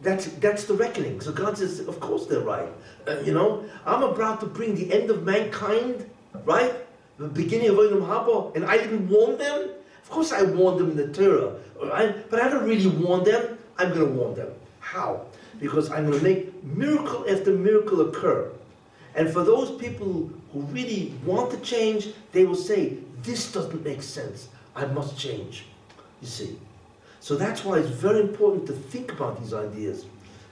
[0.00, 1.20] that's, that's the reckoning.
[1.20, 2.70] So God says, of course they're right.
[3.06, 6.08] Uh, you know, I'm about to bring the end of mankind,
[6.46, 6.72] right?
[7.18, 9.68] The beginning of Olam Haba, and I didn't warn them?
[10.02, 11.52] Of course I warned them in the Torah,
[11.84, 12.30] right?
[12.30, 13.58] But I don't really warn them.
[13.80, 14.52] I'm going to warn them.
[14.80, 15.24] How?
[15.58, 18.52] Because I'm going to make miracle after miracle occur.
[19.14, 24.02] And for those people who really want to change, they will say, this doesn't make
[24.02, 24.48] sense.
[24.76, 25.64] I must change.
[26.20, 26.58] You see.
[27.20, 30.04] So that's why it's very important to think about these ideas.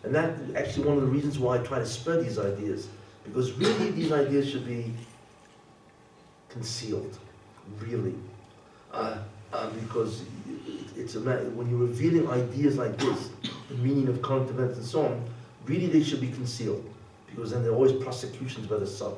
[0.04, 2.88] And that's actually one of the reasons why I try to spread these ideas.
[3.24, 4.90] Because really these ideas should be
[6.48, 7.18] concealed.
[7.80, 8.14] Really.
[8.90, 9.18] Uh,
[9.52, 10.24] uh, because
[10.96, 13.30] it's a matter, when you're revealing ideas like this,
[13.68, 15.24] the meaning of current events and so on,
[15.64, 16.84] really they should be concealed.
[17.26, 19.16] Because then there are always prosecutions by the Satan.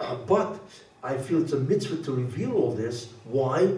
[0.00, 0.58] Uh, but
[1.02, 3.12] I feel it's a mitzvah to reveal all this.
[3.24, 3.72] Why?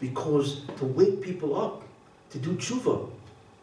[0.00, 1.82] Because to wake people up
[2.30, 3.08] to do tshuva.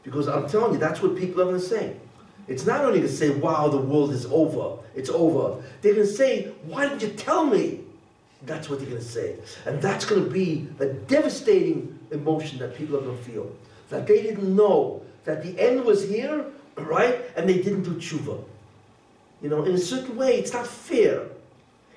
[0.03, 1.95] Because I'm telling you, that's what people are going to say.
[2.47, 5.61] It's not only to say, wow, the world is over, it's over.
[5.81, 7.81] They're going to say, why didn't you tell me?
[8.47, 9.35] That's what they're going to say.
[9.65, 13.55] And that's going to be a devastating emotion that people are going to feel.
[13.89, 16.45] That they didn't know that the end was here,
[16.77, 17.21] right?
[17.35, 18.43] And they didn't do tshuva.
[19.41, 21.27] You know, in a certain way, it's not fair.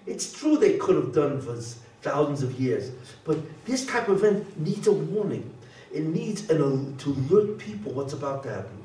[0.07, 1.57] It's true they could have done for
[2.03, 2.91] thousands of years,
[3.25, 5.53] but this type of event needs a warning.
[5.93, 8.79] It needs an, to alert people what's about to happen.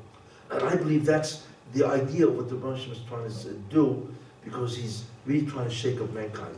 [0.50, 4.14] And I believe that's the idea of what the Rosh is trying to do,
[4.44, 6.54] because he's really trying to shake up mankind.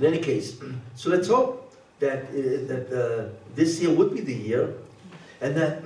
[0.00, 0.56] In any case,
[0.96, 4.72] so let's hope that uh, that uh, this year would be the year,
[5.42, 5.84] and that.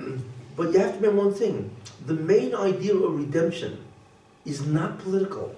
[0.55, 1.69] But you have to remember one thing:
[2.05, 3.83] the main idea of redemption
[4.45, 5.53] is not political.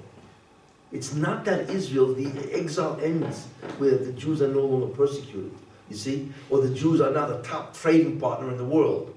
[0.92, 3.46] It's not that Israel, the exile ends
[3.78, 5.52] where the Jews are no longer persecuted,
[5.90, 9.14] you see, or the Jews are now the top trading partner in the world.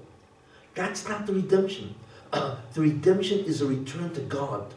[0.75, 1.95] That's not the redemption.
[2.31, 4.71] Uh, the redemption is a return to God.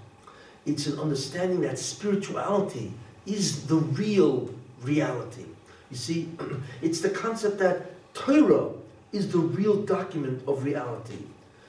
[0.65, 2.95] It's an understanding that spirituality
[3.27, 4.54] is the real
[4.85, 5.45] reality.
[5.91, 6.29] You see,
[6.83, 8.71] it's the concept that Torah
[9.13, 11.19] is the real document of reality.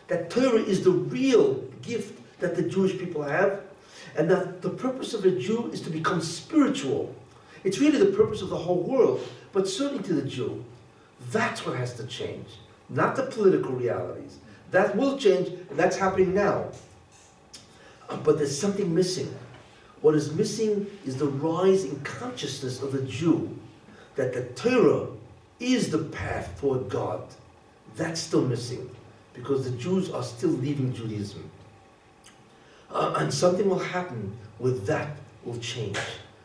[0.08, 3.62] That Torah is the real gift that the Jewish people have,
[4.16, 7.14] and that the purpose of a Jew is to become spiritual.
[7.64, 10.64] It's really the purpose of the whole world, but certainly to the Jew.
[11.32, 12.48] That's what has to change,
[12.90, 14.38] not the political realities.
[14.72, 16.72] That will change, and that's happening now.
[18.24, 19.34] But there's something missing.
[20.06, 23.50] What is missing is the rise in consciousness of the Jew
[24.14, 25.08] that the Torah
[25.60, 27.24] is the path toward God.
[27.96, 28.88] That's still missing
[29.34, 31.50] because the Jews are still leaving Judaism.
[32.92, 35.98] Uh, and something will happen with that will change.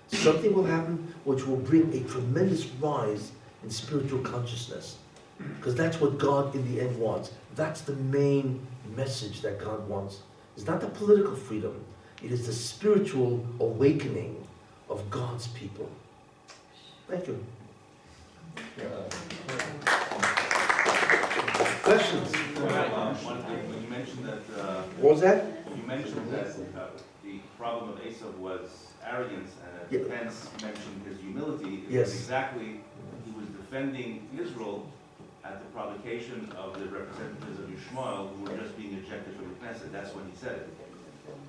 [0.08, 3.30] Something will happen which will bring a tremendous rise
[3.62, 4.96] in spiritual consciousness.
[5.36, 7.32] Because that's what God in the end wants.
[7.56, 8.66] That's the main
[8.96, 10.20] message that God wants.
[10.56, 11.84] It's not the political freedom,
[12.22, 14.36] it is the spiritual awakening
[14.88, 15.88] of God's people.
[17.08, 17.44] Thank you.
[21.82, 22.28] Questions?
[22.36, 25.44] One thing, when you mentioned that, uh, What was that?
[25.76, 26.86] you mentioned that uh,
[27.24, 30.06] the problem of Asa was arrogance, and Yeah.
[30.08, 31.84] Pence mentioned his humility.
[31.86, 32.12] It Yes.
[32.14, 32.80] exactly,
[33.24, 34.86] he was defending Israel
[35.44, 39.54] at the provocation of the representatives of Yishmael who were just being ejected from the
[39.64, 39.90] Knesset.
[39.90, 40.68] That's when he said it.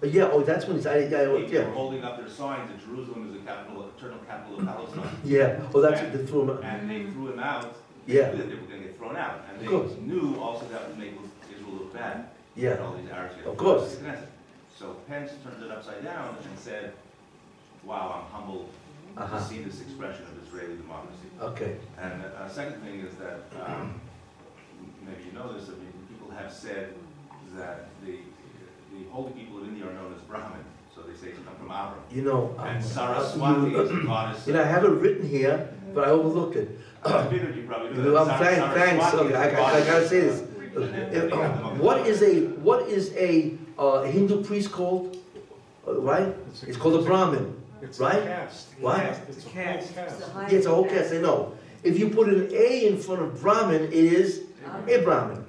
[0.03, 1.73] Uh, Yeah, oh, that's when it's, I, yeah, oh, People were yeah.
[1.73, 5.09] holding up their signs that Jerusalem is the capital, eternal capital of Palestine.
[5.23, 7.75] Yeah, oh, that's what they threw him, And they threw him out.
[8.07, 8.31] They Yeah.
[8.31, 9.41] knew that they were gonna get thrown out.
[9.49, 9.91] And Of course.
[9.93, 11.13] they knew also that would make
[11.53, 12.25] Israel look bad.
[12.55, 12.71] yeah.
[12.71, 13.95] And all these Arabs get Of thrown out course.
[13.95, 14.27] the Knesset.
[14.77, 16.93] So Pence turned it upside down and said,
[17.83, 18.69] wow, I'm humbled
[19.17, 19.37] Uh-huh.
[19.37, 21.27] to see this expression of Israeli democracy.
[21.41, 23.99] Okay, And a second thing is that, um,
[25.05, 26.93] maybe you know this, I mean, people have said
[27.57, 28.19] that the,
[28.91, 30.63] the holy people of India are known as Brahmin,
[30.95, 31.99] so they say they come from Abram.
[32.11, 32.55] you know.
[32.59, 34.47] And um, Saraswati is a you- goddess.
[34.47, 36.80] You know, I have it written here, but I overlooked it.
[37.05, 38.34] I figured you probably You knew know, that.
[38.41, 40.39] I'm Sar- thanks, thanks, Saraswati okay, is I, a I I gotta say this.
[40.41, 40.47] They-
[41.19, 42.09] they Uh, have them on the What Bible.
[42.11, 45.18] is a, what is a uh, Hindu priest called?
[45.88, 46.34] Uh, Right?
[46.68, 47.55] It's called a Brahmin.
[47.81, 48.22] It's right?
[48.23, 48.47] a.
[48.80, 48.99] What?
[49.27, 50.19] It's a whole It's caste.
[50.19, 51.53] the high Yeah, it's a whole cast, I know.
[51.84, 54.43] If you put an A in front of Brahmin, it is
[54.88, 55.43] a Brahmin.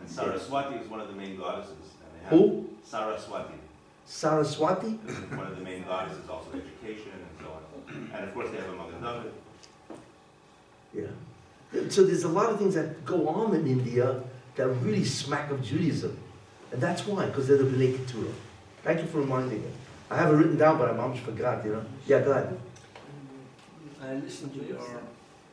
[0.00, 1.76] And Saraswati is one of the main goddesses.
[2.20, 2.68] And Who?
[2.84, 3.54] Saraswati.
[4.06, 4.88] Saraswati?
[4.88, 8.10] one of the main goddesses, is also education and so on.
[8.14, 9.32] And of course, they have a Magen David.
[10.92, 11.88] Yeah.
[11.88, 14.20] So there's a lot of things that go on in India
[14.56, 16.16] that really smack of Judaism.
[16.72, 18.32] And that's why, because they're the to Keturah.
[18.82, 19.68] Thank you for reminding me.
[20.10, 21.84] I have it written down, but I almost forgot, you know?
[22.06, 22.58] Yeah, go ahead.
[24.02, 24.80] I listened to your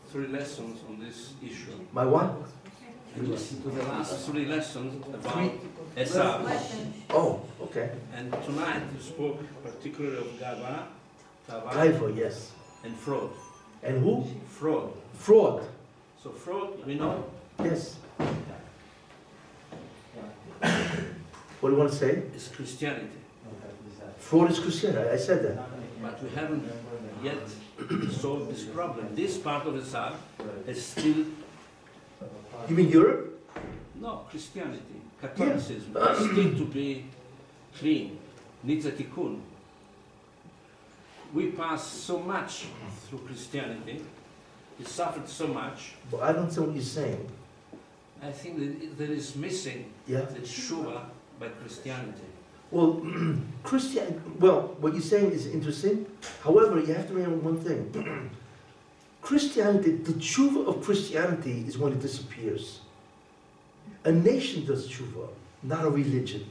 [0.09, 1.73] three lessons on this issue.
[1.91, 2.35] My what?
[3.15, 5.51] I listened to the last three lessons about Three?
[5.97, 6.21] Esau.
[6.21, 6.93] Uh, question.
[7.09, 7.89] Oh, okay.
[8.15, 10.83] And tonight you spoke particularly of Gava,
[11.47, 12.51] Tava, Gaiva, yes.
[12.83, 13.31] and fraud.
[13.81, 14.25] And who?
[14.47, 14.93] Fraud.
[15.15, 15.63] Fraud.
[16.21, 17.25] So fraud, we know,
[17.63, 17.95] Yes.
[21.59, 22.21] What do you want to say?
[22.35, 23.07] is Christianity.
[24.19, 25.57] Fraud is Christianity, I, I said that.
[26.01, 26.63] But we haven't
[27.23, 27.37] yet
[28.11, 29.15] solved this problem.
[29.15, 30.13] This part of the Esau
[30.67, 31.25] is still,
[32.69, 33.33] You mean Europe?
[33.99, 37.05] no, Christianity, Catholicism, is still to be
[37.77, 38.19] clean,
[38.63, 39.39] needs a tikkun.
[41.33, 42.67] We passed so much
[43.09, 44.03] through Christianity,
[44.79, 47.29] we suffered so much, But I don't see what you're saying.
[48.21, 50.21] I think that there is missing Yeah?
[50.21, 51.01] the tshuva
[51.39, 52.29] by Christianity.
[52.71, 53.01] Well,
[53.63, 56.05] Christian, well, what you're saying is interesting.
[56.43, 58.31] However, you have to remember one thing.
[59.21, 62.79] Christianity, the tshuva of Christianity is when it disappears.
[64.07, 65.27] A nation does tshuva,
[65.63, 66.47] not a religion.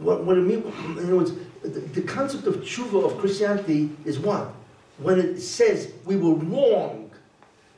[0.00, 0.62] What, what I mean,
[0.98, 1.32] in other words,
[1.62, 4.52] the, the concept of tshuva of Christianity is what?
[4.98, 7.10] When it says we were wrong.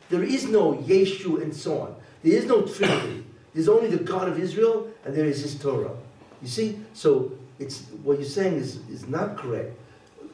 [0.09, 1.95] There is no Yeshu and so on.
[2.25, 3.25] There is no Trinity.
[3.55, 5.93] There's only the God of Israel and there is His Torah.
[6.43, 6.81] You see?
[6.93, 7.31] So
[7.61, 9.71] it's what you're saying is, is not correct.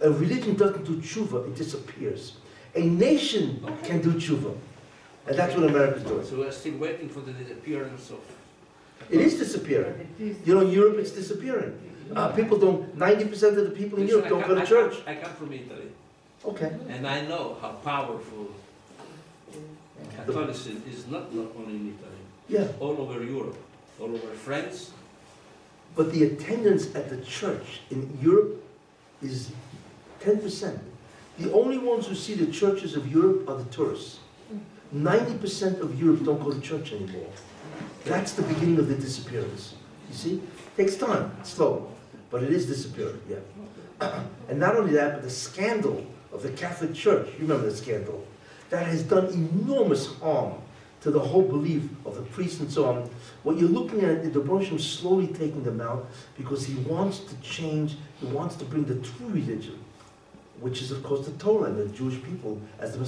[0.00, 2.38] A religion doesn't do tshuva, it disappears.
[2.74, 4.56] A nation can do tshuva.
[5.26, 6.24] And that's what America's doing.
[6.24, 8.20] So we're still waiting for the disappearance of.
[9.10, 10.08] It is disappearing.
[10.18, 11.78] You know, Europe it's disappearing.
[12.14, 14.64] Uh, people don't, 90% of the people in Listen, Europe don't come- go to I
[14.64, 14.94] church.
[15.04, 15.88] come- I come from Italy,
[16.44, 16.72] Okay.
[16.88, 18.48] and I know how powerful
[20.14, 22.68] Catholicism is not not only in Italy, Yeah.
[22.80, 23.56] all over Europe,
[24.00, 24.90] all over France.
[25.96, 28.62] But the attendance at the church in Europe
[29.22, 29.50] is
[30.20, 30.78] 10%.
[31.38, 34.18] The only ones who see the churches of Europe are the tourists.
[34.92, 37.30] 90% of Europe don't go to church anymore.
[38.06, 39.74] That's the beginning of the disappearance.
[40.08, 40.34] You see?
[40.36, 41.90] It Takes time, slow.
[42.30, 44.22] but it is disappearing, yeah.
[44.48, 48.24] And not only that, but the scandal of the Catholic Church, you remember the scandal,
[48.70, 50.54] that has done enormous harm
[51.00, 53.10] to the whole belief of the priests and so on.
[53.42, 56.06] What you're looking at is the Roshim slowly taking them out
[56.36, 59.78] because he wants to change, he wants to bring the true religion,
[60.60, 63.04] which is of course the Torah and the Jewish people as the.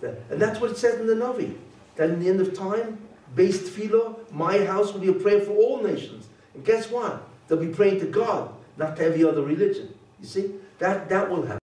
[0.00, 1.54] That- And that's what it says in the Navi,
[1.96, 2.98] that in the end of time,
[3.34, 6.28] based philo, my house will be a prayer for all nations.
[6.54, 7.22] And guess what?
[7.48, 9.94] They'll be praying to God, not to every other religion.
[10.20, 10.54] You see?
[10.78, 11.58] That, that will happen.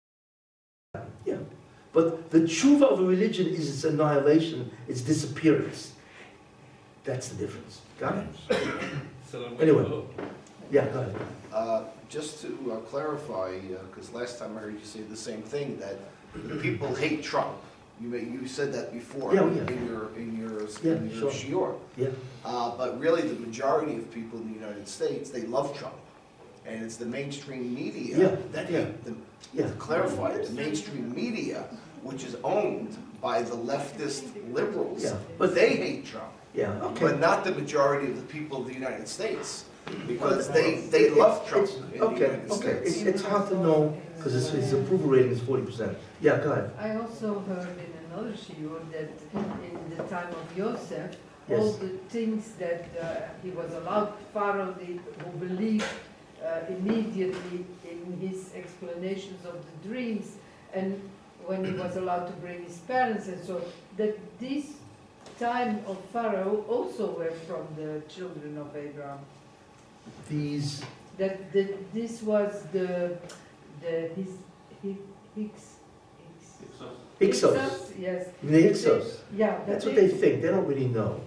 [1.25, 1.37] Yeah.
[1.93, 5.93] But the tshuva of a religion is its annihilation, its disappearance.
[7.05, 7.81] That's the difference.
[7.99, 8.27] Got it?
[9.61, 10.03] Anyway.
[10.71, 11.17] Yeah, go ahead.
[11.53, 13.59] Uh, Just to uh, clarify,
[13.91, 15.99] because last time I heard you say the same thing, that
[16.63, 17.55] people hate Trump.
[18.01, 19.57] You may, you said that before Yeah, in
[19.87, 21.77] your, in your, Yeah, in your sure.
[21.97, 22.09] Yeah.
[22.45, 25.95] Uh, But really, the majority of people in the United States, they love Trump.
[26.67, 28.79] And it's the mainstream Yeah, media that yeah.
[28.85, 29.23] hate them.
[29.55, 29.67] Yeah.
[29.67, 31.65] To clarify, it's the mainstream media,
[32.03, 35.03] which is owned by the leftist liberals.
[35.03, 36.33] Yeah, But they hate Trump.
[36.55, 37.01] Yeah, okay.
[37.07, 39.65] But not the majority of the people of the United States,
[40.07, 42.81] because they, they love Trump it's- in Okay, okay.
[42.85, 45.97] It's, it's hard to know because his, his approval rating is forty percent.
[46.21, 46.71] Yeah, go ahead.
[46.79, 51.17] I also heard in another shiur that in the time of Yosef,
[51.51, 51.77] all Yes.
[51.77, 55.85] the things that uh, he was allowed, Pharaoh did, who believed
[56.45, 60.37] uh, immediately in his explanations of the dreams,
[60.75, 61.01] and
[61.47, 63.63] when he was allowed to bring his parents and so,
[63.97, 64.67] that this
[65.41, 69.19] time of Pharaoh also were from the children of Abraham.
[70.29, 70.83] These,
[71.19, 73.17] That, that this was the,
[73.81, 74.29] the, his,
[74.83, 74.97] his,
[75.37, 75.75] Hicks,
[77.19, 77.43] Hicks.
[77.43, 78.27] Hyksos, Yes.
[78.43, 79.21] the Hyksos.
[79.37, 79.59] Yeah.
[79.67, 80.43] That's what they think.
[80.43, 81.21] They don't really know.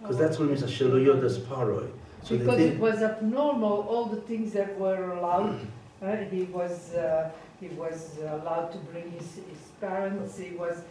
[0.00, 1.88] Because that's what it means, Asheloyodas paroi.
[2.22, 5.60] So they Because it think, was abnormal, all the things that were allowed.
[6.02, 7.30] Uh, he was, uh,
[7.60, 10.82] he was allowed to bring his, his parents, he was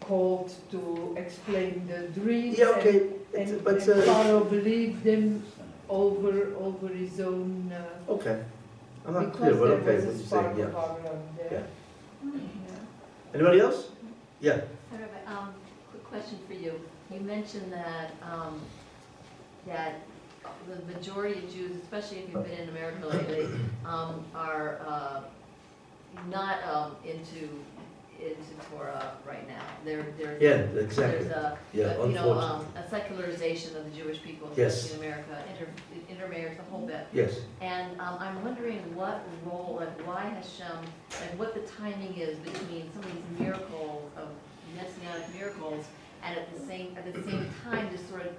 [0.00, 2.58] called to explain the dreams.
[2.58, 2.98] yeah, and- okay,
[3.34, 5.42] And, it's- but, and uh, Pharaoh believed them
[5.92, 8.42] over, over his own, uh, okay.
[9.06, 10.64] I'm not because clear, but there okay, was what a you're spark saying, yeah.
[10.64, 11.66] of there.
[12.24, 12.32] Yeah.
[13.34, 13.88] Anybody else?
[14.40, 14.60] Yeah,
[14.90, 15.54] Rabbi, um,
[15.90, 16.80] quick question for you.
[17.12, 18.60] You mentioned that, um,
[19.66, 20.00] that
[20.68, 23.48] the majority of Jews, especially if you've been in America lately,
[23.84, 25.20] um, are, uh,
[26.28, 27.48] not, um, into,
[28.22, 29.62] into Torah right now.
[29.84, 30.40] There, there's.
[30.40, 31.26] yeah, There's exactly.
[31.28, 32.66] a, Yeah, a, you know, unfortunately.
[32.76, 34.84] um, a secularization of the Jewish people, Yes.
[34.84, 35.68] especially in America, inter,
[36.08, 37.06] intermarriage, the whole bit.
[37.12, 37.40] Yes.
[37.60, 40.78] And um, I'm wondering what role, like why Hashem,
[41.20, 44.28] like what the timing is between some of these miracles, of
[44.76, 45.84] messianic miracles,
[46.24, 48.32] and at the same, at the same time, this sort of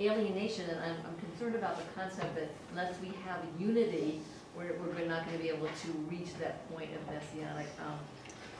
[0.00, 4.20] alienation, and I'm, I'm concerned about the concept that unless we have unity,
[4.56, 7.98] we're, we're not gonna be able to reach that point of messianic, um,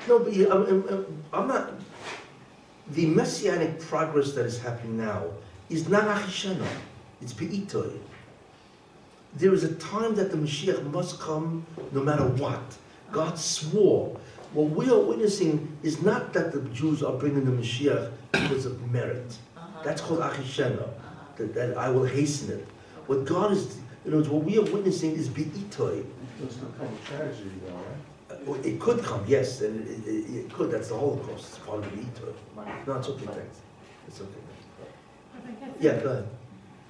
[0.09, 1.73] No, but you, I'm, I'm- I'm not,
[2.91, 5.25] the messianic progress that is happening now
[5.71, 6.67] is not Achishena,
[7.21, 7.99] it's Be'itoy.
[9.35, 12.61] There is a time that the Mashiach must come no matter what.
[13.13, 14.19] God swore.
[14.53, 18.91] What we are witnessing is not that the Jews are bringing the Mashiach because of
[18.93, 19.35] merit.
[19.57, 20.89] uh-huh, That's called Achishena, uh-huh,
[21.37, 22.67] that, that I will hasten it.
[23.07, 26.05] What God is, you know, what we are witnessing is Be'itoy.
[26.43, 27.85] It's become a tragedy though, right?
[27.85, 27.92] Uh, well,
[28.65, 31.79] It could come, yes, and it, it, it could, that's the whole Holocaust, it's part
[31.79, 32.87] of the Itoy.
[32.87, 33.61] No, it's okay, thanks.
[34.09, 34.31] It's okay.
[35.61, 35.77] thanks.
[35.81, 36.29] Yeah, go ahead.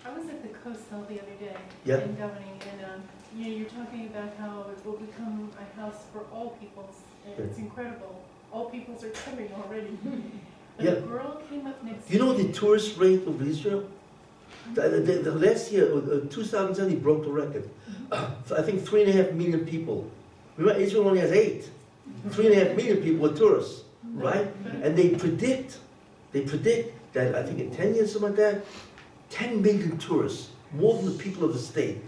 [0.04, 1.56] I was at the Kosel the other day.
[1.84, 2.00] Yeah.
[2.00, 3.02] In governing, and, um,
[3.36, 6.96] you know, you're talking about how it will become a house for all peoples.
[7.26, 8.22] and It's incredible.
[8.50, 9.98] All peoples are coming already.
[10.76, 10.92] But Yeah.
[10.92, 12.10] a girl came up next.
[12.10, 13.84] You know the tourist rate of Israel?
[14.74, 17.68] The, the, the last year, uh, 2007, broke the record.
[18.10, 20.10] Uh, I think three and a half million people.
[20.56, 21.70] Remember, Israel only has eight.
[22.30, 24.48] Three and a half million people are tourists, right?
[24.82, 25.78] And they predict,
[26.32, 28.64] they predict that I think in 10 years, something like that,
[29.30, 31.98] 10 million tourists, more than the people of the state.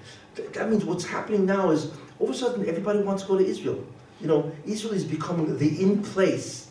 [0.53, 3.45] That means what's happening now is all of a sudden everybody wants to go to
[3.45, 3.85] Israel.
[4.21, 6.71] You know, Israel is becoming the in place.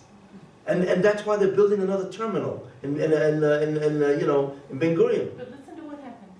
[0.65, 4.07] And, and that's why they're building another terminal in, in, in, uh, in, in uh,
[4.09, 5.37] you know, in Ben Gurion.
[5.37, 6.31] But listen to what happened.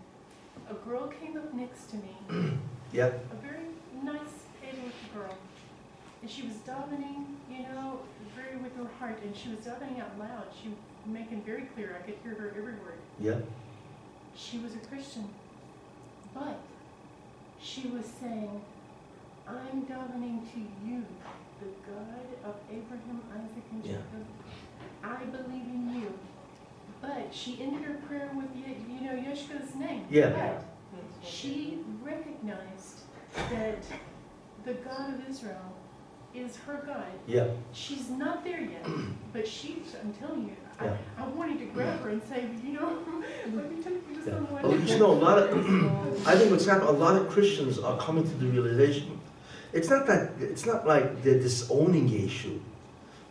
[0.70, 2.54] A girl came up next to me,
[2.94, 3.66] Yeah, a very
[4.02, 5.38] nice, able girl.
[6.24, 8.00] And she was davening, you know,
[8.34, 10.46] very with her heart, and she was davening out loud.
[10.62, 12.98] She was making very clear, I could hear her every word.
[13.20, 13.36] yeah,
[14.34, 15.28] she was a Christian,
[16.34, 16.60] but
[17.62, 18.62] she was saying,
[19.46, 21.04] I'm davening to you,
[21.60, 23.92] the God of Abraham, Isaac, and Yeah.
[23.92, 24.26] Jacob.
[25.04, 26.14] I believe in you.
[27.02, 30.06] But she ended her prayer with, Ye- you know, Yeshua name.
[30.10, 30.30] Yeah.
[30.30, 30.64] But
[31.22, 33.02] she recognized
[33.36, 33.84] that
[34.64, 35.74] the God of Israel
[36.36, 37.06] is her God.
[37.28, 38.86] Yeah, She's not there yet,
[39.34, 40.96] but she's, I'm telling you, Yeah.
[41.18, 42.98] I, I wanted to grab her and say, you know,
[43.54, 44.34] let me tell you yeah.
[44.34, 44.64] someone.
[44.64, 45.50] Well, you know, a lot of,
[46.28, 49.20] I think what's happened, a lot of Christians are coming to the realization,
[49.72, 52.60] it's not that, it's not like they're disowning Yeshu,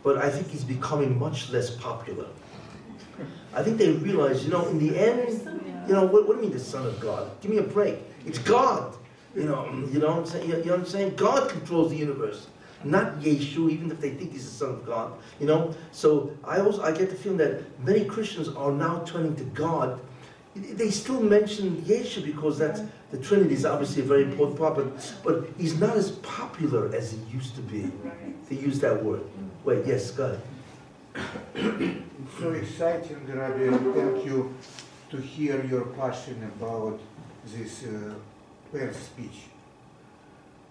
[0.03, 2.27] but I think he's becoming much less popular.
[3.53, 6.35] I think they realize, you know, in the There's end, something you know, what, what
[6.35, 7.29] do you mean the Son of God?
[7.41, 7.97] Give me a break.
[8.25, 8.95] It's God.
[9.35, 10.49] You know, you know what I'm saying?
[10.49, 11.15] You know what I'm saying?
[11.15, 12.47] God controls the universe,
[12.83, 15.13] not Yeshu, even if they think he's the Son of God.
[15.39, 15.73] You know?
[15.91, 19.99] So I also I get the feeling that many Christians are now turning to God.
[20.55, 22.81] They still mention Yeshu because that's
[23.11, 27.11] the Trinity is obviously a very important part, but, but he's not as popular as
[27.11, 27.91] he used to be.
[28.49, 29.21] To use that word.
[29.63, 30.41] Wait, yes, go ahead.
[31.55, 33.69] It's so exciting, Rabbi.
[33.93, 34.53] Thank you
[35.11, 36.99] to hear your passion about
[37.45, 38.13] this uh,
[38.71, 39.52] Pence speech.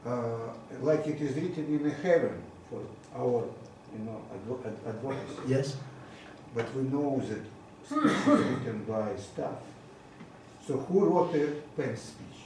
[0.04, 0.36] Uh,
[0.82, 2.80] like it is written in heaven for
[3.16, 3.44] our,
[3.92, 5.38] you know, advo- ad- advocacy.
[5.46, 5.76] Yes?
[6.54, 7.38] But we know that
[7.86, 9.54] speech is written by staff.
[10.66, 12.40] So who wrote the Pence speech?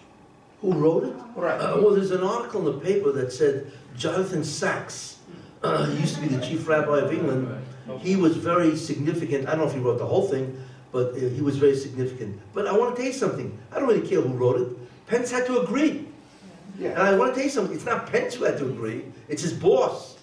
[0.60, 1.14] Who wrote it?
[1.34, 1.58] Right.
[1.60, 5.18] Uh, well, there's an article in the paper that said Jonathan Sacks,
[5.62, 7.48] uh, he used to be the chief rabbi of England.
[8.00, 9.46] He was very significant.
[9.48, 10.62] I don't know if he wrote the whole thing,
[10.92, 12.38] but uh, he was very significant.
[12.52, 13.56] But I want to tell you something.
[13.72, 15.06] I don't really care who wrote it.
[15.06, 16.05] Pence had to agree.
[16.80, 17.74] And I want to tell you something.
[17.74, 19.04] It's not Pence who had to agree.
[19.28, 20.18] It's his boss.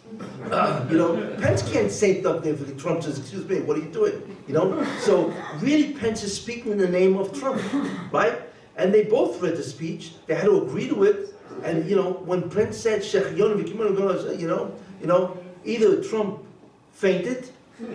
[0.52, 3.82] Uh, you know, Pence can't say something if the Trump says, "Excuse me, what are
[3.82, 4.86] you doing?" You know.
[5.00, 7.62] So really, Pence is speaking in the name of Trump,
[8.12, 8.40] right?
[8.76, 10.14] And they both read the speech.
[10.28, 11.34] They had to agree to it.
[11.64, 14.72] And you know, when Pence said, you know,
[15.02, 16.44] you know, either Trump
[16.92, 17.50] fainted,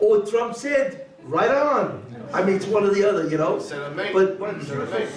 [0.00, 3.56] or Trump said, "Right on." I mean, it's one or the other, you know.
[3.56, 3.62] But
[4.62, 5.08] Said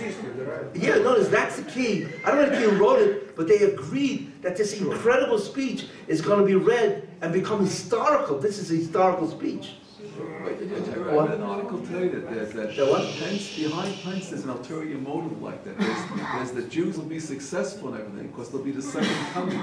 [0.75, 2.07] yeah, notice that's the key.
[2.25, 6.21] I don't know if you wrote it, but they agreed that this incredible speech is
[6.21, 8.37] going to be read and become historical.
[8.39, 9.75] This is a historical speech.
[10.45, 11.31] Wait, I read What?
[11.31, 13.01] an article today that, that, that The what?
[13.19, 15.77] Pence, behind Pence, there's an ulterior motive like that.
[15.77, 19.61] There's, there's the Jews will be successful and everything, because they'll be the second coming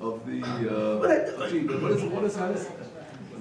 [0.00, 2.68] of the, But uh, I- gee, what is, what is, how does?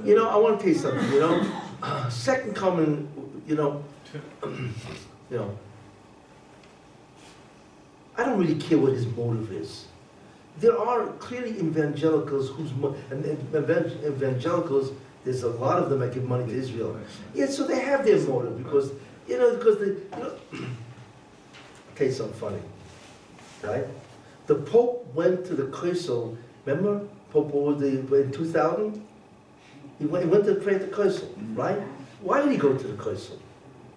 [0.05, 1.11] You know, I want to tell you something.
[1.13, 3.09] You know, second coming.
[3.47, 3.83] You know,
[4.43, 4.71] you
[5.31, 5.57] know.
[8.15, 9.85] I don't really care what his motive is.
[10.59, 12.71] There are clearly evangelicals whose
[13.09, 14.91] and evangelicals.
[15.23, 16.99] There's a lot of them that give money to Israel.
[17.33, 18.91] Yeah, so they have their motive because
[19.27, 20.35] you know because the you know.
[21.93, 22.59] I'll tell you something funny,
[23.61, 23.85] right?
[24.47, 26.35] The Pope went to the Kosel.
[26.65, 29.05] Remember, Pope was the in 2000.
[29.99, 31.79] He went, he went to pray at the Kosel, right?
[32.23, 33.37] Why did he go to the Kosel?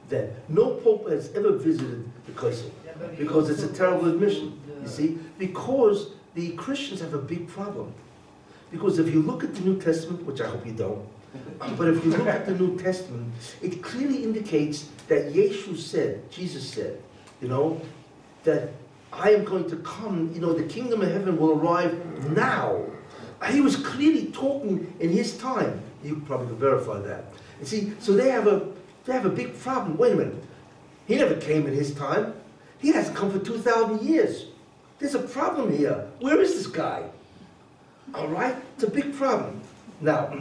[0.08, 2.70] Then no Pope has ever visited the Kosel
[3.16, 4.60] because it's a terrible admission.
[4.82, 7.92] You see, because the Christians have a big problem.
[8.70, 11.06] Because if you look at the New Testament, which I hope you don't,
[11.76, 13.32] but if you look at the New Testament,
[13.62, 17.00] it clearly indicates that Yeshua said, Jesus said,
[17.40, 17.80] you know,
[18.44, 18.70] that
[19.12, 22.82] I am going to come, you know, the kingdom of heaven will arrive now.
[23.50, 25.80] He was clearly talking in his time.
[26.02, 27.32] You probably can verify that.
[27.60, 28.68] You see, so they have a
[29.06, 29.96] they have a big problem.
[29.96, 30.44] Wait a minute.
[31.06, 32.34] He never came in his time.
[32.78, 34.46] He hasn't come for 2,000 years.
[34.98, 36.08] There's a problem here.
[36.20, 37.04] Where is this guy?
[38.14, 38.56] All right?
[38.74, 39.60] It's a big problem.
[40.00, 40.36] Now,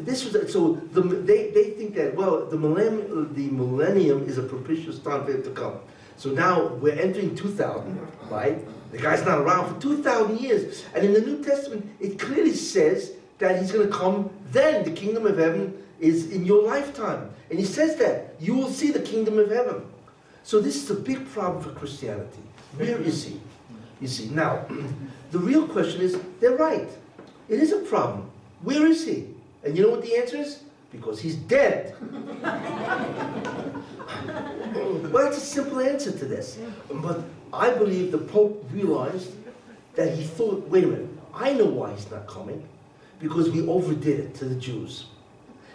[0.00, 4.42] this was, so the, they, they think that, well, the millennium, the millennium is a
[4.42, 5.74] propitious time for him to come.
[6.16, 8.58] So now we're entering 2000, right?
[8.92, 10.84] The guy's not around for 2,000 years.
[10.94, 14.84] And in the New Testament, it clearly says that he's going to come then.
[14.84, 17.30] The kingdom of heaven is in your lifetime.
[17.50, 18.34] And he says that.
[18.40, 19.84] You will see the kingdom of heaven.
[20.42, 22.42] So this is a big problem for Christianity.
[22.76, 23.40] Where is he?
[24.00, 24.64] You see, now,
[25.30, 26.88] the real question is, they're right.
[27.48, 28.30] It is a problem.
[28.62, 29.28] Where is he?
[29.64, 30.62] And you know what the answer is?
[30.92, 31.94] Because he's dead.
[35.10, 36.58] well, that's a simple answer to this.
[36.90, 39.32] But I believe the Pope realized
[39.94, 42.66] that he thought, wait a minute, I know why he's not coming.
[43.18, 45.06] Because we overdid it to the Jews.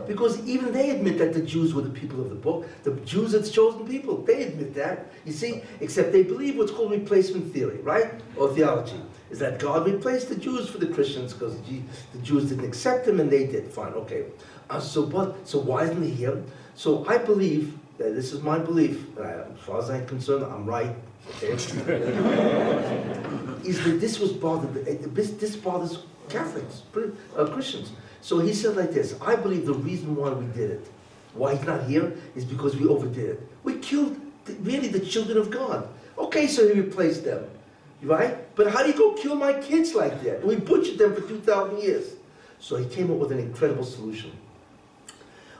[0.07, 2.67] Because even they admit that the Jews were the people of the book.
[2.83, 4.17] The Jews are the chosen people.
[4.21, 5.11] They admit that.
[5.25, 5.61] You see?
[5.79, 8.11] Except they believe what's called replacement theory, right?
[8.37, 9.01] Or theology.
[9.29, 13.19] Is that God replaced the Jews for the Christians because the Jews didn't accept him
[13.19, 13.71] and they did.
[13.71, 14.25] Fine, okay.
[14.69, 16.43] Uh, so, but, so why isn't he here?
[16.75, 20.65] So I believe, that this is my belief, I, as far as I'm concerned, I'm
[20.65, 20.95] right.
[23.63, 24.73] Is that this was bothered,
[25.13, 25.99] this, this bothers
[26.29, 26.81] Catholics,
[27.37, 27.91] uh, Christians.
[28.22, 30.88] So he said like this, I believe the reason why we did it,
[31.34, 33.48] why he's not here, is because we overdid it.
[33.64, 35.88] We killed the, really the children of God.
[36.18, 37.45] Okay, so he replaced them,
[38.03, 38.38] right?
[38.56, 40.45] But how do you go kill my kids like that?
[40.45, 42.14] We butchered them for 2,000 years.
[42.60, 44.31] So he came up with an incredible solution.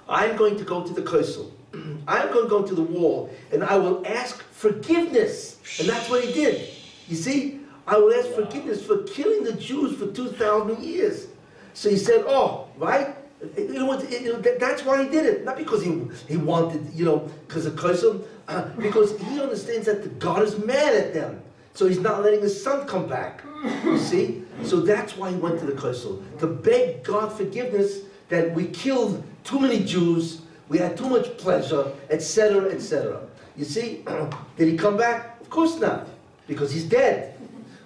[0.08, 1.52] I'm going to go to the Kosel.
[2.08, 5.58] I'm going to go to the wall and I will ask forgiveness.
[5.80, 6.70] And that's what he did.
[7.08, 7.60] You see?
[7.88, 11.28] I will ask forgiveness for killing the Jews for 2,000 years.
[11.74, 13.16] So he said, oh, right?
[13.58, 15.46] You know that- that's why he did it.
[15.46, 20.20] Not because he, he wanted, you know, because of Kosel, uh, because he understands that
[20.20, 21.42] God is mad at them.
[21.74, 23.42] So he's not letting his son come back.
[23.86, 24.44] You see?
[24.64, 26.22] So that's why he went to the Kosel.
[26.40, 28.00] To beg God forgiveness
[28.30, 33.22] that we killed too many Jews, we had too much pleasure, etc., etc.
[33.58, 34.04] You see?
[34.58, 35.40] Did he come back?
[35.42, 36.08] Of course not.
[36.48, 37.36] Because he's dead.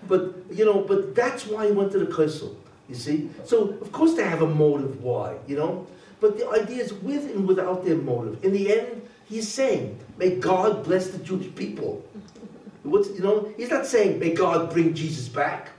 [0.07, 2.55] But, you know, but that's why he went to the Kosel.
[2.87, 3.29] You see?
[3.45, 5.87] So, of course, they have a motive why, you know?
[6.19, 8.43] But the idea is with and without their motive.
[8.43, 12.05] In the end, he's saying, may God bless the Jewish people.
[12.83, 15.69] What's, you know, he's not saying, may God bring Jesus back.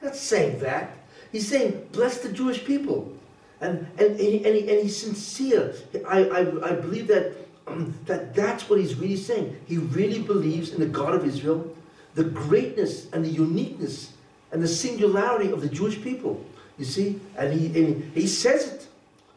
[0.00, 0.96] He's not saying that.
[1.30, 3.12] He's saying, bless the Jewish people.
[3.60, 5.74] And, and, and, he, and, he, and he's sincere.
[6.06, 7.34] I, I, I believe that,
[7.68, 9.56] um, that that's what he's really saying.
[9.66, 11.74] He really believes in the God of Israel,
[12.14, 14.11] the greatness and the uniqueness
[14.52, 16.44] and the singularity of the Jewish people.
[16.78, 17.20] You see?
[17.36, 18.86] And he, and he says it.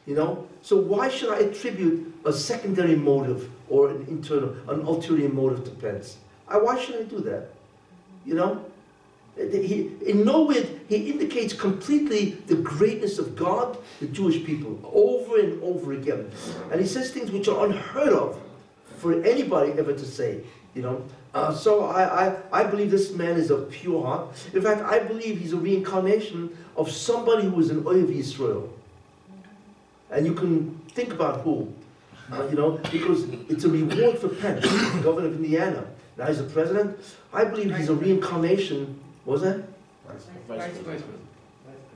[0.05, 0.47] You know?
[0.61, 5.71] So why should I attribute a secondary motive or an internal, an ulterior motive to
[5.71, 6.17] Pence?
[6.47, 7.49] I, why should I do that?
[8.25, 8.65] You know?
[9.37, 15.39] He, in no way, he indicates completely the greatness of God, the Jewish people, over
[15.39, 16.31] and over again.
[16.71, 18.39] And he says things which are unheard of
[18.97, 20.41] for anybody ever to say,
[20.73, 21.03] you know.
[21.35, 24.29] Uh, so I, I, I believe this man is of pure heart.
[24.53, 28.71] In fact, I believe he's a reincarnation of somebody who was an Oyev Israel.
[30.09, 31.73] And you can think about who,
[32.31, 35.85] uh, you know, because it's a reward for Pence, the governor of Indiana.
[36.17, 36.97] Now he's the president.
[37.33, 39.61] I believe he's a reincarnation, was that?
[40.47, 41.19] Vice President.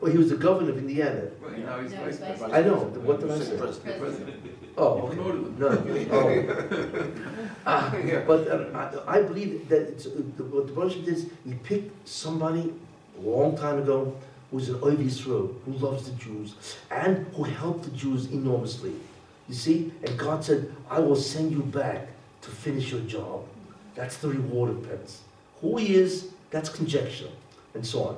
[0.02, 1.30] Well, he was the governor of Indiana.
[1.42, 2.54] Right, now he's No, vice president.
[2.54, 3.58] I know, what did I say?
[3.58, 4.00] president.
[4.00, 4.59] President.
[4.80, 5.16] Oh, okay.
[5.60, 5.68] No.
[6.12, 7.12] Oh.
[7.66, 7.94] Ah,
[8.26, 11.54] But um, I, I believe that it's, uh, the, what the Baruch did is he
[11.56, 12.74] picked somebody
[13.18, 14.16] a long time ago
[14.50, 16.56] who's an Oiv Yisrael, who loves the Jews,
[16.90, 18.94] and who helped the Jews enormously.
[19.50, 19.92] You see?
[20.04, 22.08] And God said, I will send you back
[22.42, 23.44] to finish your job.
[23.96, 25.22] That's the reward of Pence.
[25.62, 27.30] Who he is, that's conjecture,
[27.74, 28.18] and so on.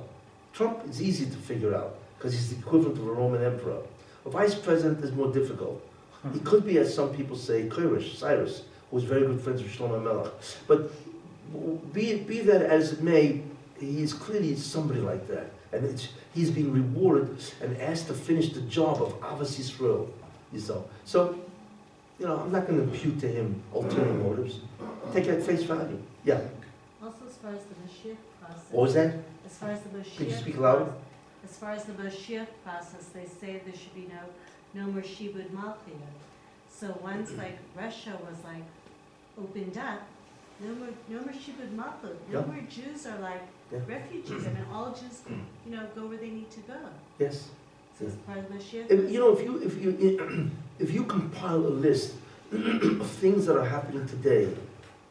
[0.54, 3.80] Trump is easy to figure out, because he's the equivalent of a Roman emperor.
[4.26, 5.82] A vice president is more difficult.
[6.34, 9.72] He could be, as some people say, Koresh, Cyrus, who was very good friends with
[9.72, 10.32] Shlomo Melech.
[10.68, 10.92] But
[11.94, 13.42] be, be that as it may,
[13.80, 15.52] he's clearly somebody like that.
[15.72, 20.08] And it's, he's being rewarded and asked to finish the job of Avos Yisrael.
[20.54, 20.86] You know.
[21.06, 21.40] So,
[22.20, 24.60] you know, I'm not going to impute to him ulterior motives.
[25.14, 26.00] Take it at face value.
[26.24, 26.42] Yeah.
[27.02, 28.66] Also, as far as the Mashiach process.
[28.70, 29.16] What was that?
[29.46, 30.18] As far as the Mashiach.
[30.18, 30.94] Could you speak louder?
[31.44, 34.20] As far as the Mashiach process, they say there should be no,
[34.74, 36.12] no more Shibud Malchiyah.
[36.70, 38.64] So once like Russia was like
[39.38, 40.02] opened up,
[40.60, 42.46] no more, no more Shibud Malchut, no Yeah.
[42.46, 43.80] more Jews are like Yeah.
[43.88, 44.46] refugees.
[44.48, 45.22] I mean, all Jews,
[45.66, 46.78] you know, go where they need to go.
[47.20, 47.50] Yes.
[47.98, 48.90] So it's part of Mashiach.
[48.90, 50.50] If, you know, if you, if you,
[50.80, 52.14] if you compile a list
[52.52, 54.48] of things that are happening today,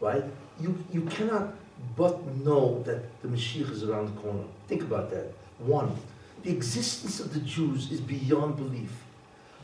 [0.00, 0.24] right,
[0.60, 1.54] you, you cannot
[1.96, 2.14] but
[2.44, 4.42] know that the Mashiach is around the corner.
[4.68, 5.32] Think about that.
[5.58, 5.94] One,
[6.42, 8.92] the existence of the Jews is beyond belief.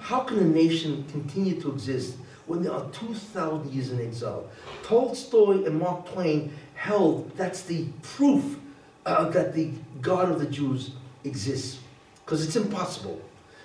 [0.06, 2.14] How can a nation continue to exist
[2.46, 4.48] when there are 2,000 years in exile?
[4.84, 8.56] Tolstoy and Mark Twain held that's the proof
[9.04, 10.92] uh, that the God of the Jews
[11.24, 11.80] exists.
[12.24, 13.20] Because it's impossible.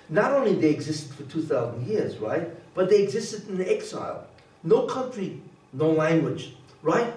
[0.08, 2.48] Not only they existed for 2,000 years, right?
[2.74, 4.26] But they existed in exile.
[4.64, 5.40] No country,
[5.72, 7.14] no language, right?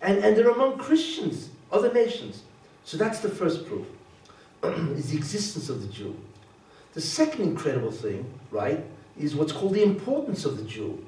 [0.00, 2.42] And, and they're among Christians, other nations.
[2.84, 3.86] So that's the first proof,
[4.96, 6.16] is the existence of the Jew.
[6.94, 8.84] The second incredible thing, right,
[9.18, 11.04] is what's called the importance of the Jew.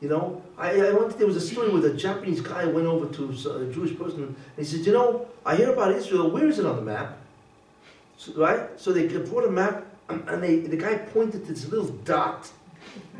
[0.00, 3.30] You know, I, I there was a story where the Japanese guy went over to
[3.30, 6.64] a Jewish person and he said, you know, I hear about Israel, where is it
[6.64, 7.18] on the map?
[8.16, 8.80] So, right?
[8.80, 12.50] So they brought a map and they, the guy pointed to this little dot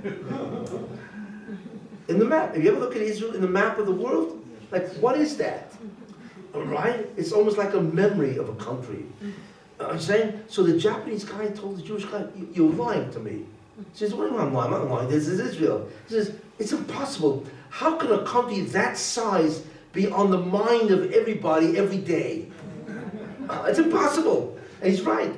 [0.02, 2.54] in the map.
[2.54, 4.42] Have you ever looked at Israel in the map of the world?
[4.70, 5.72] Like, what is that?
[6.54, 7.06] Right?
[7.16, 9.04] It's almost like a memory of a country.
[9.80, 13.44] I'm saying, so the Japanese guy told the Jewish guy, "You- you're lying to me.
[13.78, 14.72] He says, what mean I'm lying?
[14.74, 15.08] I'm not lying.
[15.08, 15.88] This is Israel.
[16.08, 17.44] He says, it's impossible.
[17.70, 19.62] How can a country that size
[19.92, 22.46] be on the mind of everybody every day?
[23.48, 24.58] Uh, it's impossible.
[24.82, 25.32] And he's right.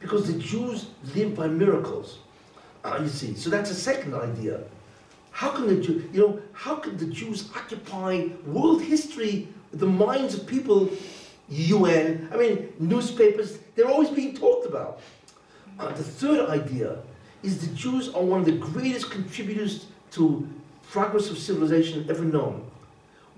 [0.00, 2.18] Because the Jews live by miracles.
[2.84, 4.60] Uh, you see, so that's a second idea.
[5.30, 10.34] How can the Jew, you know, how can the Jews occupy world history the minds
[10.34, 10.88] of people,
[11.48, 15.00] UN, I mean, newspapers, they're always being talked about.
[15.78, 16.98] Uh, the third idea
[17.42, 20.48] is the Jews are one of the greatest contributors to
[20.90, 22.64] progress of civilization ever known.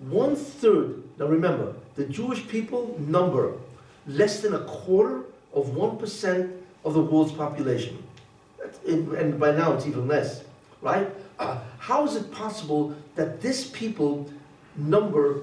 [0.09, 3.55] One third, now remember, the Jewish people number
[4.06, 6.52] less than a quarter of 1%
[6.85, 8.02] of the world's population.
[8.86, 10.44] And by now it's even less,
[10.80, 11.10] right?
[11.39, 14.30] Uh, how is it possible that this people
[14.76, 15.43] number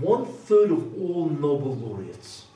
[0.00, 2.46] one third of all Nobel laureates?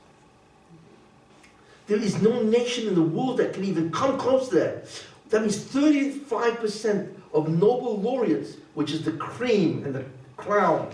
[1.86, 4.88] There is no nation in the world that can even come close to that.
[5.30, 10.04] That means 35% of Nobel laureates, which is the cream and the
[10.36, 10.90] crown,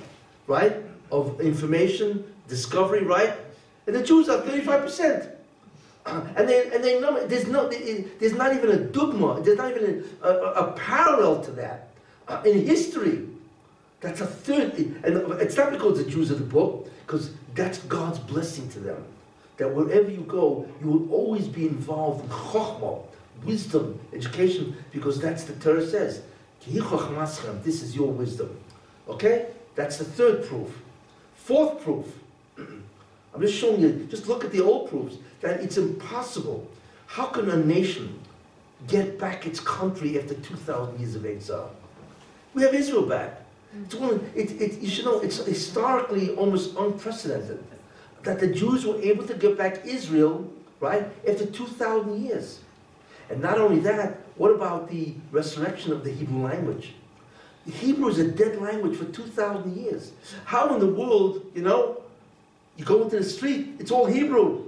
[0.46, 0.76] right,
[1.10, 3.34] of information, discovery, right?
[3.86, 5.30] And the Jews are 35%.
[6.04, 10.04] Uh, and they, and they there's, no, there's not even a dogma, there's not even
[10.22, 11.88] a, a, a parallel to that.
[12.28, 13.28] Uh, in history,
[14.02, 14.74] that's a third,
[15.04, 19.04] and it's not because the Jews are the book, because that's God's blessing to them.
[19.58, 23.00] That wherever you go, you will always be involved in chokhmah,
[23.44, 26.22] wisdom, education, because that's the Torah says.
[26.66, 28.58] This is your wisdom.
[29.08, 29.46] Okay?
[29.76, 30.82] That's the third proof.
[31.36, 32.06] Fourth proof.
[32.58, 36.68] I'm just showing you, just look at the old proofs, that it's impossible.
[37.06, 38.18] How can a nation
[38.88, 41.70] get back its country after 2,000 years of exile?
[42.52, 43.41] We have Israel back.
[44.34, 47.62] It, it, you should know, it's historically almost unprecedented
[48.22, 50.48] that the Jews were able to get back Israel,
[50.80, 52.60] right, after 2,000 years.
[53.30, 56.94] And not only that, what about the resurrection of the Hebrew language?
[57.66, 60.12] Hebrew is a dead language for 2,000 years.
[60.44, 62.02] How in the world, you know,
[62.76, 64.64] you go into the street, it's all Hebrew.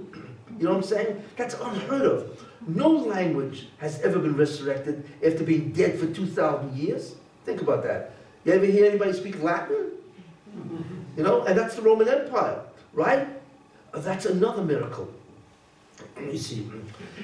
[0.57, 1.23] You know what I'm saying?
[1.35, 2.45] That's unheard of.
[2.67, 7.15] No language has ever been resurrected after being dead for 2,000 years.
[7.43, 8.13] Think about that.
[8.45, 9.91] You ever hear anybody speak Latin?
[11.17, 12.61] You know, and that's the Roman Empire,
[12.93, 13.27] right?
[13.93, 15.11] Uh, That's another miracle.
[16.21, 16.69] You see.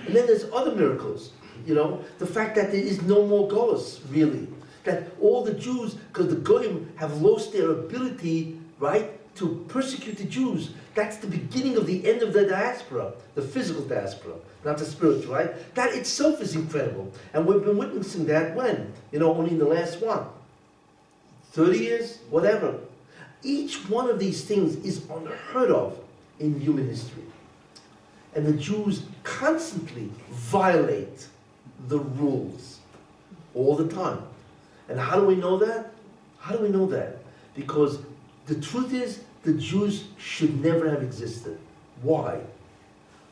[0.08, 1.32] And then there's other miracles.
[1.66, 4.48] You know, the fact that there is no more Golos, really.
[4.84, 10.24] That all the Jews, because the Goyim have lost their ability, right, to persecute the
[10.24, 10.72] Jews.
[10.96, 14.34] That's the beginning of the end of the diaspora, the physical diaspora,
[14.66, 15.76] not the spiritual, right?
[15.76, 17.12] That itself is incredible.
[17.34, 18.92] And we've been witnessing that when?
[19.12, 20.26] You know, only in the last one.
[21.52, 22.80] 30 years, whatever.
[23.44, 25.98] Each one of these things is unheard of
[26.40, 27.24] in human history.
[28.36, 31.28] And the Jews constantly violate
[31.88, 32.80] the rules
[33.54, 34.22] all the time.
[34.88, 35.92] And how do we know that?
[36.40, 37.18] How do we know that?
[37.56, 38.00] Because
[38.46, 41.58] the truth is, the Jews should never have existed.
[42.02, 42.40] Why?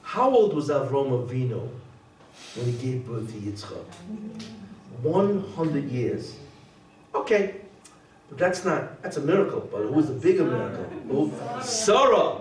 [0.02, 1.70] How old was Avram Avinu
[2.56, 3.86] when he gave birth to Yitzchak?
[5.04, 6.36] 100 years.
[7.14, 7.56] Okay,
[8.30, 11.32] but that's not, that's a miracle, but it was a bigger miracle.
[11.62, 12.38] Sarah,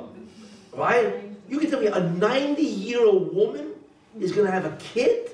[0.75, 1.15] right?
[1.49, 3.73] You can tell me a 90 year old woman
[4.21, 5.31] is going to have a kid?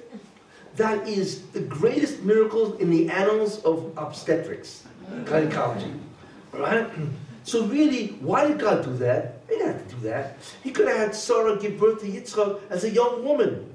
[0.77, 4.85] That is the greatest miracle in the annals of obstetrics,
[5.25, 5.93] gynecology,
[6.53, 6.89] right?
[7.47, 9.41] So really, why did God do that?
[9.51, 10.39] He didn't have to do that.
[10.63, 13.71] He could have had Sarah give birth to Yitzchak as a young woman.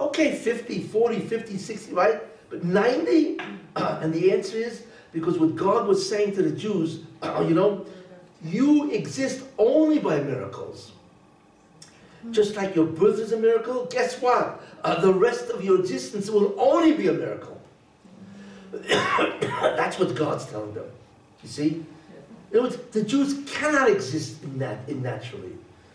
[0.00, 2.20] Okay, 50, 40, 50, 60, right?
[2.50, 3.38] But 90?
[3.76, 4.82] and the answer is
[5.14, 7.86] because what God was saying to the Jews, you know,
[8.44, 10.90] you exist only by miracles.
[12.30, 14.60] Just like your birth is a miracle, guess what?
[14.82, 17.60] Uh, the rest of your existence will only be a miracle.
[18.82, 20.86] That's what God's telling them.
[21.42, 21.86] You see?
[22.52, 25.52] In words, the Jews cannot exist in that in naturally.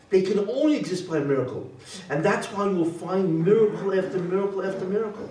[0.09, 1.69] They can only exist by a miracle.
[2.09, 5.29] And that's why you will find miracle after miracle after miracle.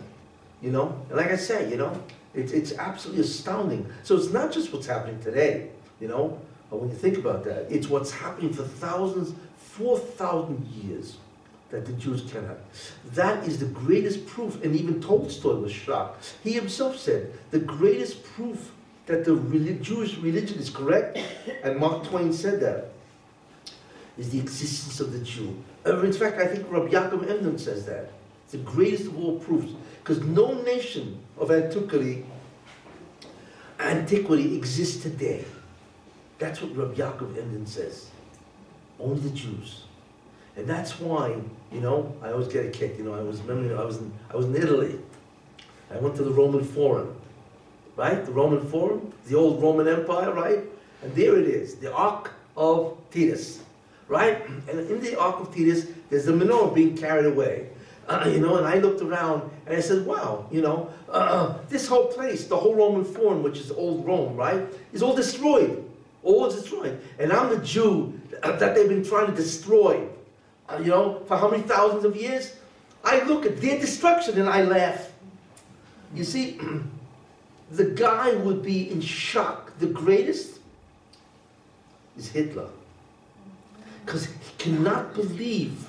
[0.62, 1.05] You know?
[1.09, 2.01] And like I say, you know,
[2.39, 3.86] it's, it's absolutely astounding.
[4.02, 5.70] So it's not just what's happening today,
[6.01, 6.40] you know?
[6.70, 11.16] But when you think about that, it's what's happening for thousands, 4,000 years
[11.70, 12.59] that the Jews cannot.
[13.12, 16.35] That is the greatest proof, and even Tolstoy was shocked.
[16.43, 18.73] He himself said, the greatest proof
[19.06, 21.19] that the relig- Jewish religion is correct,
[21.65, 22.93] and Mark Twain said that,
[24.16, 25.56] is the existence of the Jew.
[25.86, 28.10] Uh, In fact, I think Rabbi Yaakov Emden says that.
[28.44, 29.73] It's the greatest of all proofs,
[30.09, 32.24] because no nation of antiquity,
[33.78, 35.44] antiquity exists today.
[36.39, 38.09] That's what Rabbi Yaakov Emden says.
[38.98, 39.82] Only the Jews.
[40.56, 41.36] And that's why,
[41.70, 42.97] you know, I always get a kick.
[42.97, 44.98] You know, I was remember I was in I was in Italy.
[45.90, 47.14] I went to the Roman Forum,
[47.97, 48.24] right?
[48.24, 50.60] The Roman Forum, the old Roman Empire, right?
[51.02, 53.60] And there it is, the Arch of Titus,
[54.09, 54.44] right?
[54.68, 57.68] And in the Arch of Titus, there's the menorah being carried away.
[58.09, 61.86] Uh, you know, and I looked around and I said, wow, you know, uh, this
[61.86, 64.62] whole place, the whole Roman Forum, which is old Rome, right,
[64.94, 65.85] is all destroyed.
[66.22, 66.98] all destroyed.
[67.18, 70.09] And I'm the Jew that they've been trying to destroy,
[70.70, 72.56] uh, you know, for how many thousands of years?
[73.05, 75.12] I look at their destruction and I laugh.
[76.14, 76.59] You see,
[77.70, 79.78] the guy would be in shock.
[79.78, 80.60] The greatest
[82.16, 82.68] is Hitler.
[84.09, 85.86] Because he cannot believe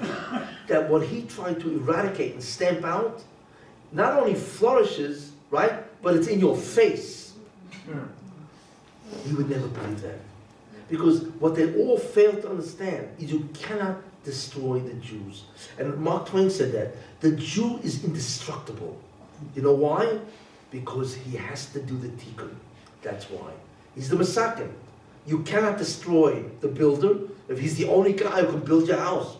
[0.67, 3.23] that what he tried to eradicate and stamp out
[3.93, 7.31] not only flourishes, right, but it's in your face.
[9.25, 10.19] He would never believe that.
[10.89, 15.45] Because what they all fail to understand is you cannot destroy the Jews.
[15.77, 16.97] And Mark Twain said that.
[17.21, 18.99] The Jew is indestructible.
[19.55, 20.19] You know why?
[20.71, 22.53] Because he has to do the tikkun.
[23.01, 23.53] That's why.
[23.95, 24.71] He's the Masakin.
[25.29, 27.19] You cannot destroy the builder
[27.49, 29.37] if he's the only guy who can build your house.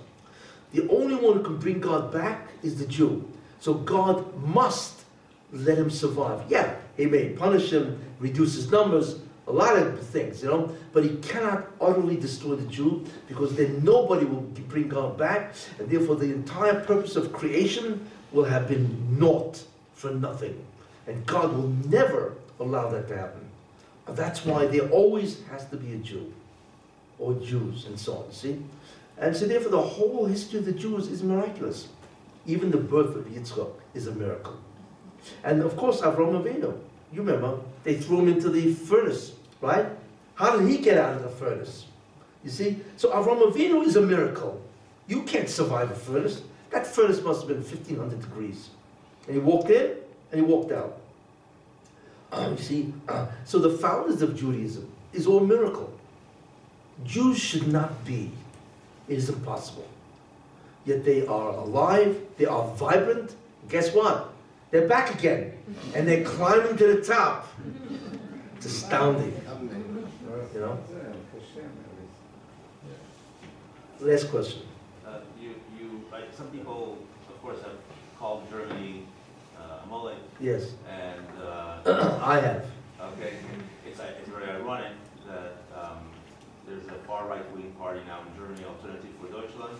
[0.72, 3.28] The only one who can bring God back is the Jew.
[3.60, 5.02] So God must
[5.52, 6.44] let him survive.
[6.48, 11.04] Yeah, he may punish him, reduce his numbers, a lot of things, you know, but
[11.04, 16.18] he cannot utterly destroy the Jew because then nobody will bring God back, and therefore
[16.18, 19.64] the entire purpose of creation will have been naught
[19.96, 20.64] for nothing.
[21.08, 23.49] And God will never allow that to happen.
[24.16, 26.34] That's why there always has to be a Jew,
[27.18, 28.60] or Jews, and so on, see?
[29.18, 31.88] And so therefore the whole history of the Jews is miraculous.
[32.46, 34.58] Even the birth of Yitzchak is a miracle.
[35.44, 36.78] And of course, Avram Avinu,
[37.12, 39.86] you remember, they threw him into the furnace, right?
[40.36, 41.86] How did he get out of the furnace?
[42.44, 42.80] You see?
[42.96, 44.62] So Avram Avinu is a miracle.
[45.08, 46.42] You can't survive a furnace.
[46.70, 48.70] That furnace must have been 1500 degrees.
[49.28, 49.98] And he walked in
[50.32, 50.99] and he walked out.
[52.32, 52.94] Uh, you see?
[53.08, 55.92] Uh, so the founders of Judaism is all miracle.
[57.06, 58.32] Jews should not be.
[59.08, 59.88] It is impossible.
[60.86, 63.36] Yet they are alive, they are vibrant.
[63.70, 64.32] Guess what?
[64.72, 65.54] They're back again.
[65.96, 67.48] And they're climbing to the top.
[68.58, 69.34] It's astounding.
[70.54, 70.80] You know?
[74.00, 74.62] Last question.
[75.06, 76.98] Uh, you, you, some people,
[77.28, 77.74] of course, have
[78.18, 79.06] called Germany
[79.90, 82.66] uh, Amalek, Yes, and, uh, I have.
[83.14, 83.34] okay,
[83.88, 84.94] it's, it's very ironic
[85.28, 85.98] that, um,
[86.68, 89.76] there's a far right-wing party now in Germany, Alternative for Deutschland.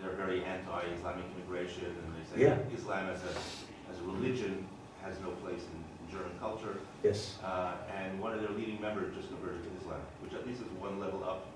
[0.00, 2.58] They're very anti-Islamic immigration, and they say Yeah.
[2.76, 4.66] Islam as a, as a religion
[5.02, 6.78] has no place in German culture.
[7.02, 7.36] Yes.
[7.44, 10.68] Uh, and one of their leading members just converted to Islam, which at least is
[10.80, 11.46] one level up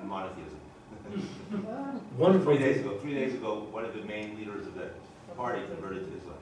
[0.00, 0.58] in monotheism.
[2.16, 4.92] One of Three days ago, three days ago, one of the main leaders of that
[5.36, 6.36] party converted to Islam.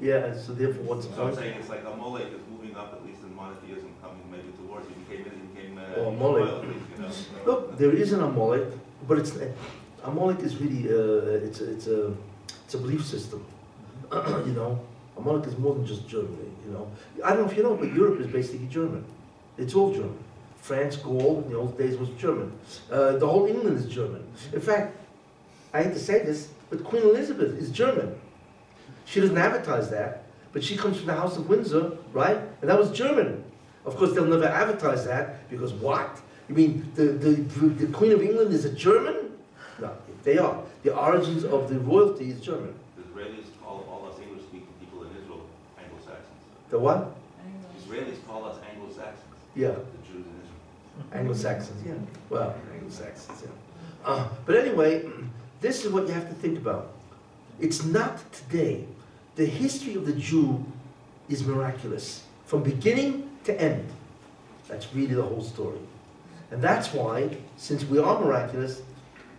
[0.00, 1.40] Yeah, so therefore what's the So I'm point?
[1.40, 4.86] saying it's like a Amalek is moving up, at least in monotheism, coming maybe towards,
[4.86, 6.44] he became, he became, uh, Oh, Amalek.
[6.44, 7.10] royalty, you know.
[7.46, 8.68] Look, there is an Amalek,
[9.08, 9.32] but it's,
[10.04, 12.14] Amalek is really, uh, it's, a- it's a,
[12.64, 13.44] it's a belief system.
[14.46, 14.78] You know,
[15.16, 16.88] Amalek is more than just Germany, you know.
[17.24, 19.04] I don't know if you know, but Europe is basically German.
[19.58, 20.16] It's all German.
[20.58, 22.52] France, Gaul, in the old days was German.
[22.90, 24.22] Uh, the whole England is German.
[24.52, 24.96] In fact,
[25.74, 28.14] I hate to say this, but Queen Elizabeth is German.
[29.08, 32.36] She doesn't advertise that, but she comes from the House of Windsor, right?
[32.60, 33.42] And that was German.
[33.86, 36.20] Of course, they'll never advertise that because what?
[36.48, 39.32] You mean the, the, the Queen of England is a German?
[39.80, 39.92] No,
[40.24, 40.62] they are.
[40.82, 42.74] The origins of the royalty is German.
[42.96, 45.40] The Israelis call all us English-speaking people in Israel
[45.82, 46.26] Anglo-Saxons.
[46.68, 47.16] The what?
[47.80, 49.24] Israelis call us Anglo-Saxons,
[49.54, 51.12] Yeah, the Jews in Israel.
[51.12, 51.94] Anglo-Saxons, yeah.
[52.28, 53.50] Well, Anglo-Saxons, yeah.
[54.04, 55.08] Uh, but anyway,
[55.62, 56.92] this is what you have to think about.
[57.58, 58.84] It's not today.
[59.38, 60.64] The history of the Jew
[61.28, 63.88] is miraculous, from beginning to end.
[64.66, 65.78] That's really the whole story.
[66.50, 68.82] And that's why, since we are miraculous,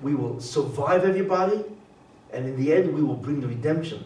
[0.02, 1.66] we will survive everybody,
[2.32, 4.06] and in the end, we will bring the redemption.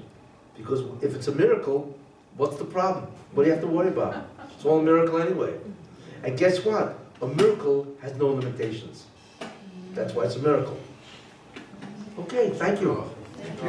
[0.58, 1.96] Because if it's a miracle,
[2.38, 3.06] what's the problem?
[3.34, 4.26] What do you have to worry about?
[4.56, 5.54] It's all a miracle anyway.
[6.24, 6.98] And guess what?
[7.22, 9.06] A miracle has no limitations.
[9.94, 10.80] That's why it's a miracle.
[12.18, 13.04] Okay, thank you.
[13.44, 13.62] It's